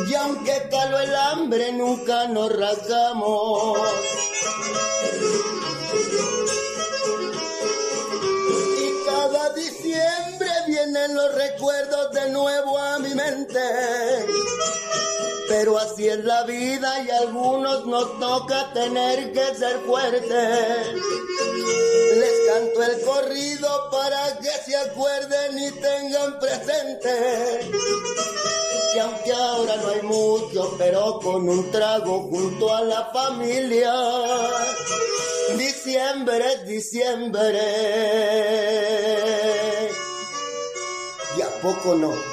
Y 0.08 0.14
aunque 0.16 0.68
caló 0.70 1.00
el 1.00 1.16
hambre, 1.16 1.72
nunca 1.74 2.28
nos 2.28 2.52
rasgamos. 2.56 3.80
Y 8.80 9.06
cada 9.06 9.54
diciembre 9.54 10.50
vienen 10.68 11.16
los 11.16 11.34
recuerdos 11.36 12.12
de 12.12 12.30
nuevo 12.30 12.78
a 12.78 13.00
mi 13.00 13.14
mente 13.16 13.60
pero 15.52 15.78
así 15.78 16.08
es 16.08 16.24
la 16.24 16.44
vida 16.44 17.04
y 17.04 17.10
a 17.10 17.18
algunos 17.20 17.86
nos 17.86 18.18
toca 18.22 18.72
tener 18.72 19.34
que 19.34 19.54
ser 19.54 19.80
fuertes. 19.86 20.88
Les 22.16 22.48
canto 22.48 22.84
el 22.84 23.02
corrido 23.02 23.90
para 23.92 24.38
que 24.38 24.50
se 24.66 24.78
acuerden 24.78 25.60
y 25.60 25.72
tengan 25.72 26.40
presente 26.40 27.70
que 28.94 29.02
aunque 29.02 29.34
ahora 29.34 29.76
no 29.76 29.90
hay 29.90 30.02
mucho, 30.04 30.74
pero 30.78 31.20
con 31.20 31.50
un 31.50 31.70
trago 31.70 32.30
junto 32.30 32.74
a 32.74 32.84
la 32.84 33.12
familia, 33.12 33.94
diciembre 35.58 36.54
es 36.54 36.66
diciembre. 36.66 37.60
¿Y 41.38 41.42
a 41.42 41.62
poco 41.62 41.96
no? 41.96 42.31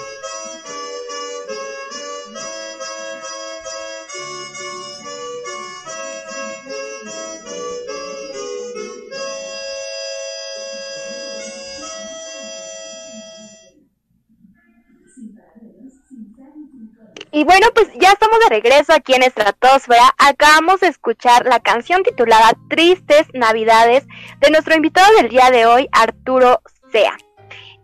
Y 17.38 17.44
bueno, 17.44 17.68
pues 17.72 17.86
ya 18.00 18.10
estamos 18.10 18.40
de 18.40 18.48
regreso 18.48 18.92
aquí 18.92 19.14
en 19.14 19.22
Estratosfera. 19.22 20.12
Acabamos 20.18 20.80
de 20.80 20.88
escuchar 20.88 21.46
la 21.46 21.60
canción 21.60 22.02
titulada 22.02 22.50
Tristes 22.68 23.28
Navidades 23.32 24.08
de 24.40 24.50
nuestro 24.50 24.74
invitado 24.74 25.06
del 25.14 25.28
día 25.28 25.48
de 25.52 25.64
hoy, 25.64 25.88
Arturo 25.92 26.62
Sea. 26.90 27.16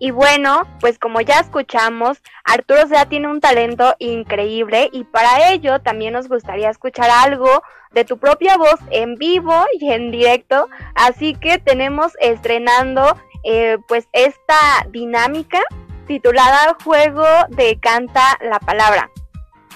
Y 0.01 0.11
bueno, 0.11 0.67
pues 0.81 0.99
como 0.99 1.21
ya 1.21 1.39
escuchamos, 1.39 2.21
Arturo 2.43 2.89
Sea 2.89 3.09
tiene 3.09 3.29
un 3.29 3.41
talento 3.41 3.95
increíble 4.01 4.91
y 4.91 5.05
para 5.05 5.53
ello 5.53 5.81
también 5.81 6.15
nos 6.15 6.27
gustaría 6.27 6.69
escuchar 6.69 7.09
algo 7.09 7.63
de 7.93 8.05
tu 8.05 8.19
propia 8.19 8.57
voz 8.57 8.81
en 8.91 9.15
vivo 9.15 9.67
y 9.79 9.93
en 9.93 10.11
directo. 10.11 10.69
Así 10.97 11.37
que 11.37 11.59
tenemos 11.59 12.15
estrenando 12.19 13.17
eh, 13.45 13.79
pues 13.87 14.09
esta 14.11 14.85
dinámica 14.91 15.61
titulada 16.09 16.77
Juego 16.83 17.25
de 17.51 17.79
Canta 17.79 18.37
la 18.41 18.59
Palabra. 18.59 19.13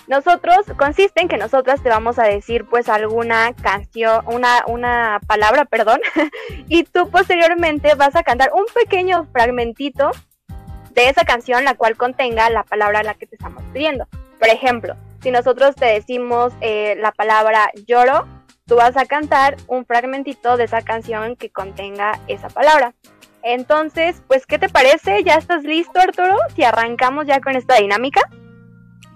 Nosotros, 0.09 0.67
consiste 0.79 1.21
en 1.21 1.29
que 1.29 1.37
nosotras 1.37 1.83
te 1.83 1.91
vamos 1.91 2.19
a 2.19 2.25
decir 2.25 2.65
pues 2.65 2.89
alguna 2.89 3.53
canción, 3.55 4.25
una, 4.27 4.65
una 4.67 5.21
palabra, 5.27 5.67
perdón, 5.67 6.01
y 6.69 6.85
tú 6.85 7.11
posteriormente 7.11 7.95
vas 7.95 8.17
a 8.17 8.23
cantar 8.23 8.51
un 8.55 8.65
pequeño 8.75 9.27
fragmentito 9.33 10.11
de 10.95 11.09
esa 11.11 11.25
canción 11.25 11.65
la 11.65 11.75
cual 11.75 11.97
contenga 11.97 12.49
la 12.49 12.65
palabra 12.65 13.01
a 13.01 13.03
la 13.03 13.15
que 13.15 13.27
te 13.27 13.37
estamos 13.37 13.63
pidiendo. 13.73 14.07
Por 14.39 14.49
ejemplo, 14.49 14.97
si 15.23 15.31
nosotros 15.31 15.75
te 15.77 15.87
decimos 15.87 16.55
eh, 16.63 16.97
la 16.99 17.13
palabra 17.13 17.71
lloro, 17.87 18.27
tú 18.67 18.77
vas 18.77 18.97
a 18.97 19.05
cantar 19.05 19.57
un 19.67 19.85
fragmentito 19.85 20.57
de 20.57 20.65
esa 20.65 20.83
canción 20.83 21.37
que 21.37 21.51
contenga 21.51 22.19
esa 22.29 22.49
palabra. 22.49 22.95
Entonces, 23.43 24.23
pues, 24.27 24.47
¿qué 24.47 24.59
te 24.59 24.69
parece? 24.69 25.23
¿Ya 25.23 25.35
estás 25.35 25.65
listo, 25.65 26.01
Arturo? 26.01 26.37
Si 26.57 26.65
arrancamos 26.65 27.27
ya 27.27 27.41
con 27.41 27.57
esta 27.57 27.77
dinámica. 27.77 28.29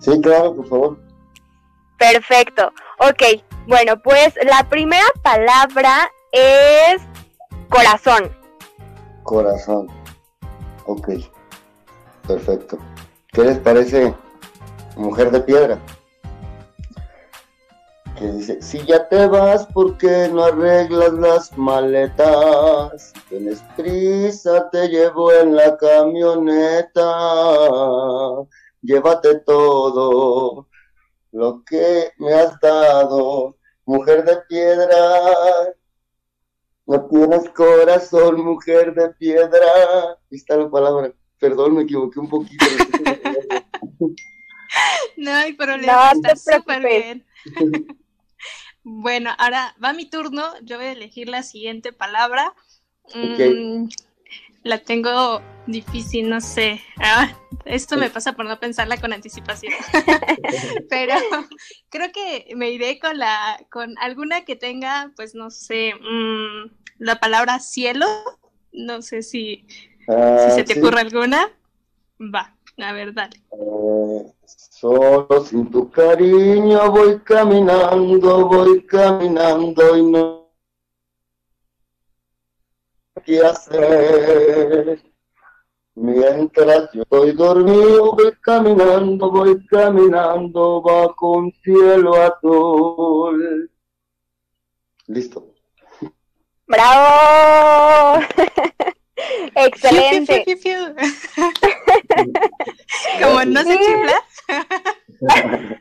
Sí, 0.03 0.21
claro, 0.21 0.57
por 0.57 0.69
favor. 0.69 0.99
Perfecto. 1.97 2.73
Ok, 2.99 3.23
bueno, 3.69 3.95
pues 4.03 4.35
la 4.45 4.69
primera 4.69 5.07
palabra 5.23 6.11
es 6.33 7.01
corazón. 7.69 8.37
Corazón. 9.23 9.87
Ok, 10.87 11.11
perfecto. 12.27 12.79
¿Qué 13.33 13.45
les 13.45 13.59
parece 13.59 14.13
Mujer 14.97 15.31
de 15.31 15.41
Piedra? 15.41 15.79
Que 18.19 18.27
dice, 18.27 18.61
si 18.61 18.85
ya 18.85 19.09
te 19.09 19.29
vas, 19.29 19.67
¿por 19.67 19.97
qué 19.99 20.29
no 20.33 20.43
arreglas 20.45 21.13
las 21.13 21.57
maletas? 21.57 23.13
Tienes 23.29 23.63
prisa, 23.77 24.69
te 24.71 24.89
llevo 24.89 25.33
en 25.33 25.55
la 25.55 25.77
camioneta 25.77 27.05
llévate 28.83 29.41
todo 29.41 30.69
lo 31.31 31.65
que 31.65 32.11
me 32.19 32.35
has 32.35 32.61
dado, 32.61 33.57
mujer 33.87 34.25
de 34.25 34.37
piedra. 34.49 34.97
No 36.87 37.07
tienes 37.09 37.49
corazón, 37.51 38.45
mujer 38.45 38.95
de 38.95 39.11
piedra. 39.11 39.67
Ahí 40.31 40.37
está 40.37 40.57
la 40.57 40.69
palabra. 40.69 41.13
Perdón, 41.39 41.77
me 41.77 41.83
equivoqué 41.83 42.21
un 42.21 42.29
poquito. 42.29 42.65
no 45.17 45.31
hay 45.31 45.55
problema, 45.55 46.13
está 46.13 46.37
súper 46.37 46.83
bien. 46.83 47.27
bueno, 48.83 49.31
ahora 49.39 49.75
va 49.83 49.93
mi 49.93 50.09
turno. 50.09 50.45
Yo 50.63 50.77
voy 50.77 50.87
a 50.87 50.93
elegir 50.93 51.29
la 51.29 51.43
siguiente 51.43 51.93
palabra. 51.93 52.53
Mm, 53.15 53.89
la 54.63 54.79
tengo 54.79 55.41
difícil, 55.67 56.29
no 56.29 56.41
sé. 56.41 56.81
Ah, 56.99 57.37
esto 57.65 57.97
me 57.97 58.11
pasa 58.11 58.33
por 58.35 58.47
no 58.47 58.59
pensarla 58.59 59.01
con 59.01 59.13
anticipación. 59.13 59.73
Pero 60.91 61.15
creo 61.89 62.11
que 62.13 62.53
me 62.57 62.71
iré 62.71 62.99
con 62.99 63.19
la, 63.19 63.59
con 63.71 63.97
alguna 63.99 64.45
que 64.45 64.57
tenga, 64.57 65.13
pues 65.17 65.35
no 65.35 65.51
sé, 65.51 65.95
mm, 65.95 66.71
la 66.99 67.17
palabra 67.17 67.59
cielo. 67.61 68.07
No 68.73 69.03
sé 69.03 69.23
si, 69.23 69.67
si 69.69 70.51
se 70.55 70.65
te 70.65 70.75
ah, 70.75 70.79
ocurre 70.79 71.01
alguna. 71.01 71.51
Va, 72.19 72.57
a 72.79 72.93
ver, 72.93 73.13
dale. 73.13 73.37
Eh, 73.53 74.33
solo 74.45 75.45
sin 75.45 75.71
tu 75.71 75.91
cariño 75.91 76.91
voy 76.91 77.21
caminando, 77.21 78.47
voy 78.49 78.83
caminando 78.87 79.97
y 79.97 80.03
no 80.05 80.42
qué 83.25 83.41
hacer 83.41 85.01
Mientras 85.95 86.91
yo 86.95 87.03
estoy 87.03 87.33
dormido, 87.33 88.13
voy 88.13 88.33
caminando, 88.41 89.31
voy 89.31 89.67
caminando 89.67 90.81
bajo 90.81 91.33
un 91.33 91.53
cielo 91.63 92.15
azul. 92.15 93.71
Listo. 95.07 95.53
¡Bravo! 96.67 98.23
Excelente. 99.55 100.45
Como 103.23 103.45
no 103.45 103.63
se 103.63 103.79
chifla. 103.79 104.17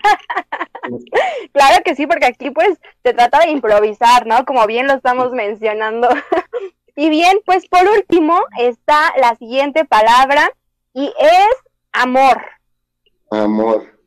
claro 1.53 1.83
que 1.85 1.95
sí, 1.95 2.05
porque 2.05 2.25
aquí 2.25 2.51
pues 2.51 2.77
se 3.01 3.13
trata 3.13 3.39
de 3.39 3.51
improvisar, 3.51 4.27
¿no? 4.27 4.43
Como 4.45 4.67
bien 4.67 4.87
lo 4.87 4.93
estamos 4.93 5.31
mencionando. 5.31 6.09
Y 7.01 7.09
bien, 7.09 7.41
pues 7.47 7.67
por 7.67 7.81
último 7.97 8.39
está 8.59 9.11
la 9.19 9.35
siguiente 9.35 9.85
palabra 9.85 10.51
y 10.93 11.07
es 11.07 11.47
amor. 11.91 12.39
Amor. 13.31 13.99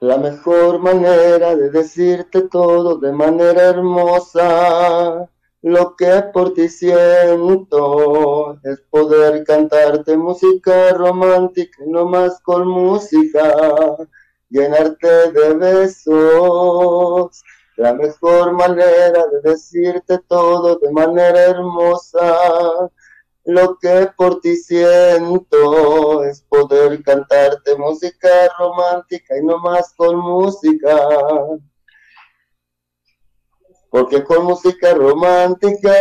La 0.00 0.16
mejor 0.16 0.78
manera 0.78 1.54
de 1.56 1.68
decirte 1.68 2.48
todo 2.48 2.96
de 2.96 3.12
manera 3.12 3.64
hermosa, 3.64 5.28
lo 5.60 5.94
que 5.94 6.22
por 6.32 6.54
ti 6.54 6.70
siento 6.70 8.58
es 8.64 8.80
poder 8.88 9.44
cantarte 9.44 10.16
música 10.16 10.94
romántica 10.94 11.82
no 11.86 12.06
más 12.06 12.40
con 12.40 12.66
música, 12.66 13.54
llenarte 14.48 15.32
de 15.32 15.52
besos 15.52 17.44
la 17.78 17.94
mejor 17.94 18.52
manera 18.52 19.24
de 19.28 19.40
decirte 19.40 20.18
todo 20.26 20.76
de 20.80 20.90
manera 20.90 21.40
hermosa. 21.44 22.90
Lo 23.44 23.78
que 23.78 24.10
por 24.16 24.40
ti 24.40 24.56
siento 24.56 26.24
es 26.24 26.42
poder 26.42 27.02
cantarte 27.04 27.76
música 27.76 28.28
romántica 28.58 29.38
y 29.38 29.44
no 29.44 29.58
más 29.58 29.94
con 29.94 30.16
música. 30.18 31.08
Porque 33.90 34.24
con 34.24 34.44
música 34.44 34.92
romántica 34.94 35.92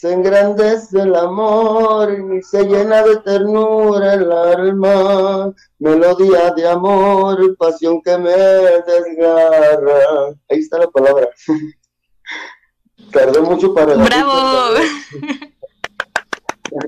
se 0.00 0.14
engrandece 0.14 0.98
el 0.98 1.14
amor 1.14 2.10
y 2.10 2.42
se 2.42 2.64
llena 2.64 3.02
de 3.02 3.18
ternura 3.18 4.14
el 4.14 4.32
alma, 4.32 5.52
melodía 5.78 6.52
de 6.56 6.66
amor, 6.66 7.54
pasión 7.58 8.00
que 8.00 8.16
me 8.16 8.30
desgarra. 8.30 10.28
Ahí 10.48 10.58
está 10.58 10.78
la 10.78 10.88
palabra. 10.88 11.28
Tardé 13.12 13.42
mucho 13.42 13.74
para... 13.74 13.92
¡Bravo! 14.02 14.74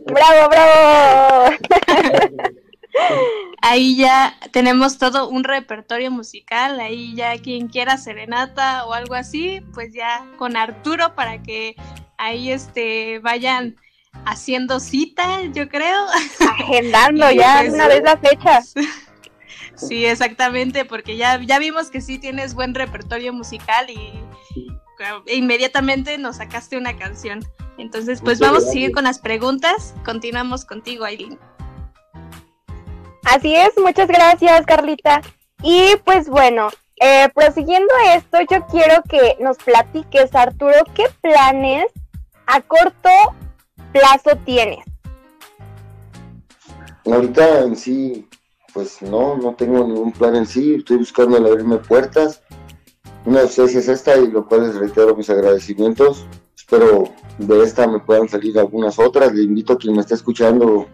¡Bravo, 0.07 0.49
bravo! 0.49 1.57
ahí 3.61 3.99
ya 3.99 4.39
tenemos 4.53 4.97
todo 4.97 5.29
un 5.29 5.45
repertorio 5.45 6.11
musical, 6.11 6.81
ahí 6.81 7.15
ya 7.15 7.37
quien 7.43 7.69
quiera 7.69 7.99
serenata 7.99 8.87
o 8.87 8.95
algo 8.95 9.15
así, 9.15 9.61
pues 9.75 9.93
ya 9.93 10.25
con 10.39 10.57
Arturo 10.57 11.15
para 11.15 11.43
que 11.43 11.77
ahí 12.19 12.51
este 12.51 13.19
vayan 13.21 13.77
haciendo 14.25 14.81
cita, 14.81 15.43
yo 15.53 15.69
creo. 15.69 16.07
Agendando 16.41 17.31
ya 17.33 17.61
pues, 17.61 17.75
una 17.75 17.89
vez 17.89 18.03
la 18.03 18.17
fecha. 18.17 18.61
Sí, 19.75 20.07
exactamente, 20.07 20.85
porque 20.85 21.17
ya, 21.17 21.41
ya 21.41 21.59
vimos 21.59 21.91
que 21.91 22.01
sí 22.01 22.19
tienes 22.19 22.55
buen 22.55 22.73
repertorio 22.73 23.33
musical 23.33 23.91
y 23.91 24.13
e 25.27 25.35
inmediatamente 25.35 26.17
nos 26.19 26.37
sacaste 26.37 26.77
una 26.77 26.97
canción. 26.97 27.45
Entonces, 27.79 28.21
pues 28.21 28.39
vamos 28.39 28.65
a 28.65 28.71
seguir 28.71 28.93
con 28.93 29.05
las 29.05 29.19
preguntas. 29.19 29.95
Continuamos 30.05 30.65
contigo, 30.65 31.05
Aileen. 31.05 31.39
Así 33.25 33.57
es, 33.57 33.71
muchas 33.77 34.07
gracias, 34.07 34.65
Carlita. 34.67 35.23
Y 35.63 35.97
pues 36.05 36.29
bueno, 36.29 36.69
eh, 37.01 37.29
prosiguiendo 37.35 37.93
esto, 38.15 38.39
yo 38.51 38.67
quiero 38.67 39.03
que 39.09 39.37
nos 39.41 39.57
platiques, 39.57 40.35
Arturo, 40.35 40.85
qué 40.95 41.07
planes 41.21 41.87
a 42.53 42.61
corto 42.61 43.09
plazo 43.93 44.37
tienes. 44.45 44.85
Ahorita 47.07 47.61
en 47.61 47.77
sí, 47.77 48.29
pues 48.75 49.01
no, 49.01 49.37
no 49.39 49.55
tengo 49.55 49.87
ningún 49.87 50.13
plan 50.13 50.37
en 50.37 50.47
sí, 50.47 50.75
estoy 50.75 50.99
buscando 50.99 51.39
abrirme 51.39 51.79
puertas. 51.79 52.43
Una 53.25 53.41
de 53.41 53.47
ustedes 53.47 53.75
es 53.77 53.89
esta 53.89 54.17
y 54.19 54.31
lo 54.31 54.47
cual 54.47 54.67
les 54.67 54.77
reitero 54.77 55.17
mis 55.17 55.31
agradecimientos. 55.31 56.27
Espero 56.55 57.05
de 57.39 57.63
esta 57.63 57.87
me 57.87 58.01
puedan 58.01 58.29
salir 58.29 58.59
algunas 58.59 58.99
otras. 58.99 59.33
Le 59.33 59.45
invito 59.45 59.73
a 59.73 59.79
quien 59.79 59.95
me 59.95 60.01
esté 60.01 60.15
escuchando 60.15 60.87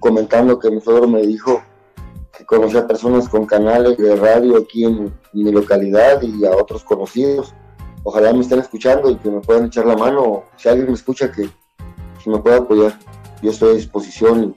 comentando 0.00 0.58
que 0.58 0.70
mi 0.70 0.80
suegro 0.80 1.06
me 1.06 1.22
dijo 1.22 1.62
que 2.36 2.44
conocía 2.46 2.86
personas 2.86 3.28
con 3.28 3.46
canales 3.46 3.96
de 3.98 4.16
radio 4.16 4.56
aquí 4.56 4.84
en, 4.84 5.12
mi 5.32 5.52
localidad 5.52 6.20
y 6.22 6.44
a 6.44 6.50
otros 6.50 6.82
conocidos. 6.82 7.54
Ojalá 8.04 8.32
me 8.32 8.40
estén 8.40 8.58
escuchando 8.58 9.10
y 9.10 9.16
que 9.16 9.30
me 9.30 9.40
puedan 9.40 9.66
echar 9.66 9.86
la 9.86 9.96
mano. 9.96 10.44
Si 10.56 10.68
alguien 10.68 10.88
me 10.88 10.94
escucha, 10.94 11.30
que, 11.30 11.48
me 12.26 12.38
pueda 12.38 12.58
apoyar. 12.58 12.98
Yo 13.42 13.50
estoy 13.50 13.70
a 13.70 13.74
disposición. 13.74 14.56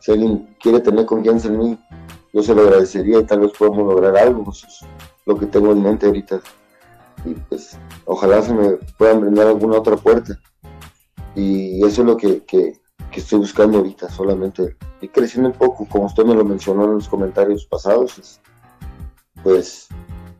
Si 0.00 0.12
alguien 0.12 0.54
quiere 0.60 0.80
tener 0.80 1.06
confianza 1.06 1.48
en 1.48 1.58
mí, 1.58 1.78
yo 2.32 2.42
se 2.42 2.54
lo 2.54 2.62
agradecería 2.62 3.20
y 3.20 3.24
tal 3.24 3.40
vez 3.40 3.52
podamos 3.58 3.86
lograr 3.86 4.16
algo. 4.16 4.50
Eso 4.50 4.66
es 4.66 4.80
lo 5.26 5.38
que 5.38 5.46
tengo 5.46 5.72
en 5.72 5.82
mente 5.82 6.06
ahorita. 6.06 6.40
Y 7.24 7.34
pues 7.34 7.78
ojalá 8.04 8.42
se 8.42 8.52
me 8.52 8.70
puedan 8.98 9.20
brindar 9.20 9.46
alguna 9.46 9.78
otra 9.78 9.96
puerta. 9.96 10.38
Y 11.34 11.84
eso 11.84 12.02
es 12.02 12.06
lo 12.06 12.16
que, 12.16 12.44
que, 12.44 12.80
que 13.10 13.20
estoy 13.20 13.38
buscando 13.38 13.78
ahorita, 13.78 14.08
solamente 14.10 14.76
y 15.04 15.08
creciendo 15.08 15.50
un 15.50 15.54
poco, 15.54 15.86
como 15.86 16.06
usted 16.06 16.24
me 16.24 16.34
lo 16.34 16.44
mencionó 16.44 16.84
en 16.84 16.94
los 16.94 17.08
comentarios 17.08 17.66
pasados, 17.66 18.40
pues 19.42 19.88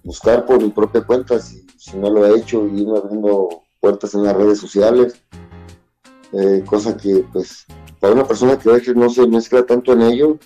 buscar 0.02 0.46
por 0.46 0.62
mi 0.62 0.70
propia 0.70 1.02
cuenta, 1.02 1.38
si, 1.38 1.63
no 1.92 2.10
lo 2.10 2.26
he 2.26 2.38
hecho, 2.38 2.66
irme 2.66 2.98
abriendo 2.98 3.62
puertas 3.80 4.14
en 4.14 4.24
las 4.24 4.34
redes 4.34 4.58
sociales, 4.58 5.22
eh, 6.32 6.64
cosa 6.66 6.96
que 6.96 7.24
pues 7.32 7.66
para 8.00 8.14
una 8.14 8.26
persona 8.26 8.58
que 8.58 8.94
no 8.94 9.10
se 9.10 9.26
mezcla 9.26 9.64
tanto 9.64 9.92
en 9.92 10.02
ello, 10.02 10.38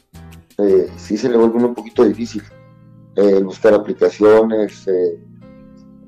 eh, 0.59 0.91
sí 0.97 1.17
se 1.17 1.29
le 1.29 1.37
vuelve 1.37 1.65
un 1.65 1.75
poquito 1.75 2.05
difícil 2.05 2.43
eh, 3.17 3.41
buscar 3.43 3.75
aplicaciones, 3.75 4.87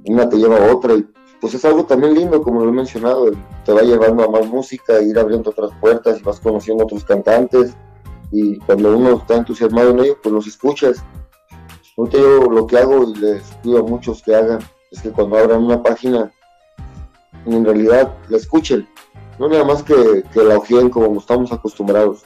una 0.07 0.29
te 0.29 0.37
lleva 0.37 0.57
a 0.57 0.75
otra 0.75 0.95
y 0.95 1.07
pues 1.41 1.55
es 1.55 1.65
algo 1.65 1.85
también 1.85 2.15
lindo, 2.15 2.43
como 2.43 2.63
lo 2.63 2.69
he 2.69 2.73
mencionado, 2.73 3.31
te 3.65 3.73
va 3.73 3.83
llevando 3.83 4.25
a 4.25 4.31
más 4.31 4.47
música, 4.47 5.01
ir 5.01 5.19
abriendo 5.19 5.51
otras 5.51 5.71
puertas 5.81 6.21
y 6.21 6.23
vas 6.23 6.39
conociendo 6.41 6.85
otros 6.85 7.05
cantantes 7.05 7.75
y 8.31 8.59
cuando 8.59 8.97
uno 8.97 9.17
está 9.17 9.37
entusiasmado 9.37 9.91
en 9.91 10.01
ello, 10.01 10.19
pues 10.23 10.33
los 10.33 10.47
escuchas. 10.47 11.03
Ahorita 11.97 12.19
yo 12.19 12.51
lo 12.51 12.67
que 12.67 12.79
hago 12.79 13.05
y 13.05 13.15
les 13.17 13.43
pido 13.63 13.79
a 13.79 13.83
muchos 13.83 14.23
que 14.23 14.35
hagan 14.35 14.61
es 14.91 15.03
que 15.03 15.11
cuando 15.11 15.39
abran 15.39 15.65
una 15.65 15.83
página, 15.83 16.33
en 17.47 17.65
realidad 17.65 18.15
la 18.29 18.37
escuchen, 18.37 18.89
no 19.39 19.49
nada 19.49 19.65
más 19.65 19.83
que, 19.83 20.25
que 20.33 20.43
la 20.43 20.59
ojeen 20.59 20.91
como 20.91 21.19
estamos 21.19 21.53
acostumbrados, 21.53 22.25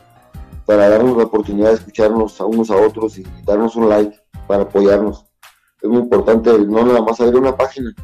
para 0.66 0.88
darnos 0.88 1.16
la 1.16 1.24
oportunidad 1.24 1.68
de 1.68 1.74
escucharnos 1.74 2.40
a 2.40 2.46
unos 2.46 2.70
a 2.70 2.76
otros 2.76 3.18
y 3.18 3.24
darnos 3.44 3.76
un 3.76 3.88
like 3.88 4.18
para 4.46 4.62
apoyarnos. 4.62 5.26
Es 5.82 5.88
muy 5.90 5.98
importante 5.98 6.58
no 6.58 6.84
nada 6.84 7.02
más 7.02 7.20
abrir 7.20 7.36
una 7.36 7.56
página, 7.56 7.94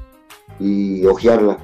y 0.60 1.06
ojearla. 1.06 1.58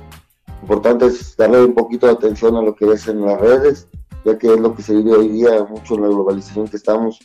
Importante 0.63 1.07
es 1.07 1.37
darle 1.37 1.63
un 1.63 1.75
poquito 1.75 2.07
de 2.07 2.15
atención 2.15 2.57
a 2.57 2.63
lo 2.63 2.75
que 2.75 2.87
ves 2.87 3.07
en 3.07 3.25
las 3.25 3.39
redes, 3.41 3.89
ya 4.25 4.37
que 4.39 4.53
es 4.53 4.59
lo 4.59 4.75
que 4.75 4.83
se 4.83 4.95
vive 4.95 5.13
hoy 5.13 5.29
día 5.29 5.65
mucho 5.65 5.95
en 5.95 6.03
la 6.03 6.09
globalización 6.09 6.67
que 6.67 6.79
estamos, 6.79 7.21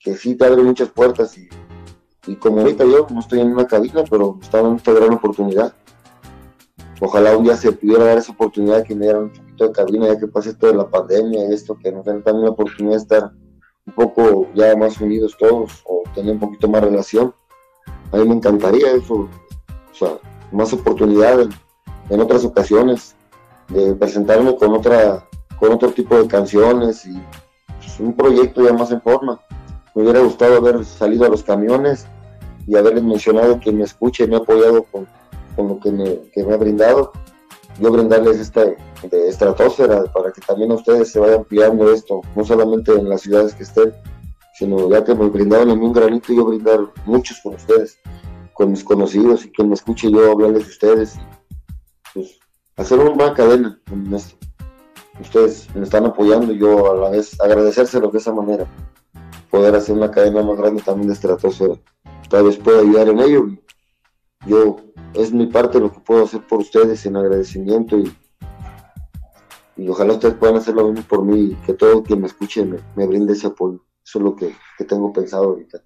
que 0.00 0.16
sí 0.16 0.36
te 0.36 0.46
abre 0.46 0.62
muchas 0.62 0.88
puertas 0.88 1.36
y, 1.36 1.48
y 2.26 2.36
como 2.36 2.60
ahorita 2.60 2.84
yo 2.84 3.06
no 3.10 3.20
estoy 3.20 3.40
en 3.40 3.52
una 3.52 3.66
cabina, 3.66 4.02
pero 4.08 4.38
está 4.42 4.60
dando 4.60 4.76
esta 4.76 4.92
gran 4.92 5.12
oportunidad. 5.14 5.72
Ojalá 7.00 7.36
un 7.36 7.44
día 7.44 7.56
se 7.56 7.72
pudiera 7.72 8.04
dar 8.04 8.18
esa 8.18 8.32
oportunidad 8.32 8.82
que 8.82 8.94
me 8.94 9.04
dieran 9.04 9.24
un 9.24 9.30
poquito 9.30 9.66
de 9.68 9.72
cabina, 9.72 10.06
ya 10.08 10.18
que 10.18 10.26
pase 10.26 10.50
esto 10.50 10.66
de 10.66 10.74
la 10.74 10.88
pandemia 10.88 11.48
y 11.48 11.52
esto, 11.52 11.78
que 11.78 11.92
nos 11.92 12.04
den 12.04 12.22
también 12.22 12.46
la 12.46 12.50
oportunidad 12.50 12.96
de 12.96 13.02
estar 13.02 13.32
un 13.86 13.92
poco 13.92 14.48
ya 14.54 14.74
más 14.76 15.00
unidos 15.00 15.36
todos 15.38 15.82
o 15.84 16.02
tener 16.14 16.32
un 16.32 16.40
poquito 16.40 16.68
más 16.68 16.82
relación. 16.82 17.34
A 18.12 18.16
mí 18.16 18.24
me 18.26 18.34
encantaría 18.34 18.92
eso. 18.92 19.14
O 19.14 19.94
sea, 19.94 20.18
más 20.50 20.72
oportunidad 20.72 21.40
en, 22.10 22.20
otras 22.20 22.44
ocasiones 22.44 23.14
de 23.68 23.94
presentarme 23.94 24.56
con 24.56 24.72
otra 24.72 25.26
con 25.58 25.72
otro 25.72 25.90
tipo 25.90 26.16
de 26.16 26.28
canciones 26.28 27.06
y 27.06 27.20
pues, 27.78 28.00
un 28.00 28.14
proyecto 28.14 28.64
ya 28.64 28.72
más 28.72 28.90
en 28.90 29.00
forma. 29.00 29.40
Me 29.94 30.02
hubiera 30.02 30.20
gustado 30.20 30.56
haber 30.56 30.84
salido 30.84 31.24
a 31.24 31.28
los 31.28 31.42
camiones 31.42 32.06
y 32.66 32.76
haberles 32.76 33.04
mencionado 33.04 33.60
que 33.60 33.72
me 33.72 33.84
escuche 33.84 34.24
y 34.24 34.28
me 34.28 34.36
ha 34.36 34.38
apoyado 34.38 34.84
con, 34.84 35.06
lo 35.56 35.80
que 35.80 35.90
me, 35.90 36.20
que 36.32 36.44
me, 36.44 36.54
ha 36.54 36.56
brindado. 36.56 37.12
Yo 37.78 37.92
brindarles 37.92 38.38
esta 38.38 38.64
de 38.64 39.28
estratosfera 39.28 40.04
para 40.04 40.32
que 40.32 40.40
también 40.40 40.72
a 40.72 40.76
ustedes 40.76 41.12
se 41.12 41.18
vaya 41.18 41.36
ampliando 41.36 41.92
esto, 41.92 42.22
no 42.34 42.44
solamente 42.44 42.92
en 42.92 43.08
las 43.08 43.20
ciudades 43.20 43.54
que 43.54 43.64
estén, 43.64 43.92
sino 44.54 44.90
ya 44.90 45.04
que 45.04 45.14
me 45.14 45.28
brindaron 45.28 45.70
en 45.70 45.82
un 45.82 45.92
granito, 45.92 46.32
yo 46.32 46.46
brindar 46.46 46.80
muchos 47.04 47.38
con 47.42 47.54
ustedes 47.54 47.98
con 48.56 48.70
mis 48.70 48.82
conocidos 48.82 49.44
y 49.44 49.52
quien 49.52 49.68
me 49.68 49.74
escuche 49.74 50.10
yo 50.10 50.32
hablarles 50.32 50.64
de 50.64 50.70
ustedes. 50.70 51.18
Pues 52.14 52.38
hacer 52.76 52.98
una 52.98 53.34
cadena 53.34 53.78
en 53.92 54.14
esto. 54.14 54.34
Ustedes 55.20 55.68
me 55.74 55.82
están 55.82 56.06
apoyando 56.06 56.52
y 56.52 56.58
yo 56.58 56.90
a 56.90 56.96
la 56.96 57.10
vez 57.10 57.38
agradecérselo 57.38 58.08
de 58.08 58.18
esa 58.18 58.32
manera. 58.32 58.66
Poder 59.50 59.74
hacer 59.74 59.96
una 59.96 60.10
cadena 60.10 60.42
más 60.42 60.56
grande 60.56 60.82
también 60.82 61.08
de 61.08 61.14
estratosfera. 61.14 61.74
Tal 62.28 62.44
vez 62.44 62.56
pueda 62.56 62.80
ayudar 62.80 63.08
en 63.08 63.20
ello. 63.20 63.46
Yo, 64.46 64.76
es 65.14 65.32
mi 65.32 65.46
parte 65.46 65.80
lo 65.80 65.92
que 65.92 66.00
puedo 66.00 66.24
hacer 66.24 66.46
por 66.46 66.60
ustedes 66.60 67.04
en 67.06 67.16
agradecimiento 67.16 67.98
y, 67.98 68.14
y 69.76 69.88
ojalá 69.88 70.14
ustedes 70.14 70.34
puedan 70.34 70.56
hacer 70.56 70.74
lo 70.74 70.88
mismo 70.88 71.06
por 71.08 71.24
mí 71.24 71.52
y 71.52 71.54
que 71.66 71.74
todo 71.74 72.02
quien 72.02 72.20
me 72.20 72.26
escuche 72.26 72.64
me, 72.64 72.78
me 72.94 73.06
brinde 73.06 73.32
ese 73.32 73.46
apoyo. 73.48 73.80
Eso 74.04 74.18
es 74.18 74.24
lo 74.24 74.36
que, 74.36 74.54
que 74.78 74.84
tengo 74.84 75.12
pensado 75.12 75.44
ahorita. 75.44 75.80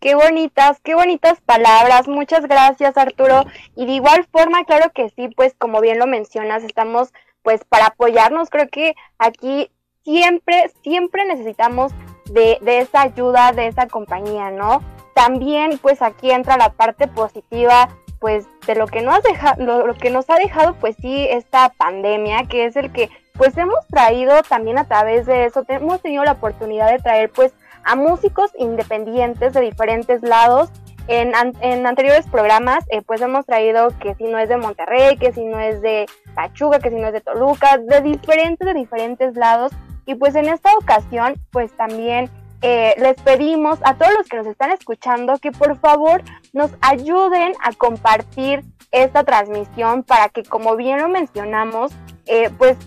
Qué 0.00 0.14
bonitas, 0.14 0.80
qué 0.80 0.94
bonitas 0.94 1.40
palabras. 1.42 2.08
Muchas 2.08 2.46
gracias, 2.46 2.96
Arturo. 2.96 3.44
Y 3.76 3.86
de 3.86 3.92
igual 3.92 4.26
forma, 4.32 4.64
claro 4.64 4.90
que 4.94 5.10
sí, 5.10 5.28
pues 5.28 5.54
como 5.58 5.80
bien 5.80 5.98
lo 5.98 6.06
mencionas, 6.06 6.64
estamos 6.64 7.12
pues 7.42 7.64
para 7.64 7.86
apoyarnos. 7.86 8.48
Creo 8.48 8.68
que 8.70 8.94
aquí 9.18 9.70
siempre, 10.04 10.70
siempre 10.82 11.24
necesitamos 11.24 11.92
de, 12.30 12.58
de 12.62 12.78
esa 12.80 13.02
ayuda, 13.02 13.52
de 13.52 13.66
esa 13.66 13.86
compañía, 13.86 14.50
¿no? 14.50 14.82
También 15.14 15.78
pues 15.78 16.02
aquí 16.02 16.30
entra 16.30 16.56
la 16.56 16.70
parte 16.70 17.08
positiva 17.08 17.88
pues 18.20 18.46
de 18.66 18.74
lo 18.74 18.86
que 18.86 19.02
nos, 19.02 19.22
deja, 19.22 19.54
lo, 19.58 19.86
lo 19.86 19.94
que 19.94 20.10
nos 20.10 20.28
ha 20.30 20.36
dejado 20.36 20.74
pues 20.74 20.96
sí 21.00 21.26
esta 21.28 21.68
pandemia, 21.70 22.44
que 22.44 22.64
es 22.64 22.76
el 22.76 22.90
que 22.92 23.10
pues 23.34 23.56
hemos 23.58 23.86
traído 23.88 24.42
también 24.42 24.78
a 24.78 24.86
través 24.86 25.26
de 25.26 25.44
eso, 25.44 25.64
hemos 25.68 26.00
tenido 26.00 26.24
la 26.24 26.32
oportunidad 26.32 26.90
de 26.90 26.98
traer 26.98 27.30
pues 27.30 27.52
a 27.84 27.96
músicos 27.96 28.50
independientes 28.58 29.52
de 29.52 29.60
diferentes 29.60 30.22
lados. 30.22 30.70
En, 31.06 31.32
en 31.60 31.86
anteriores 31.86 32.26
programas, 32.28 32.82
eh, 32.88 33.02
pues 33.02 33.20
hemos 33.20 33.44
traído 33.44 33.88
que 33.98 34.14
si 34.14 34.24
no 34.24 34.38
es 34.38 34.48
de 34.48 34.56
Monterrey, 34.56 35.18
que 35.18 35.32
si 35.32 35.44
no 35.44 35.60
es 35.60 35.82
de 35.82 36.06
Pachuca, 36.34 36.78
que 36.78 36.88
si 36.88 36.96
no 36.96 37.08
es 37.08 37.12
de 37.12 37.20
Toluca, 37.20 37.76
de 37.76 38.00
diferentes, 38.00 38.66
de 38.66 38.72
diferentes 38.72 39.36
lados. 39.36 39.70
Y 40.06 40.14
pues 40.14 40.34
en 40.34 40.48
esta 40.48 40.70
ocasión, 40.76 41.34
pues 41.50 41.72
también 41.76 42.30
eh, 42.62 42.94
les 42.98 43.14
pedimos 43.22 43.78
a 43.84 43.94
todos 43.94 44.12
los 44.14 44.26
que 44.26 44.38
nos 44.38 44.46
están 44.46 44.70
escuchando 44.70 45.38
que 45.38 45.52
por 45.52 45.78
favor 45.80 46.22
nos 46.52 46.70
ayuden 46.80 47.52
a 47.62 47.72
compartir 47.72 48.64
esta 48.90 49.24
transmisión 49.24 50.02
para 50.02 50.28
que, 50.28 50.44
como 50.44 50.76
bien 50.76 50.98
lo 50.98 51.08
mencionamos, 51.08 51.92
eh, 52.26 52.50
pues 52.56 52.78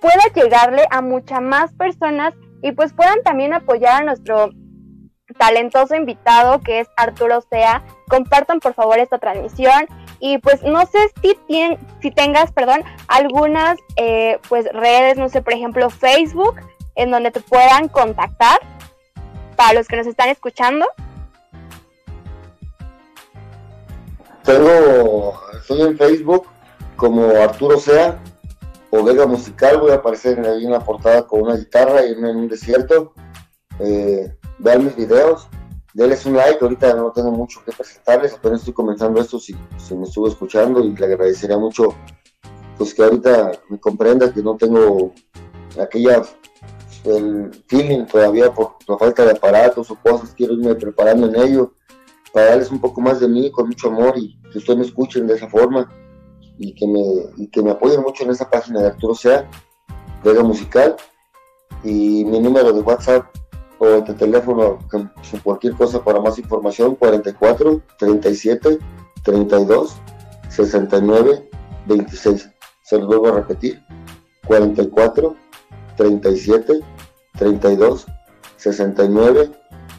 pueda 0.00 0.22
llegarle 0.34 0.84
a 0.90 1.00
muchas 1.02 1.40
más 1.40 1.72
personas 1.72 2.34
y 2.62 2.72
pues 2.72 2.92
puedan 2.92 3.22
también 3.22 3.54
apoyar 3.54 4.02
a 4.02 4.04
nuestro 4.04 4.50
talentoso 5.38 5.94
invitado 5.94 6.60
que 6.60 6.80
es 6.80 6.88
Arturo 6.96 7.40
Sea. 7.40 7.84
Compartan 8.08 8.60
por 8.60 8.74
favor 8.74 8.98
esta 8.98 9.18
transmisión 9.18 9.86
y 10.20 10.38
pues 10.38 10.62
no 10.62 10.80
sé 10.86 10.98
si, 11.22 11.36
si 12.00 12.10
tengas, 12.10 12.52
perdón, 12.52 12.82
algunas 13.08 13.78
eh, 13.96 14.38
pues 14.48 14.66
redes, 14.72 15.16
no 15.16 15.28
sé, 15.28 15.42
por 15.42 15.54
ejemplo 15.54 15.88
Facebook, 15.90 16.56
en 16.94 17.10
donde 17.10 17.30
te 17.30 17.40
puedan 17.40 17.88
contactar 17.88 18.60
para 19.56 19.72
los 19.72 19.88
que 19.88 19.96
nos 19.96 20.06
están 20.06 20.28
escuchando. 20.28 20.86
Tengo, 24.44 25.40
estoy 25.58 25.82
en 25.82 25.98
Facebook 25.98 26.46
como 26.96 27.30
Arturo 27.30 27.78
Sea 27.78 28.18
o 28.90 29.02
Vega 29.02 29.26
Musical, 29.26 29.78
voy 29.78 29.92
a 29.92 29.96
aparecer 29.96 30.38
ahí 30.40 30.64
en 30.64 30.72
la 30.72 30.80
portada 30.80 31.26
con 31.26 31.42
una 31.42 31.56
guitarra 31.56 32.04
y 32.04 32.12
en 32.12 32.24
un 32.24 32.48
desierto. 32.48 33.14
Eh, 33.78 34.34
vean 34.58 34.84
mis 34.84 34.96
videos, 34.96 35.48
denles 35.94 36.24
un 36.26 36.36
like, 36.36 36.58
ahorita 36.60 36.94
no 36.94 37.10
tengo 37.12 37.30
mucho 37.32 37.62
que 37.64 37.72
presentarles, 37.72 38.34
apenas 38.34 38.60
estoy 38.60 38.74
comenzando 38.74 39.20
esto, 39.20 39.38
si, 39.38 39.54
me 39.54 40.04
estuvo 40.04 40.28
escuchando 40.28 40.84
y 40.84 40.94
le 40.94 41.06
agradecería 41.06 41.58
mucho 41.58 41.94
pues 42.78 42.94
que 42.94 43.02
ahorita 43.02 43.52
me 43.68 43.78
comprenda 43.78 44.32
que 44.32 44.42
no 44.42 44.56
tengo 44.56 45.12
aquella 45.78 46.22
el 47.04 47.50
feeling 47.66 48.04
todavía 48.06 48.52
por 48.52 48.76
la 48.86 48.98
falta 48.98 49.24
de 49.24 49.32
aparatos 49.32 49.90
o 49.90 49.96
cosas, 49.96 50.34
quiero 50.34 50.54
irme 50.54 50.74
preparando 50.74 51.26
en 51.26 51.36
ello 51.36 51.74
para 52.32 52.46
darles 52.46 52.70
un 52.70 52.80
poco 52.80 53.00
más 53.00 53.20
de 53.20 53.28
mí 53.28 53.50
con 53.50 53.68
mucho 53.68 53.88
amor 53.88 54.14
y 54.16 54.38
que 54.50 54.58
ustedes 54.58 54.78
me 54.78 54.84
escuchen 54.84 55.26
de 55.26 55.34
esa 55.34 55.48
forma 55.48 55.90
y 56.58 56.74
que 56.74 56.86
me, 56.86 57.42
y 57.42 57.48
que 57.48 57.62
me 57.62 57.70
apoyen 57.70 58.02
mucho 58.02 58.24
en 58.24 58.30
esa 58.30 58.48
página 58.48 58.80
de 58.80 58.88
Arturo 58.88 59.14
Sea, 59.14 59.48
Vega 60.22 60.42
Musical. 60.42 60.96
y 61.82 62.24
mi 62.26 62.38
número 62.38 62.72
de 62.72 62.80
WhatsApp 62.80 63.24
o 63.82 64.02
de 64.02 64.12
teléfono, 64.12 64.78
cualquier 65.42 65.72
cosa 65.72 66.04
para 66.04 66.20
más 66.20 66.38
información, 66.38 66.94
44 66.96 67.80
37 67.98 68.78
32 69.24 69.96
69 70.50 71.50
26. 71.86 72.50
Se 72.82 72.98
lo 72.98 73.06
vuelvo 73.06 73.28
a 73.28 73.32
repetir, 73.36 73.82
44 74.46 75.34
37 75.96 76.80
32 77.38 78.06
69 78.56 79.50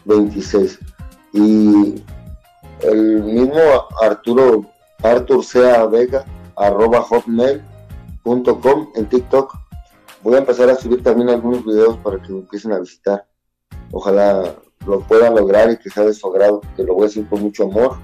26. 0.05 0.79
Y 1.33 2.03
el 2.83 3.23
mismo 3.23 3.59
Arturo, 3.99 4.67
Artur 5.01 5.43
Sea 5.43 5.87
Vega, 5.87 6.23
arroba 6.55 7.01
hotmail.com 7.01 8.89
en 8.93 9.09
TikTok. 9.09 9.55
Voy 10.21 10.35
a 10.35 10.39
empezar 10.39 10.69
a 10.69 10.75
subir 10.75 11.01
también 11.01 11.29
algunos 11.29 11.65
videos 11.65 11.97
para 11.97 12.21
que 12.21 12.31
me 12.31 12.41
empiecen 12.41 12.73
a 12.73 12.79
visitar. 12.79 13.30
Ojalá 13.91 14.55
lo 14.85 15.01
puedan 15.01 15.35
lograr 15.35 15.71
y 15.71 15.77
que 15.77 15.89
sea 15.89 16.03
de 16.03 16.13
su 16.13 16.27
agrado, 16.27 16.61
que 16.75 16.83
lo 16.83 16.95
voy 16.95 17.03
a 17.03 17.07
hacer 17.07 17.27
con 17.27 17.41
mucho 17.41 17.63
amor. 17.63 17.97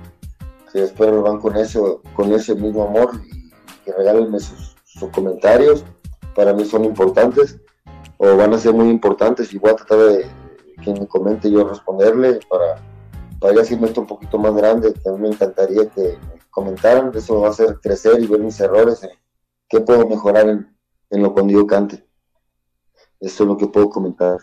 Que 0.72 0.84
espero 0.84 1.22
van 1.22 1.40
con 1.40 1.56
eso, 1.56 2.02
con 2.14 2.32
ese 2.34 2.54
mismo 2.54 2.84
amor 2.84 3.22
y 3.26 3.52
que 3.84 3.94
regálenme 3.94 4.40
sus, 4.40 4.76
comentarios. 5.12 5.86
Para 6.36 6.54
mí 6.54 6.66
son 6.66 6.84
importantes 6.84 7.58
o 8.18 8.36
van 8.36 8.54
a 8.54 8.58
ser 8.58 8.74
muy 8.74 8.90
importantes 8.90 9.54
y 9.54 9.60
voy 9.60 9.72
a 9.72 9.76
tratar 9.76 10.00
de 10.00 10.26
que 10.84 10.94
me 10.94 11.08
comente 11.08 11.50
yo 11.50 11.68
responderle 11.68 12.40
para, 12.50 12.82
para 13.40 13.56
ya 13.56 13.62
hacerme 13.62 13.88
esto 13.88 14.02
un 14.02 14.08
poquito 14.08 14.38
más 14.38 14.56
grande. 14.56 14.92
También 14.92 15.22
me 15.22 15.30
encantaría 15.30 15.88
que 15.90 16.18
comentaran, 16.50 17.12
eso 17.14 17.42
va 17.42 17.48
a 17.48 17.52
hacer 17.52 17.80
crecer 17.80 18.20
y 18.20 18.28
ver 18.28 18.40
mis 18.40 18.60
errores, 18.60 19.04
en 19.04 19.12
qué 19.70 19.80
puedo 19.80 20.08
mejorar 20.08 20.50
en, 20.50 20.76
en 21.12 21.22
lo 21.22 21.34
cuando 21.34 21.54
yo 21.54 21.68
cante. 21.68 22.04
Eso 23.20 23.44
es 23.44 23.48
lo 23.48 23.58
que 23.58 23.68
puedo 23.68 23.90
comentar. 23.90 24.38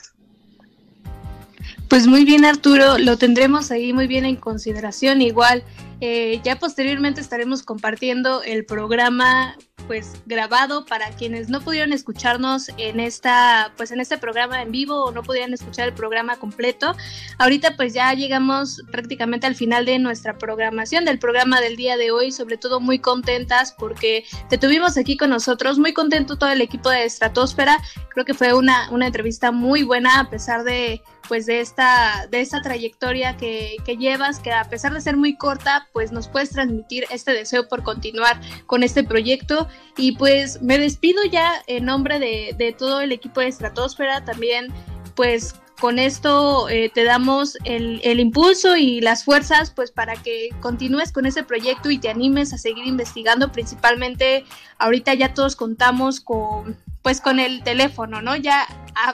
Pues 1.94 2.08
muy 2.08 2.24
bien 2.24 2.44
Arturo, 2.44 2.98
lo 2.98 3.18
tendremos 3.18 3.70
ahí 3.70 3.92
muy 3.92 4.08
bien 4.08 4.24
en 4.24 4.34
consideración. 4.34 5.22
Igual, 5.22 5.62
eh, 6.00 6.40
ya 6.42 6.58
posteriormente 6.58 7.20
estaremos 7.20 7.62
compartiendo 7.62 8.42
el 8.42 8.66
programa 8.66 9.56
pues 9.86 10.14
grabado 10.26 10.86
para 10.86 11.10
quienes 11.10 11.50
no 11.50 11.60
pudieron 11.60 11.92
escucharnos 11.92 12.70
en 12.78 12.98
esta 12.98 13.72
pues 13.76 13.92
en 13.92 14.00
este 14.00 14.18
programa 14.18 14.62
en 14.62 14.72
vivo 14.72 15.04
o 15.04 15.12
no 15.12 15.22
pudieran 15.22 15.54
escuchar 15.54 15.86
el 15.86 15.94
programa 15.94 16.36
completo. 16.36 16.96
Ahorita 17.38 17.76
pues 17.76 17.94
ya 17.94 18.12
llegamos 18.12 18.82
prácticamente 18.90 19.46
al 19.46 19.54
final 19.54 19.84
de 19.84 20.00
nuestra 20.00 20.36
programación 20.36 21.04
del 21.04 21.20
programa 21.20 21.60
del 21.60 21.76
día 21.76 21.96
de 21.96 22.10
hoy, 22.10 22.32
sobre 22.32 22.56
todo 22.56 22.80
muy 22.80 22.98
contentas 22.98 23.72
porque 23.78 24.24
te 24.48 24.58
tuvimos 24.58 24.96
aquí 24.96 25.16
con 25.16 25.30
nosotros, 25.30 25.78
muy 25.78 25.92
contento 25.92 26.38
todo 26.38 26.50
el 26.50 26.60
equipo 26.60 26.90
de 26.90 27.04
Estratosfera. 27.04 27.78
Creo 28.08 28.24
que 28.24 28.34
fue 28.34 28.52
una, 28.52 28.90
una 28.90 29.06
entrevista 29.06 29.52
muy 29.52 29.84
buena 29.84 30.18
a 30.18 30.28
pesar 30.28 30.64
de 30.64 31.00
pues 31.28 31.46
de 31.46 31.60
esta, 31.60 32.26
de 32.30 32.40
esta 32.40 32.62
trayectoria 32.62 33.36
que, 33.36 33.76
que, 33.84 33.96
llevas, 33.96 34.38
que 34.40 34.52
a 34.52 34.64
pesar 34.64 34.92
de 34.92 35.00
ser 35.00 35.16
muy 35.16 35.36
corta, 35.36 35.88
pues 35.92 36.12
nos 36.12 36.28
puedes 36.28 36.50
transmitir 36.50 37.04
este 37.10 37.32
deseo 37.32 37.68
por 37.68 37.82
continuar 37.82 38.40
con 38.66 38.82
este 38.82 39.04
proyecto. 39.04 39.68
Y 39.96 40.12
pues 40.12 40.60
me 40.62 40.78
despido 40.78 41.24
ya 41.24 41.62
en 41.66 41.84
nombre 41.86 42.18
de, 42.18 42.54
de 42.58 42.72
todo 42.72 43.00
el 43.00 43.12
equipo 43.12 43.40
de 43.40 43.48
Estratosfera, 43.48 44.24
también 44.24 44.72
pues 45.14 45.54
con 45.80 45.98
esto 45.98 46.68
eh, 46.68 46.90
te 46.94 47.04
damos 47.04 47.58
el, 47.64 48.00
el, 48.04 48.20
impulso 48.20 48.76
y 48.76 49.00
las 49.00 49.24
fuerzas 49.24 49.70
pues 49.70 49.90
para 49.90 50.14
que 50.14 50.50
continúes 50.60 51.12
con 51.12 51.26
ese 51.26 51.42
proyecto 51.42 51.90
y 51.90 51.98
te 51.98 52.08
animes 52.08 52.52
a 52.52 52.58
seguir 52.58 52.86
investigando 52.86 53.50
principalmente 53.50 54.44
ahorita 54.78 55.14
ya 55.14 55.34
todos 55.34 55.56
contamos 55.56 56.20
con 56.20 56.78
pues 57.04 57.20
con 57.20 57.38
el 57.38 57.62
teléfono, 57.62 58.22
¿no? 58.22 58.34
Ya 58.34 58.66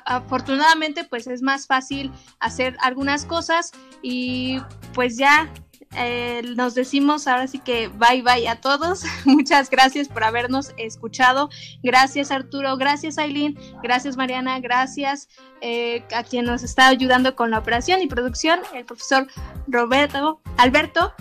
afortunadamente 0.05 1.03
pues 1.03 1.27
es 1.27 1.43
más 1.43 1.67
fácil 1.67 2.13
hacer 2.39 2.77
algunas 2.81 3.25
cosas 3.25 3.73
y 4.01 4.61
pues 4.95 5.17
ya 5.17 5.51
eh, 5.97 6.43
nos 6.55 6.77
decimos 6.77 7.27
ahora 7.27 7.49
sí 7.49 7.59
que 7.59 7.89
bye 7.89 8.23
bye 8.23 8.49
a 8.49 8.61
todos. 8.61 9.03
Muchas 9.25 9.71
gracias 9.71 10.07
por 10.07 10.23
habernos 10.23 10.73
escuchado. 10.77 11.51
Gracias 11.83 12.31
Arturo, 12.31 12.77
gracias 12.77 13.19
Aileen, 13.19 13.59
gracias 13.83 14.17
Mariana, 14.17 14.61
gracias 14.61 15.29
eh, 15.61 16.05
a 16.15 16.23
quien 16.23 16.45
nos 16.45 16.63
está 16.63 16.87
ayudando 16.87 17.35
con 17.35 17.51
la 17.51 17.59
operación 17.59 18.03
y 18.03 18.07
producción, 18.07 18.61
el 18.73 18.85
profesor 18.85 19.27
Roberto 19.67 20.41
Alberto. 20.59 21.13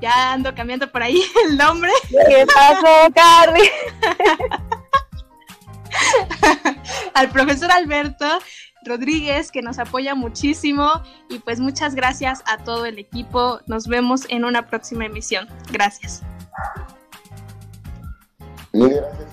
Ya 0.00 0.32
ando 0.32 0.52
cambiando 0.52 0.90
por 0.90 1.04
ahí 1.04 1.22
el 1.46 1.56
nombre. 1.56 1.92
¿Qué 2.10 2.44
pasó, 2.52 3.12
Carly? 3.14 3.70
al 7.14 7.30
profesor 7.30 7.70
Alberto 7.70 8.26
Rodríguez, 8.84 9.50
que 9.50 9.62
nos 9.62 9.78
apoya 9.78 10.14
muchísimo. 10.14 11.02
Y 11.28 11.38
pues 11.38 11.60
muchas 11.60 11.94
gracias 11.94 12.42
a 12.46 12.58
todo 12.58 12.86
el 12.86 12.98
equipo. 12.98 13.60
Nos 13.66 13.86
vemos 13.86 14.26
en 14.28 14.44
una 14.44 14.66
próxima 14.66 15.06
emisión. 15.06 15.48
Gracias. 15.70 16.22
gracias 18.72 19.31